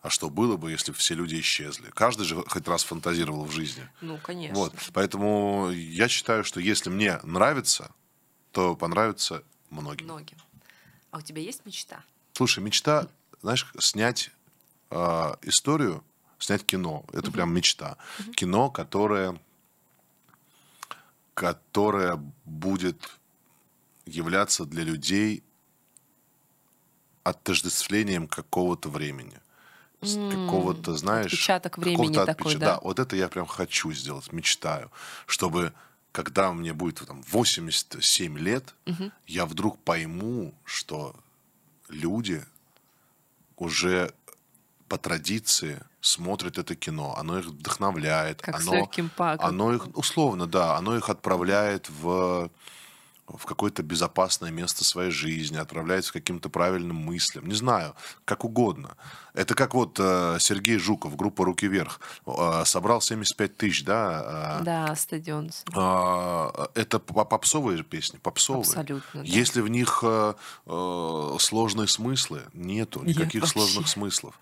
а 0.00 0.10
что 0.10 0.30
было 0.30 0.56
бы, 0.56 0.70
если 0.70 0.92
все 0.92 1.14
люди 1.14 1.40
исчезли? 1.40 1.90
Каждый 1.90 2.24
же 2.24 2.44
хоть 2.46 2.68
раз 2.68 2.84
фантазировал 2.84 3.44
в 3.44 3.50
жизни. 3.50 3.88
Ну, 4.00 4.18
конечно. 4.22 4.56
Вот. 4.56 4.72
Поэтому 4.92 5.70
я 5.70 6.06
считаю, 6.08 6.44
что 6.44 6.60
если 6.60 6.88
мне 6.88 7.18
нравится, 7.24 7.90
то 8.52 8.76
понравится 8.76 9.42
многим. 9.70 10.06
Многим. 10.06 10.36
А 11.10 11.18
у 11.18 11.20
тебя 11.20 11.42
есть 11.42 11.66
мечта? 11.66 12.04
Слушай, 12.32 12.62
мечта, 12.62 13.08
знаешь, 13.42 13.66
снять 13.80 14.30
э, 14.90 15.34
историю, 15.42 16.04
снять 16.38 16.64
кино. 16.64 17.04
Это 17.12 17.28
угу. 17.28 17.32
прям 17.32 17.52
мечта. 17.52 17.96
Угу. 18.20 18.32
Кино, 18.34 18.70
которое, 18.70 19.40
которое 21.34 22.22
будет 22.44 23.10
являться 24.06 24.64
для 24.64 24.84
людей 24.84 25.42
отождествлением 27.28 28.26
какого-то 28.26 28.88
времени. 28.88 29.38
Mm, 30.00 30.46
какого-то, 30.46 30.94
знаешь... 30.96 31.32
Отпечаток 31.32 31.78
времени 31.78 32.14
такой, 32.14 32.52
отпеч... 32.52 32.52
да? 32.54 32.74
Да, 32.74 32.80
вот 32.82 32.98
это 32.98 33.16
я 33.16 33.28
прям 33.28 33.46
хочу 33.46 33.92
сделать, 33.92 34.32
мечтаю. 34.32 34.90
Чтобы, 35.26 35.72
когда 36.12 36.52
мне 36.52 36.72
будет 36.72 37.04
там, 37.06 37.22
87 37.22 38.38
лет, 38.38 38.74
угу. 38.86 39.10
я 39.26 39.44
вдруг 39.44 39.78
пойму, 39.80 40.54
что 40.64 41.16
люди 41.88 42.44
уже 43.56 44.12
по 44.88 44.98
традиции 44.98 45.82
смотрят 46.00 46.58
это 46.58 46.76
кино, 46.76 47.16
оно 47.18 47.38
их 47.38 47.46
вдохновляет, 47.46 48.40
как 48.40 48.60
оно, 48.60 48.88
оно 49.18 49.74
их 49.74 49.96
условно, 49.96 50.46
да, 50.46 50.76
оно 50.76 50.96
их 50.96 51.10
отправляет 51.10 51.90
в 51.90 52.50
в 53.28 53.44
какое-то 53.44 53.82
безопасное 53.82 54.50
место 54.50 54.84
своей 54.84 55.10
жизни, 55.10 55.56
отправляется 55.56 56.10
к 56.10 56.14
каким-то 56.14 56.48
правильным 56.48 56.96
мыслям, 56.96 57.46
не 57.46 57.54
знаю, 57.54 57.94
как 58.24 58.44
угодно. 58.44 58.96
Это 59.34 59.54
как 59.54 59.74
вот 59.74 59.98
э, 60.00 60.38
Сергей 60.40 60.78
Жуков, 60.78 61.14
группа 61.16 61.44
«Руки 61.44 61.68
вверх», 61.68 62.00
э, 62.26 62.62
собрал 62.64 63.00
75 63.00 63.56
тысяч, 63.56 63.84
да? 63.84 64.58
Э, 64.60 64.64
да, 64.64 64.96
стадион. 64.96 65.50
Э, 65.76 66.66
это 66.74 66.98
попсовые 66.98 67.84
песни, 67.84 68.18
попсовые. 68.18 68.62
Абсолютно, 68.62 69.22
да. 69.22 69.22
Если 69.22 69.60
в 69.60 69.68
них 69.68 70.02
сложные 71.40 71.88
смыслы, 71.88 72.42
нету 72.54 73.02
никаких 73.04 73.42
Нет, 73.42 73.50
сложных 73.50 73.88
смыслов. 73.88 74.38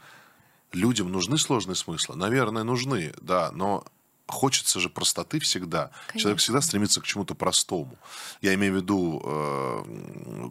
Людям 0.73 1.11
нужны 1.11 1.39
сложные 1.39 1.77
смыслы? 1.77 2.17
Наверное, 2.17 2.63
нужны, 2.63 3.15
да, 3.21 3.51
но 3.53 3.85
хочется 4.27 4.81
же 4.81 4.89
простоты 4.89 5.39
всегда. 5.39 5.91
Конечно. 6.09 6.21
Человек 6.21 6.41
всегда 6.41 6.61
стремится 6.61 7.01
к 7.01 7.05
чему-то 7.05 7.35
простому. 7.35 7.97
Я 8.41 8.55
имею 8.55 8.75
в 8.75 8.77
виду, 8.77 9.23
э, 9.25 9.83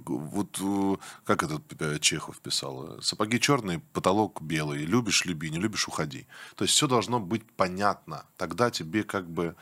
вот 0.06 0.58
э, 0.62 0.96
как 1.26 1.44
этот 1.44 1.64
э, 1.82 2.00
Чехов 2.00 2.40
писал, 2.40 3.02
сапоги 3.02 3.40
черные, 3.40 3.80
потолок 3.94 4.42
белый, 4.42 4.86
любишь, 4.86 5.26
люби, 5.26 5.50
не 5.50 5.60
любишь, 5.60 5.88
уходи. 5.88 6.26
То 6.56 6.64
есть 6.64 6.74
все 6.74 6.88
должно 6.88 7.20
быть 7.20 7.44
понятно. 7.52 8.26
Тогда 8.38 8.72
тебе 8.72 9.04
как 9.04 9.30
бы 9.30 9.56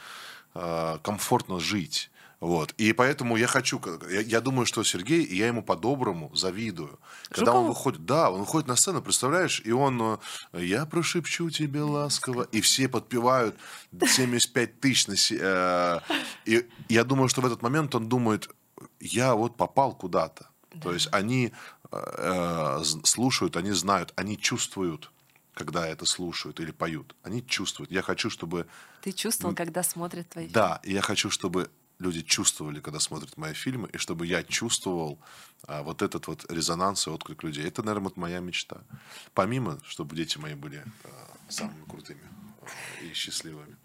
э, 0.53 0.97
комфортно 1.03 1.59
жить. 1.59 2.11
Вот. 2.43 2.73
И 2.77 2.91
поэтому 2.91 3.37
я 3.37 3.47
хочу, 3.47 3.81
я, 4.11 4.19
я 4.19 4.41
думаю, 4.41 4.65
что 4.65 4.83
Сергей, 4.83 5.23
и 5.23 5.37
я 5.37 5.47
ему 5.47 5.63
по-доброму 5.63 6.29
завидую. 6.35 6.99
Когда 7.29 7.51
Жукову? 7.51 7.63
он 7.63 7.67
выходит, 7.69 8.05
да, 8.05 8.29
он 8.29 8.41
выходит 8.41 8.67
на 8.67 8.75
сцену, 8.75 9.01
представляешь, 9.01 9.61
и 9.63 9.71
он, 9.71 10.19
э, 10.51 10.65
я 10.65 10.85
прошепчу 10.85 11.49
тебе 11.49 11.83
ласково, 11.83 12.43
и 12.51 12.59
все 12.59 12.89
подпевают 12.89 13.55
75 13.97 14.81
тысяч. 14.81 15.07
На, 15.07 15.15
э, 15.39 15.99
и 16.43 16.67
я 16.89 17.05
думаю, 17.05 17.29
что 17.29 17.39
в 17.39 17.45
этот 17.45 17.61
момент 17.61 17.95
он 17.95 18.09
думает, 18.09 18.49
я 18.99 19.35
вот 19.35 19.55
попал 19.55 19.95
куда-то. 19.95 20.49
Да. 20.73 20.81
То 20.81 20.93
есть 20.93 21.07
они 21.13 21.53
э, 21.91 21.97
э 22.17 22.83
слушают, 23.05 23.55
они 23.55 23.71
знают, 23.71 24.11
они 24.17 24.37
чувствуют 24.37 25.11
когда 25.53 25.87
это 25.87 26.05
слушают 26.07 26.59
или 26.59 26.71
поют. 26.71 27.15
Они 27.21 27.45
чувствуют. 27.45 27.91
Я 27.91 28.01
хочу, 28.01 28.31
чтобы... 28.31 28.65
Ты 29.03 29.11
чувствовал, 29.11 29.53
когда 29.53 29.83
смотрят 29.83 30.27
твои? 30.27 30.47
Да, 30.47 30.81
и 30.83 30.93
я 30.93 31.01
хочу, 31.01 31.29
чтобы 31.29 31.69
люди 32.03 32.21
чувствовали, 32.21 32.79
когда 32.79 32.99
смотрят 32.99 33.37
мои 33.37 33.53
фильмы, 33.53 33.89
и 33.93 33.97
чтобы 33.97 34.27
я 34.27 34.43
чувствовал 34.43 35.19
а, 35.67 35.81
вот 35.83 36.01
этот 36.01 36.27
вот 36.27 36.45
резонанс 36.51 37.07
и 37.07 37.09
отклик 37.09 37.43
людей. 37.43 37.65
Это, 37.65 37.81
наверное, 37.81 38.09
вот 38.09 38.17
моя 38.17 38.39
мечта. 38.39 38.81
Помимо, 39.33 39.79
чтобы 39.87 40.15
дети 40.15 40.37
мои 40.37 40.53
были 40.53 40.83
а, 41.03 41.09
самыми 41.49 41.85
крутыми 41.85 42.21
а, 42.61 43.03
и 43.03 43.13
счастливыми. 43.13 43.75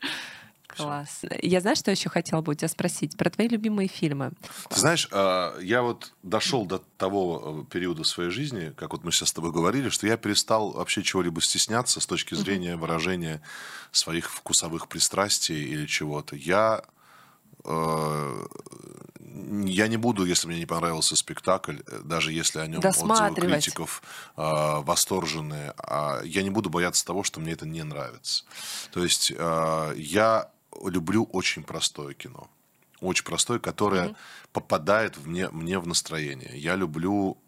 Класс. 0.69 1.23
Я 1.43 1.61
знаю, 1.61 1.77
что 1.77 1.91
еще 1.91 2.11
хотела 2.11 2.43
бы 2.43 2.53
у 2.53 2.55
тебя 2.55 2.69
спросить 2.69 3.17
про 3.17 3.31
твои 3.31 3.49
любимые 3.49 3.89
фильмы. 3.89 4.33
Ты 4.69 4.79
знаешь, 4.79 5.09
а, 5.11 5.59
я 5.61 5.83
вот 5.83 6.13
дошел 6.23 6.67
до 6.67 6.83
того 6.99 7.65
э, 7.67 7.73
периода 7.73 8.05
своей 8.05 8.31
жизни, 8.31 8.73
как 8.77 8.93
вот 8.93 9.03
мы 9.03 9.11
сейчас 9.11 9.31
с 9.31 9.33
тобой 9.33 9.51
говорили, 9.51 9.89
что 9.89 10.07
я 10.07 10.17
перестал 10.17 10.73
вообще 10.73 11.03
чего-либо 11.03 11.41
стесняться 11.41 12.01
с 12.01 12.07
точки 12.07 12.35
зрения 12.35 12.77
выражения 12.77 13.41
своих 13.93 14.31
вкусовых 14.31 14.89
пристрастий 14.89 15.65
или 15.65 15.87
чего-то. 15.87 16.37
Я 16.37 16.85
я 19.67 19.89
не 19.89 19.97
буду, 19.97 20.25
если 20.25 20.49
мне 20.49 20.59
не 20.59 20.67
понравился 20.67 21.17
спектакль, 21.17 21.79
э, 21.87 22.01
даже 22.05 22.33
если 22.33 22.61
о 22.61 22.67
нем 22.67 22.81
отзывы 22.85 23.35
критиков 23.35 24.03
э, 24.37 24.43
восторженные, 24.83 25.75
э, 25.79 26.21
я 26.25 26.43
не 26.43 26.51
буду 26.51 26.71
бояться 26.71 27.05
того, 27.05 27.23
что 27.23 27.41
мне 27.41 27.53
это 27.53 27.67
не 27.67 27.83
нравится. 27.83 28.45
То 28.93 29.03
есть 29.03 29.33
э, 29.35 29.93
я 29.97 30.51
люблю 30.85 31.25
очень 31.25 31.63
простое 31.63 32.15
кино. 32.15 32.49
Очень 33.01 33.25
простое, 33.25 33.59
которое 33.61 34.09
mm-hmm. 34.09 34.17
попадает 34.53 35.17
в 35.17 35.29
мне, 35.29 35.49
мне 35.51 35.79
в 35.79 35.87
настроение. 35.87 36.59
Я 36.59 36.75
люблю 36.75 37.39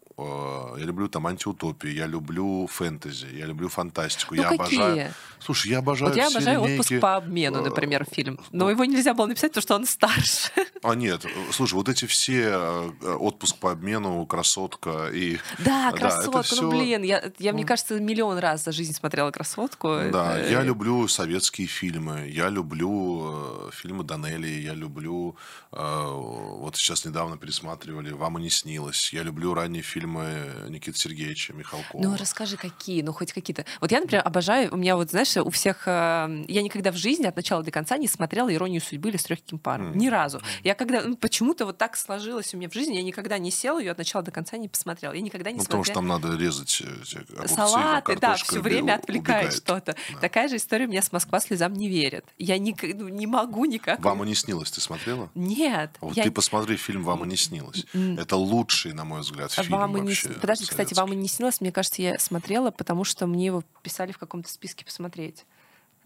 я 0.77 0.85
люблю 0.85 1.07
там 1.07 1.27
антиутопию, 1.27 1.93
я 1.93 2.07
люблю 2.07 2.67
фэнтези, 2.67 3.27
я 3.33 3.45
люблю 3.45 3.69
фантастику, 3.69 4.35
ну, 4.35 4.43
я 4.43 4.49
какие? 4.49 4.79
обожаю. 4.79 5.13
Слушай, 5.39 5.71
я 5.71 5.79
обожаю. 5.79 6.11
Вот 6.11 6.17
я 6.17 6.27
обожаю 6.27 6.59
линейки... 6.61 6.81
отпуск 6.81 6.99
по 6.99 7.15
обмену, 7.15 7.59
э, 7.59 7.63
например, 7.63 8.05
фильм. 8.09 8.39
Но 8.51 8.69
его 8.69 8.85
нельзя 8.85 9.13
было 9.13 9.25
написать, 9.25 9.51
потому 9.51 9.61
что 9.61 9.75
он 9.75 9.85
старше. 9.85 10.51
А 10.83 10.95
нет, 10.95 11.25
слушай, 11.51 11.73
вот 11.75 11.89
эти 11.89 12.05
все 12.05 12.49
э, 12.51 13.13
отпуск 13.19 13.57
по 13.57 13.71
обмену, 13.71 14.25
красотка 14.25 15.09
и. 15.13 15.37
Да, 15.59 15.91
красотка. 15.91 16.31
Да, 16.31 16.37
ну 16.37 16.43
все... 16.43 16.69
блин, 16.69 17.03
я, 17.03 17.31
я 17.39 17.53
мне 17.53 17.65
кажется 17.65 17.99
миллион 17.99 18.37
раз 18.37 18.63
за 18.63 18.71
жизнь 18.71 18.93
смотрела 18.93 19.31
красотку. 19.31 19.99
Да, 20.11 20.39
я 20.39 20.61
люблю 20.61 21.07
советские 21.07 21.67
фильмы, 21.67 22.29
я 22.29 22.49
люблю 22.49 23.69
фильмы 23.71 24.03
Данелли, 24.03 24.47
я 24.47 24.73
люблю 24.73 25.35
вот 25.71 26.75
сейчас 26.75 27.05
недавно 27.05 27.37
пересматривали 27.37 28.11
"Вам 28.11 28.39
и 28.39 28.41
не 28.41 28.49
снилось", 28.49 29.13
я 29.13 29.23
люблю 29.23 29.53
ранние 29.53 29.83
фильмы 29.83 30.10
фильмы 30.11 30.69
Никиты 30.69 30.97
Сергеевича 30.97 31.53
Михалкова. 31.53 32.01
Ну, 32.01 32.15
расскажи, 32.17 32.57
какие, 32.57 33.01
ну, 33.01 33.13
хоть 33.13 33.33
какие-то. 33.33 33.65
Вот 33.79 33.91
я, 33.91 33.99
например, 33.99 34.21
обожаю, 34.25 34.73
у 34.73 34.77
меня 34.77 34.95
вот, 34.95 35.11
знаешь, 35.11 35.35
у 35.37 35.49
всех... 35.49 35.87
Э, 35.87 36.43
я 36.47 36.61
никогда 36.61 36.91
в 36.91 36.95
жизни 36.95 37.25
от 37.25 37.35
начала 37.35 37.63
до 37.63 37.71
конца 37.71 37.97
не 37.97 38.07
смотрела 38.07 38.53
«Иронию 38.53 38.81
судьбы» 38.81 39.09
или 39.09 39.17
«С 39.17 39.29
легким 39.29 39.59
паром». 39.59 39.91
Mm. 39.91 39.97
Ни 39.97 40.07
разу. 40.07 40.41
Я 40.63 40.75
когда... 40.75 41.01
Ну, 41.01 41.15
почему-то 41.15 41.65
вот 41.65 41.77
так 41.77 41.97
сложилось 41.97 42.53
у 42.53 42.57
меня 42.57 42.69
в 42.69 42.73
жизни, 42.73 42.95
я 42.95 43.03
никогда 43.03 43.37
не 43.37 43.51
села 43.51 43.79
ее 43.79 43.91
от 43.91 43.97
начала 43.97 44.23
до 44.23 44.31
конца 44.31 44.57
не 44.57 44.67
посмотрела. 44.67 45.13
Я 45.13 45.21
никогда 45.21 45.51
не 45.51 45.57
ну, 45.57 45.63
смотрела. 45.63 45.83
Потому 45.83 45.83
что 45.83 45.93
там 45.93 46.07
надо 46.07 46.41
резать 46.41 46.81
э, 46.81 47.35
огурцы, 47.35 47.55
Салаты, 47.55 48.17
да, 48.17 48.35
все 48.35 48.61
время 48.61 48.95
отвлекает 48.95 49.53
что-то. 49.53 49.95
Да. 50.13 50.19
Такая 50.19 50.47
же 50.47 50.57
история 50.57 50.85
у 50.85 50.89
меня 50.89 51.01
с 51.01 51.11
«Москва 51.11 51.39
слезам 51.39 51.73
не 51.73 51.87
верит». 51.87 52.25
Я 52.37 52.57
не, 52.57 52.75
ну, 52.93 53.07
не 53.07 53.27
могу 53.27 53.65
никак... 53.65 54.03
«Вам 54.03 54.23
и 54.23 54.27
не 54.27 54.35
снилось» 54.35 54.71
ты 54.71 54.81
смотрела? 54.81 55.29
Нет. 55.35 55.91
Вот 55.99 56.15
я... 56.15 56.23
ты 56.23 56.31
посмотри 56.31 56.77
фильм 56.77 57.03
«Вам 57.03 57.23
и 57.25 57.27
не 57.27 57.37
снилось». 57.37 57.85
Это 57.93 58.35
лучший, 58.35 58.93
на 58.93 59.03
мой 59.03 59.21
взгляд, 59.21 59.51
фильм 59.51 59.71
Вам 59.71 60.00
вообще. 60.05 60.29
Не... 60.29 60.35
Подожди, 60.35 60.65
кстати, 60.65 60.93
вам 60.93 61.13
и 61.13 61.15
не 61.15 61.27
снилось, 61.27 61.61
мне 61.61 61.71
кажется, 61.71 62.01
я 62.01 62.19
смотрела, 62.19 62.71
потому 62.71 63.03
что 63.03 63.27
мне 63.27 63.47
его 63.47 63.63
писали 63.81 64.11
в 64.11 64.17
каком-то 64.17 64.49
списке 64.49 64.85
посмотреть. 64.85 65.45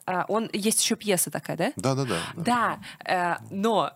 А, 0.06 0.26
он 0.28 0.50
есть 0.54 0.82
еще 0.82 0.96
пьеса 0.96 1.32
такая, 1.32 1.58
да? 1.58 1.74
Да, 1.76 1.96
да, 1.96 2.06
да. 2.36 2.80
Э, 3.06 3.36
но 3.50 3.94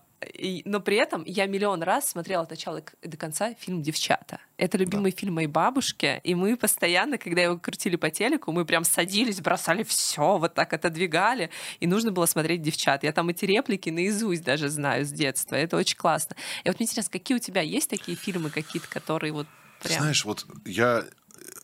но 0.66 0.80
при 0.80 0.98
этом 0.98 1.24
я 1.26 1.46
миллион 1.46 1.82
раз 1.84 2.10
смотрела 2.10 2.44
от 2.44 2.50
начала 2.50 2.84
до 3.04 3.18
конца 3.18 3.54
фильм 3.54 3.82
«Девчата». 3.82 4.40
Это 4.58 4.78
любимый 4.78 5.12
да. 5.12 5.18
фильм 5.18 5.36
моей 5.36 5.48
бабушки, 5.48 6.20
и 6.24 6.36
мы 6.36 6.58
постоянно, 6.58 7.18
когда 7.18 7.42
его 7.42 7.58
крутили 7.58 7.96
по 7.96 8.10
телеку, 8.10 8.52
мы 8.52 8.66
прям 8.66 8.84
садились, 8.84 9.40
бросали 9.40 9.84
все, 9.84 10.38
вот 10.38 10.54
так 10.54 10.74
отодвигали, 10.74 11.50
и 11.80 11.88
нужно 11.88 12.12
было 12.12 12.26
смотреть 12.26 12.62
«Девчат». 12.62 13.04
Я 13.04 13.14
там 13.14 13.30
эти 13.30 13.46
реплики 13.46 13.90
наизусть 13.90 14.44
даже 14.44 14.70
знаю 14.70 15.06
с 15.06 15.12
детства, 15.12 15.56
это 15.56 15.78
очень 15.78 15.98
классно. 15.98 16.36
И 16.64 16.70
вот 16.70 16.80
мне 16.80 16.86
интересно, 16.86 17.12
какие 17.12 17.38
у 17.38 17.40
тебя 17.40 17.62
есть 17.62 17.90
такие 17.90 18.18
фильмы 18.18 18.50
какие-то, 18.50 18.90
которые 18.90 19.32
вот 19.32 19.48
Прям. 19.82 20.02
Знаешь, 20.02 20.26
вот 20.26 20.46
я 20.66 21.06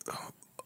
э, 0.08 0.12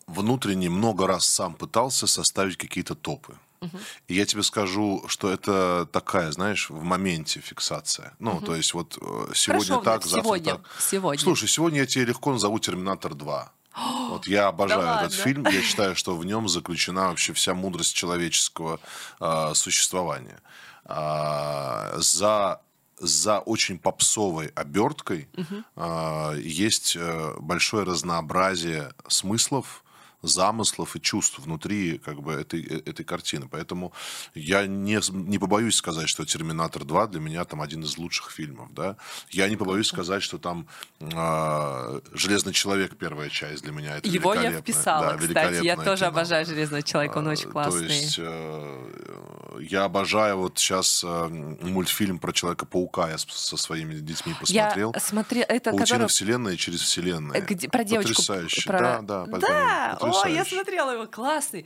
внутренне 0.08 0.70
много 0.70 1.08
раз 1.08 1.26
сам 1.26 1.54
пытался 1.54 2.08
составить 2.08 2.58
какие-то 2.58 2.96
топы. 2.96 3.36
Угу. 3.62 3.78
И 4.08 4.14
я 4.14 4.26
тебе 4.26 4.44
скажу, 4.44 5.04
что 5.08 5.30
это 5.30 5.88
такая, 5.92 6.32
знаешь, 6.32 6.70
в 6.70 6.82
моменте 6.84 7.42
фиксация. 7.42 8.14
Ну, 8.20 8.36
угу. 8.36 8.46
то 8.46 8.56
есть 8.56 8.74
вот 8.74 8.98
э, 9.02 9.32
сегодня 9.36 9.66
Хорошо, 9.66 9.82
так, 9.82 10.04
завтра 10.06 10.22
сегодня, 10.22 10.52
так. 10.54 10.62
Сегодня. 10.80 11.22
Слушай, 11.22 11.48
сегодня 11.50 11.80
я 11.80 11.86
тебе 11.86 12.06
легко 12.06 12.32
назову 12.32 12.60
«Терминатор 12.60 13.14
2». 13.14 13.48
Вот 14.10 14.28
я 14.28 14.48
обожаю 14.48 14.82
да 14.82 15.02
этот 15.04 15.18
ладно? 15.18 15.24
фильм. 15.24 15.48
Я 15.48 15.62
считаю, 15.68 15.96
что 15.96 16.16
в 16.16 16.26
нем 16.26 16.48
заключена 16.48 17.10
вообще 17.10 17.34
вся 17.34 17.54
мудрость 17.54 17.96
человеческого 17.96 18.80
э, 19.20 19.52
существования. 19.54 20.40
Э, 20.86 21.96
за 21.98 22.62
за 23.00 23.40
очень 23.40 23.80
попсовой 23.80 24.48
оберткой 24.48 25.28
угу. 25.36 25.64
э, 25.76 26.40
есть 26.42 26.98
большое 27.40 27.84
разнообразие 27.84 28.92
смыслов, 29.08 29.84
замыслов 30.22 30.96
и 30.96 31.02
чувств 31.02 31.40
внутри 31.40 31.98
как 31.98 32.22
бы 32.22 32.34
этой, 32.34 32.62
э, 32.62 32.82
этой 32.86 33.04
картины. 33.04 33.48
Поэтому 33.50 33.94
я 34.36 34.68
не, 34.68 35.00
не 35.12 35.40
побоюсь 35.40 35.76
сказать, 35.76 36.10
что 36.10 36.26
«Терминатор 36.26 36.84
2» 36.84 37.08
для 37.10 37.20
меня 37.20 37.46
там 37.46 37.62
один 37.62 37.84
из 37.84 37.98
лучших 37.98 38.32
фильмов. 38.32 38.74
Да? 38.74 38.98
Я 39.30 39.50
не 39.50 39.56
побоюсь 39.56 39.88
сказать, 39.88 40.24
что 40.24 40.38
там 40.38 40.68
э, 41.00 42.02
«Железный 42.14 42.54
человек» 42.54 42.98
первая 42.98 43.30
часть 43.30 43.64
для 43.64 43.72
меня. 43.72 43.98
Это 43.98 44.10
Его 44.10 44.34
я 44.34 44.52
вписала, 44.52 45.14
да, 45.14 45.18
кстати. 45.18 45.64
Я 45.64 45.76
тоже 45.76 45.98
кино. 45.98 46.08
обожаю 46.10 46.46
«Железного 46.46 46.84
человека», 46.84 47.18
он 47.18 47.28
очень 47.28 47.50
классный. 47.50 47.88
То 47.88 47.94
есть 47.94 48.16
э, 48.20 49.60
я 49.62 49.86
обожаю 49.86 50.38
вот 50.38 50.58
сейчас 50.58 51.04
э, 51.06 51.28
мультфильм 51.28 52.20
про 52.20 52.34
Человека-паука. 52.34 53.10
Я 53.10 53.18
со 53.18 53.58
своими 53.58 53.96
детьми 53.96 54.34
посмотрел. 54.40 54.92
Я 54.94 55.00
смотрел... 55.00 55.46
Это 55.48 55.72
Паутина 55.72 55.86
который... 55.86 56.08
вселенной 56.08 56.58
через 56.58 56.82
вселенную. 56.82 57.46
Где... 57.46 57.70
Про 57.70 57.84
девочку. 57.84 58.14
Потрясающе. 58.14 58.68
Про... 58.68 58.80
Да, 58.80 59.02
да. 59.02 59.26
Да, 59.26 59.98
о, 60.12 60.28
я 60.28 60.46
смотрела 60.46 60.92
его, 60.92 61.08
классный. 61.08 61.66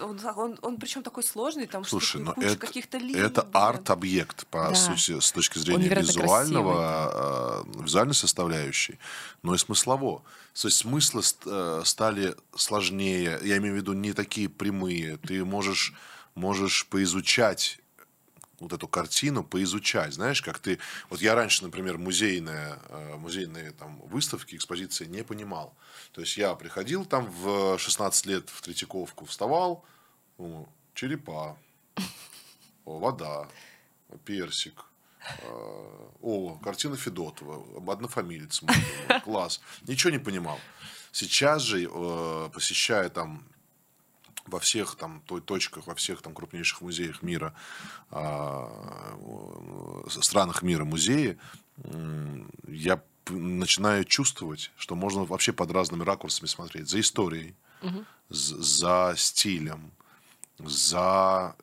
Он, 0.00 0.20
он, 0.36 0.58
он 0.62 0.76
причем 0.76 1.02
такой 1.02 1.22
сложный, 1.22 1.66
там 1.66 1.84
Слушай, 1.84 2.22
но 2.22 2.34
это, 2.36 2.56
каких-то 2.56 2.98
линий. 2.98 3.20
Это 3.20 3.46
арт-объект, 3.52 4.46
по 4.46 4.68
да. 4.68 4.74
сути, 4.74 5.18
с 5.20 5.32
точки 5.32 5.58
зрения 5.58 5.88
визуального, 5.88 7.62
красивый. 7.64 7.80
Э, 7.80 7.84
визуальной 7.84 8.14
составляющей, 8.14 8.98
но 9.42 9.54
и 9.54 9.58
смыслово. 9.58 10.22
То 10.60 10.68
есть 10.68 10.78
смыслы 10.78 11.22
э, 11.46 11.82
стали 11.84 12.34
сложнее, 12.56 13.38
я 13.42 13.58
имею 13.58 13.74
в 13.74 13.76
виду 13.76 13.92
не 13.92 14.12
такие 14.12 14.48
прямые. 14.48 15.16
Ты 15.18 15.44
можешь, 15.44 15.94
можешь 16.34 16.86
поизучать 16.86 17.78
вот 18.60 18.72
эту 18.72 18.88
картину 18.88 19.44
поизучать. 19.44 20.14
Знаешь, 20.14 20.42
как 20.42 20.58
ты... 20.58 20.78
Вот 21.10 21.20
я 21.20 21.34
раньше, 21.34 21.64
например, 21.64 21.98
музейные, 21.98 22.78
э, 22.88 23.16
музейные 23.16 23.72
там, 23.72 24.00
выставки, 24.00 24.54
экспозиции 24.56 25.06
не 25.06 25.22
понимал. 25.22 25.74
То 26.12 26.20
есть 26.20 26.36
я 26.36 26.54
приходил 26.54 27.04
там 27.04 27.30
в 27.30 27.78
16 27.78 28.26
лет 28.26 28.48
в 28.48 28.60
Третьяковку, 28.62 29.24
вставал, 29.26 29.84
черепа, 30.94 31.56
вода, 32.84 33.48
персик, 34.24 34.84
э, 35.42 36.08
о, 36.22 36.58
картина 36.62 36.96
Федотова, 36.96 37.92
однофамилец, 37.92 38.62
класс. 39.24 39.60
Ничего 39.86 40.10
не 40.10 40.18
понимал. 40.18 40.58
Сейчас 41.12 41.62
же, 41.62 41.88
э, 41.90 42.48
посещая 42.52 43.08
там 43.08 43.44
во 44.48 44.58
всех 44.58 44.96
там 44.96 45.22
той 45.26 45.40
точках, 45.40 45.86
во 45.86 45.94
всех 45.94 46.22
там 46.22 46.34
крупнейших 46.34 46.80
музеях 46.80 47.22
мира, 47.22 47.54
а, 48.10 48.68
странах 50.08 50.62
мира 50.62 50.84
музеи, 50.84 51.38
я 52.66 53.02
начинаю 53.30 54.04
чувствовать, 54.04 54.70
что 54.76 54.94
можно 54.94 55.24
вообще 55.24 55.52
под 55.52 55.70
разными 55.70 56.02
ракурсами 56.02 56.48
смотреть. 56.48 56.88
За 56.88 57.00
историей, 57.00 57.54
угу. 57.82 58.04
за 58.28 59.14
стилем, 59.16 59.92
за 60.58 61.54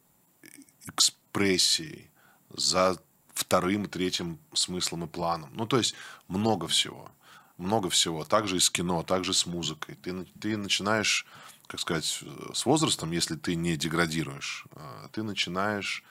экспрессией, 0.85 2.09
за 2.49 2.97
вторым, 3.33 3.87
третьим 3.87 4.39
смыслом 4.53 5.05
и 5.05 5.07
планом. 5.07 5.49
Ну, 5.53 5.67
то 5.67 5.77
есть 5.77 5.95
много 6.27 6.67
всего. 6.67 7.11
Много 7.57 7.89
всего. 7.89 8.23
Также 8.23 8.57
и 8.57 8.59
с 8.59 8.69
кино, 8.69 9.03
также 9.03 9.33
с 9.33 9.45
музыкой. 9.45 9.95
Ты, 9.95 10.25
ты 10.39 10.57
начинаешь, 10.57 11.25
как 11.67 11.79
сказать, 11.79 12.23
с 12.53 12.65
возрастом, 12.65 13.11
если 13.11 13.35
ты 13.35 13.55
не 13.55 13.77
деградируешь, 13.77 14.65
а, 14.75 15.07
ты 15.11 15.23
начинаешь 15.23 16.03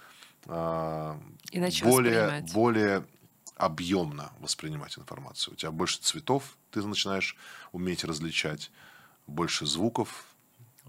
а, 0.46 1.18
Иначе 1.52 1.84
более, 1.84 2.44
более 2.52 3.06
объемно 3.56 4.32
воспринимать 4.40 4.98
информацию. 4.98 5.54
У 5.54 5.56
тебя 5.56 5.70
больше 5.70 6.00
цветов, 6.00 6.56
ты 6.70 6.82
начинаешь 6.82 7.36
уметь 7.72 8.04
различать, 8.04 8.70
больше 9.26 9.66
звуков, 9.66 10.26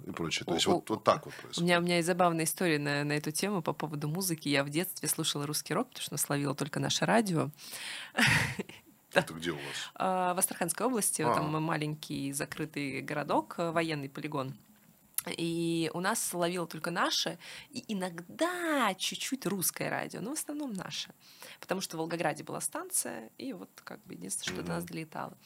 и 0.06 0.12
прочее. 0.12 0.46
То 0.46 0.54
есть 0.54 0.66
вот, 0.66 0.90
вот 0.90 1.04
так 1.04 1.26
вот 1.26 1.34
происходит. 1.36 1.58
У 1.60 1.64
меня, 1.64 1.80
у 1.80 1.82
меня 1.82 1.96
есть 1.96 2.08
забавная 2.08 2.46
история 2.46 2.80
на, 2.80 3.04
на 3.04 3.14
эту 3.14 3.32
тему 3.32 3.62
по 3.62 3.72
поводу 3.72 4.10
музыки. 4.10 4.50
Я 4.50 4.64
в 4.64 4.70
детстве 4.70 5.08
слушала 5.08 5.46
русский 5.46 5.74
рок, 5.74 5.88
потому 5.88 6.04
что 6.04 6.18
словила 6.18 6.54
только 6.54 6.80
наше 6.80 7.06
радио. 7.06 7.50
Это 9.16 9.34
где 9.34 9.52
у 9.52 9.56
вас? 9.56 9.64
А, 9.96 10.34
в 10.34 10.40
Астраханской 10.40 10.86
области, 10.86 11.22
а. 11.22 11.34
там 11.34 11.52
маленький 11.64 12.32
закрытый 12.34 13.02
городок, 13.02 13.56
э, 13.58 13.72
военный 13.72 14.10
полигон. 14.10 14.56
И 15.38 15.90
у 15.94 16.02
нас 16.02 16.34
ловило 16.34 16.68
только 16.68 16.92
наше, 16.92 17.40
и 17.72 17.84
иногда 17.88 18.94
чуть-чуть 18.94 19.46
русское 19.48 19.90
радио, 19.90 20.22
но 20.22 20.32
в 20.32 20.34
основном 20.34 20.74
наше. 20.74 21.10
Потому 21.60 21.82
что 21.82 21.98
в 21.98 22.00
Волгограде 22.00 22.44
была 22.44 22.62
станция, 22.62 23.32
и 23.38 23.54
вот 23.54 23.70
как 23.84 24.04
бы 24.06 24.14
единственное, 24.14 24.54
что 24.54 24.62
mm-hmm. 24.62 24.68
до 24.68 24.74
нас 24.74 24.84
долетало. 24.84 25.38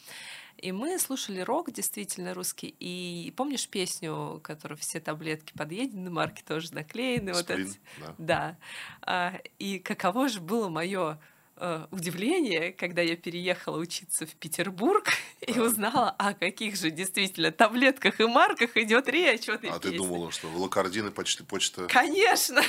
И 0.57 0.73
мы 0.73 0.99
слушали 0.99 1.39
рок, 1.39 1.71
действительно 1.71 2.33
русский. 2.33 2.75
И 2.79 3.33
помнишь 3.37 3.69
песню, 3.69 4.41
которую 4.43 4.77
все 4.77 4.99
таблетки 4.99 5.53
подъедены, 5.53 6.09
марки 6.09 6.43
тоже 6.43 6.73
наклеены? 6.73 7.33
Сплин, 7.33 7.67
вот 7.67 7.77
это. 7.97 8.15
Да. 8.17 8.57
да. 9.01 9.41
И 9.57 9.79
каково 9.79 10.27
же 10.27 10.41
было 10.41 10.67
мое 10.67 11.17
э, 11.59 11.87
удивление, 11.91 12.71
когда 12.71 13.01
я 13.01 13.15
переехала 13.15 13.77
учиться 13.77 14.25
в 14.25 14.35
Петербург 14.35 15.09
и 15.41 15.59
узнала, 15.59 16.09
о 16.11 16.33
каких 16.33 16.75
же 16.75 16.89
действительно 16.89 17.51
таблетках 17.51 18.19
и 18.19 18.25
марках 18.25 18.77
идет 18.77 19.07
речь. 19.07 19.47
Вот 19.47 19.63
а 19.65 19.79
ты 19.79 19.95
думала, 19.95 20.31
что 20.31 20.47
волокордины 20.47 21.11
почты 21.11 21.43
почта? 21.43 21.87
Конечно. 21.87 22.61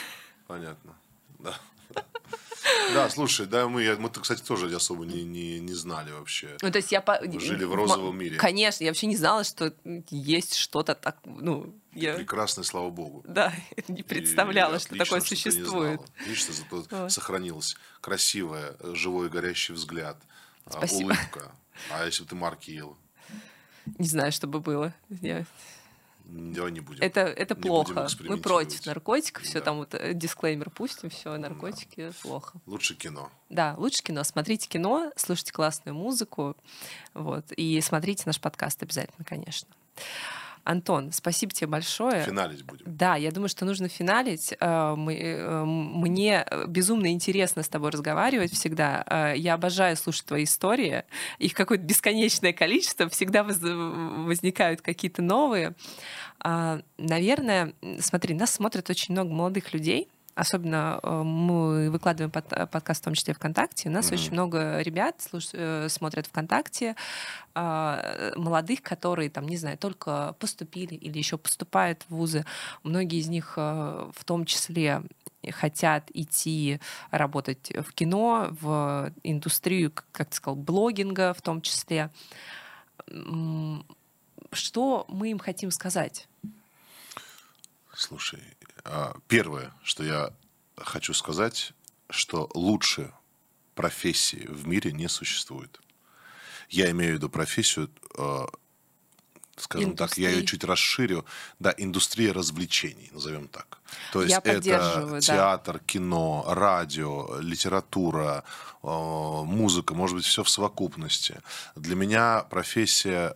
Понятно. 0.47 0.97
Да. 1.38 1.55
Да, 2.95 3.09
слушай, 3.09 3.47
да, 3.47 3.69
мы, 3.69 3.97
мы 3.97 4.11
кстати, 4.11 4.43
тоже 4.43 4.75
особо 4.75 5.05
не, 5.05 5.25
не, 5.25 5.61
не 5.61 5.73
знали 5.75 6.11
вообще. 6.11 6.57
Ну, 6.61 6.71
то 6.71 6.79
есть 6.79 6.93
я... 6.93 7.01
По... 7.01 7.21
Жили 7.39 7.65
в 7.65 7.75
розовом 7.75 8.19
мире. 8.19 8.37
Конечно, 8.37 8.85
я 8.85 8.91
вообще 8.91 9.07
не 9.07 9.17
знала, 9.17 9.45
что 9.45 9.75
есть 10.11 10.55
что-то 10.57 10.95
так, 10.95 11.19
ну... 11.25 11.75
Я... 11.93 12.15
Прекрасное, 12.15 12.65
слава 12.65 12.91
богу. 12.91 13.25
Да, 13.27 13.53
не 13.89 14.03
представляла, 14.03 14.77
и, 14.77 14.79
что 14.79 14.89
отлично, 14.89 15.05
такое 15.05 15.21
что 15.21 15.29
существует. 15.29 16.01
Отлично, 16.21 16.55
зато 16.55 16.85
вот. 16.91 17.13
сохранилось 17.13 17.77
красивое, 18.01 18.77
живой 18.81 19.29
горящий 19.29 19.73
взгляд, 19.73 20.17
а, 20.67 20.73
Спасибо. 20.73 21.09
улыбка. 21.09 21.53
А 21.91 22.05
если 22.05 22.23
бы 22.23 22.29
ты 22.29 22.35
марки 22.35 22.71
ел? 22.71 22.97
Не 23.99 24.07
знаю, 24.07 24.33
что 24.33 24.47
бы 24.47 24.61
было. 24.61 24.95
Я... 25.09 25.45
Давай 26.31 26.70
не 26.70 26.81
будем. 26.81 27.03
Это, 27.03 27.20
это 27.20 27.55
не 27.55 27.61
плохо. 27.61 28.09
Мы 28.20 28.39
против 28.39 28.87
наркотиков, 28.87 29.45
все 29.45 29.59
да. 29.59 29.64
там 29.64 29.76
вот 29.78 29.95
э, 29.95 30.14
дисклеймер 30.14 30.70
пустим, 30.70 31.11
все, 31.11 31.37
наркотики 31.37 32.09
да. 32.09 32.12
плохо. 32.22 32.59
Лучше 32.66 32.95
кино. 32.95 33.31
Да, 33.49 33.74
лучше 33.76 34.03
кино. 34.03 34.22
Смотрите 34.22 34.68
кино, 34.68 35.12
слушайте 35.16 35.53
классную 35.53 35.95
музыку, 35.95 36.57
вот, 37.14 37.51
и 37.53 37.81
смотрите 37.81 38.24
наш 38.26 38.41
подкаст 38.41 38.83
обязательно, 38.83 39.24
конечно. 39.24 39.68
Антон, 40.65 41.13
спасибо 41.13 41.53
тебе 41.53 41.67
большое. 41.69 42.23
Финалить 42.25 42.65
будем. 42.65 42.85
Да, 42.87 43.17
я 43.17 43.31
думаю, 43.31 43.49
что 43.49 43.65
нужно 43.65 43.89
финалить. 43.89 44.53
Э, 44.61 44.95
э, 44.97 45.65
мне 45.65 46.47
безумно 46.69 47.13
интересно 47.13 47.63
с 47.63 47.69
тобой 47.69 47.91
разговаривать 47.91 48.53
всегда. 48.53 49.05
Э, 49.07 49.35
я 49.37 49.55
обожаю 49.55 49.97
слушать 49.97 50.27
твои 50.27 50.45
истории. 50.45 51.05
Их 51.39 51.55
какое-то 51.55 51.85
бесконечное 51.85 52.53
количество. 52.53 53.09
Всегда 53.09 53.43
возникают 53.43 54.83
какие-то 54.83 55.23
новые. 55.23 55.75
Наверное, 56.43 57.75
смотри, 57.99 58.35
нас 58.35 58.53
смотрят 58.55 58.89
очень 58.89 59.13
много 59.13 59.33
молодых 59.33 59.75
людей, 59.75 60.09
особенно 60.35 61.01
э, 61.03 61.22
мы 61.22 61.91
выкладываем 61.91 62.31
под, 62.31 62.53
э, 62.53 62.66
подкаст 62.66 63.03
в 63.03 63.05
том 63.05 63.14
числе 63.14 63.35
ВКонтакте. 63.35 63.89
У 63.89 63.93
нас 63.93 64.11
mm-hmm. 64.11 64.14
очень 64.14 64.33
много 64.33 64.81
ребят 64.81 65.20
слуш, 65.20 65.49
э, 65.53 65.89
смотрят 65.89 66.26
ВКонтакте, 66.26 66.97
молодых, 67.53 68.81
которые 68.83 69.28
там, 69.28 69.49
не 69.49 69.57
знаю, 69.57 69.76
только 69.76 70.37
поступили 70.39 70.95
или 70.95 71.18
еще 71.18 71.37
поступают 71.37 72.05
в 72.09 72.14
вузы. 72.14 72.45
Многие 72.85 73.18
из 73.18 73.28
них 73.28 73.57
в 73.57 74.24
том 74.24 74.45
числе 74.45 75.03
хотят 75.51 76.11
идти 76.14 76.81
работать 77.11 77.72
в 77.74 77.93
кино, 77.93 78.49
в 78.61 79.12
индустрию, 79.24 79.93
как 80.12 80.28
ты 80.28 80.37
сказал, 80.37 80.57
блогинга 80.57 81.35
в 81.35 81.43
том 81.43 81.61
числе. 81.61 82.11
Что 84.53 85.05
мы 85.09 85.33
им 85.33 85.41
хотим 85.41 85.72
сказать? 85.72 86.28
Слушай, 87.93 88.41
а, 88.41 88.60
первое, 89.28 89.72
что 89.83 90.03
я 90.05 90.33
хочу 90.76 91.14
сказать, 91.14 91.72
что 92.09 92.51
лучше 92.55 93.12
профессии 93.74 94.47
в 94.49 94.66
мире 94.66 94.93
не 94.93 95.09
существует. 95.09 95.81
Я 96.68 96.91
имею 96.91 97.12
в 97.12 97.14
виду 97.16 97.28
профессию, 97.31 97.91
а, 98.18 98.47
скажем 99.57 99.91
Индустрии. 99.91 100.24
так, 100.24 100.33
я 100.33 100.39
ее 100.39 100.47
чуть 100.47 100.64
расширю, 100.64 101.24
да, 101.59 101.74
индустрия 101.76 102.33
развлечений, 102.33 103.09
назовем 103.12 103.49
так. 103.49 103.78
То 104.12 104.22
есть 104.22 104.33
я 104.33 104.39
это 104.39 105.20
театр, 105.20 105.78
да. 105.78 105.85
кино, 105.85 106.45
радио, 106.47 107.41
литература, 107.41 108.45
а, 108.83 109.43
музыка, 109.45 109.95
может 109.95 110.16
быть, 110.16 110.26
все 110.26 110.45
в 110.45 110.49
совокупности. 110.51 111.41
Для 111.74 111.97
меня 111.97 112.41
профессия 112.51 113.35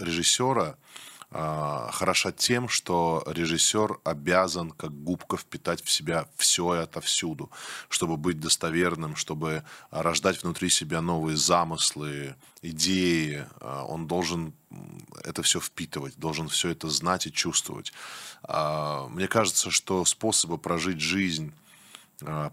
режиссера 0.00 0.62
а, 0.62 0.76
хороша 1.92 2.32
тем, 2.32 2.68
что 2.68 3.22
режиссер 3.26 3.98
обязан 4.04 4.70
как 4.70 4.92
губка 4.92 5.36
впитать 5.36 5.82
в 5.82 5.90
себя 5.90 6.26
все 6.36 6.74
и 6.74 6.78
отовсюду, 6.78 7.50
чтобы 7.88 8.16
быть 8.16 8.40
достоверным, 8.40 9.16
чтобы 9.16 9.62
рождать 9.90 10.42
внутри 10.42 10.70
себя 10.70 11.02
новые 11.02 11.36
замыслы, 11.36 12.36
идеи. 12.62 13.46
А, 13.60 13.84
он 13.84 14.06
должен 14.06 14.54
это 15.24 15.42
все 15.42 15.60
впитывать, 15.60 16.16
должен 16.16 16.48
все 16.48 16.70
это 16.70 16.88
знать 16.88 17.26
и 17.26 17.32
чувствовать. 17.32 17.92
А, 18.42 19.08
мне 19.08 19.28
кажется, 19.28 19.70
что 19.70 20.04
способы 20.04 20.58
прожить 20.58 21.00
жизнь 21.00 21.52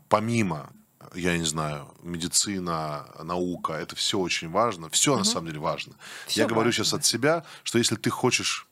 помимо 0.10 0.70
я 1.16 1.38
не 1.38 1.46
знаю, 1.46 1.94
медицина, 2.02 3.06
наука, 3.22 3.74
это 3.74 3.96
все 3.96 4.18
очень 4.18 4.50
важно. 4.50 4.90
Все 4.90 5.12
угу. 5.12 5.20
на 5.20 5.26
самом 5.26 5.48
деле 5.48 5.60
важно. 5.60 5.94
Все 6.28 6.42
я 6.42 6.46
важно. 6.46 6.56
говорю 6.56 6.72
сейчас 6.72 6.94
от 6.94 7.06
себя, 7.06 7.44
что 7.64 7.78
если 7.78 7.96
ты 7.96 8.10
хочешь 8.10 8.68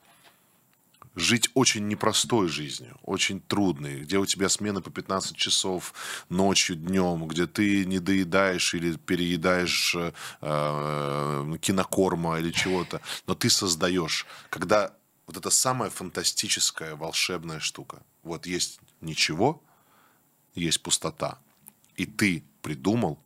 жить 1.14 1.50
очень 1.54 1.88
непростой 1.88 2.48
жизнью, 2.48 2.96
очень 3.02 3.40
трудной, 3.40 4.00
где 4.00 4.18
у 4.18 4.26
тебя 4.26 4.48
смены 4.48 4.80
по 4.80 4.90
15 4.90 5.36
часов 5.36 5.92
ночью, 6.28 6.76
днем, 6.76 7.26
где 7.28 7.46
ты 7.46 7.84
не 7.84 7.98
доедаешь 7.98 8.74
или 8.74 8.96
переедаешь 8.96 9.94
э, 9.94 10.12
э, 10.40 11.56
кинокорма 11.60 12.38
или 12.38 12.50
чего-то, 12.50 13.00
но 13.26 13.34
ты 13.34 13.50
создаешь, 13.50 14.26
когда 14.48 14.94
вот 15.26 15.36
это 15.36 15.50
самая 15.50 15.90
фантастическая, 15.90 16.96
волшебная 16.96 17.60
штука. 17.60 18.02
Вот 18.22 18.46
есть 18.46 18.80
ничего, 19.00 19.62
есть 20.54 20.82
пустота, 20.82 21.38
и 21.96 22.06
ты 22.06 22.44
придумал, 22.62 23.18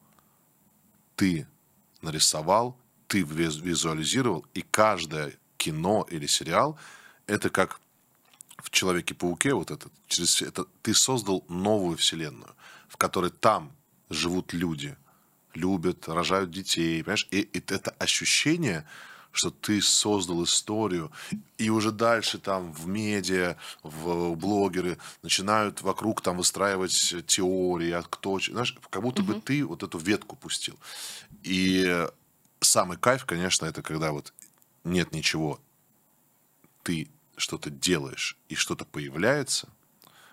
ты 1.15 1.47
нарисовал, 2.03 2.77
ты 3.07 3.23
визуализировал, 3.23 4.45
и 4.55 4.63
каждое 4.63 5.35
кино 5.57 6.05
или 6.11 6.27
сериал– 6.27 6.77
это 7.27 7.51
как 7.51 7.81
в 8.59 8.71
Человеке-пауке, 8.71 9.55
вот 9.55 9.71
этот, 9.71 9.93
через 10.09 10.43
это 10.43 10.65
ты 10.83 10.95
создал 10.95 11.45
новую 11.49 11.97
вселенную, 11.97 12.55
в 12.89 12.97
которой 12.97 13.31
там 13.31 13.73
живут 14.11 14.53
люди, 14.53 14.97
любят, 15.55 16.09
рожают 16.09 16.51
детей, 16.51 17.03
понимаешь? 17.03 17.29
И, 17.31 17.41
и 17.41 17.59
это 17.59 17.91
ощущение, 17.99 18.87
что 19.33 19.51
ты 19.51 19.83
создал 19.83 20.43
историю, 20.45 21.13
и 21.59 21.69
уже 21.69 21.93
дальше 21.93 22.39
там 22.39 22.73
в 22.73 22.87
медиа, 22.87 23.57
в 23.83 24.35
блогеры 24.35 24.99
начинают 25.23 25.83
вокруг 25.83 26.23
там 26.23 26.39
выстраивать 26.39 27.27
теории, 27.27 27.91
а 27.91 28.03
кто, 28.03 28.41
знаешь, 28.41 28.77
как 28.89 29.03
будто 29.03 29.23
угу. 29.23 29.35
бы 29.35 29.41
ты 29.41 29.65
вот 29.65 29.83
эту 29.83 29.99
ветку 29.99 30.37
пустил. 30.37 30.79
И 31.43 32.07
самый 32.61 32.97
кайф, 32.97 33.27
конечно, 33.27 33.67
это 33.67 33.83
когда 33.83 34.13
вот 34.13 34.33
нет 34.85 35.13
ничего, 35.13 35.61
ты 36.83 37.09
что-то 37.37 37.71
делаешь 37.71 38.37
и 38.49 38.55
что-то 38.55 38.85
появляется, 38.85 39.69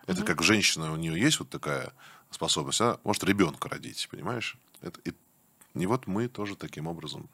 это 0.05 0.21
mm-hmm. 0.21 0.25
как 0.25 0.43
женщина, 0.43 0.91
у 0.91 0.95
нее 0.95 1.19
есть 1.19 1.39
вот 1.39 1.49
такая 1.49 1.93
способность, 2.29 2.81
она 2.81 2.97
может 3.03 3.23
ребенка 3.23 3.69
родить, 3.69 4.07
понимаешь? 4.11 4.57
Это, 4.81 4.99
и, 5.05 5.13
и 5.75 5.85
вот 5.85 6.07
мы 6.07 6.27
тоже 6.27 6.55
таким 6.55 6.87
образом. 6.87 7.29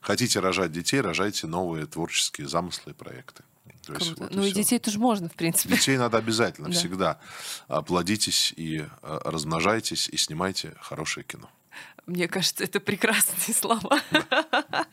Хотите 0.00 0.40
рожать 0.40 0.72
детей, 0.72 1.00
рожайте 1.00 1.46
новые 1.46 1.86
творческие 1.86 2.48
замыслы 2.48 2.92
и 2.92 2.94
проекты. 2.94 3.42
То 3.84 3.94
есть, 3.94 4.18
вот 4.18 4.32
ну 4.32 4.44
и, 4.44 4.50
и 4.50 4.52
детей 4.52 4.78
тоже 4.78 4.98
можно, 4.98 5.28
в 5.28 5.34
принципе. 5.34 5.74
Детей 5.74 5.96
надо 5.96 6.18
обязательно, 6.18 6.70
всегда. 6.72 7.18
Плодитесь 7.86 8.52
и 8.56 8.86
а, 9.02 9.20
размножайтесь, 9.24 10.08
и 10.08 10.16
снимайте 10.16 10.76
хорошее 10.80 11.24
кино. 11.24 11.50
Мне 12.06 12.28
кажется, 12.28 12.62
это 12.64 12.80
прекрасные 12.80 13.54
слова. 13.54 14.00
Да. 14.10 14.86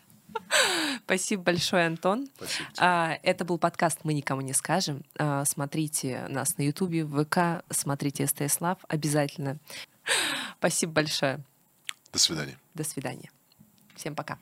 Спасибо 1.06 1.44
большое, 1.44 1.88
Антон. 1.88 2.28
Спасибо. 2.36 2.70
А, 2.78 3.18
это 3.24 3.46
был 3.46 3.58
подкаст 3.58 4.00
«Мы 4.04 4.14
никому 4.14 4.42
не 4.42 4.54
скажем». 4.54 5.04
А, 5.18 5.46
смотрите 5.46 6.26
нас 6.30 6.58
на 6.58 6.64
Ютубе, 6.64 7.04
в 7.04 7.24
ВК, 7.24 7.64
смотрите 7.70 8.28
СТС 8.28 8.62
Лав 8.62 8.78
обязательно. 8.88 9.58
Спасибо 10.58 10.94
большое. 10.94 11.40
До 12.12 12.20
свидания. 12.20 12.58
До 12.74 12.84
свидания. 12.84 13.32
Всем 13.96 14.16
пока. 14.16 14.38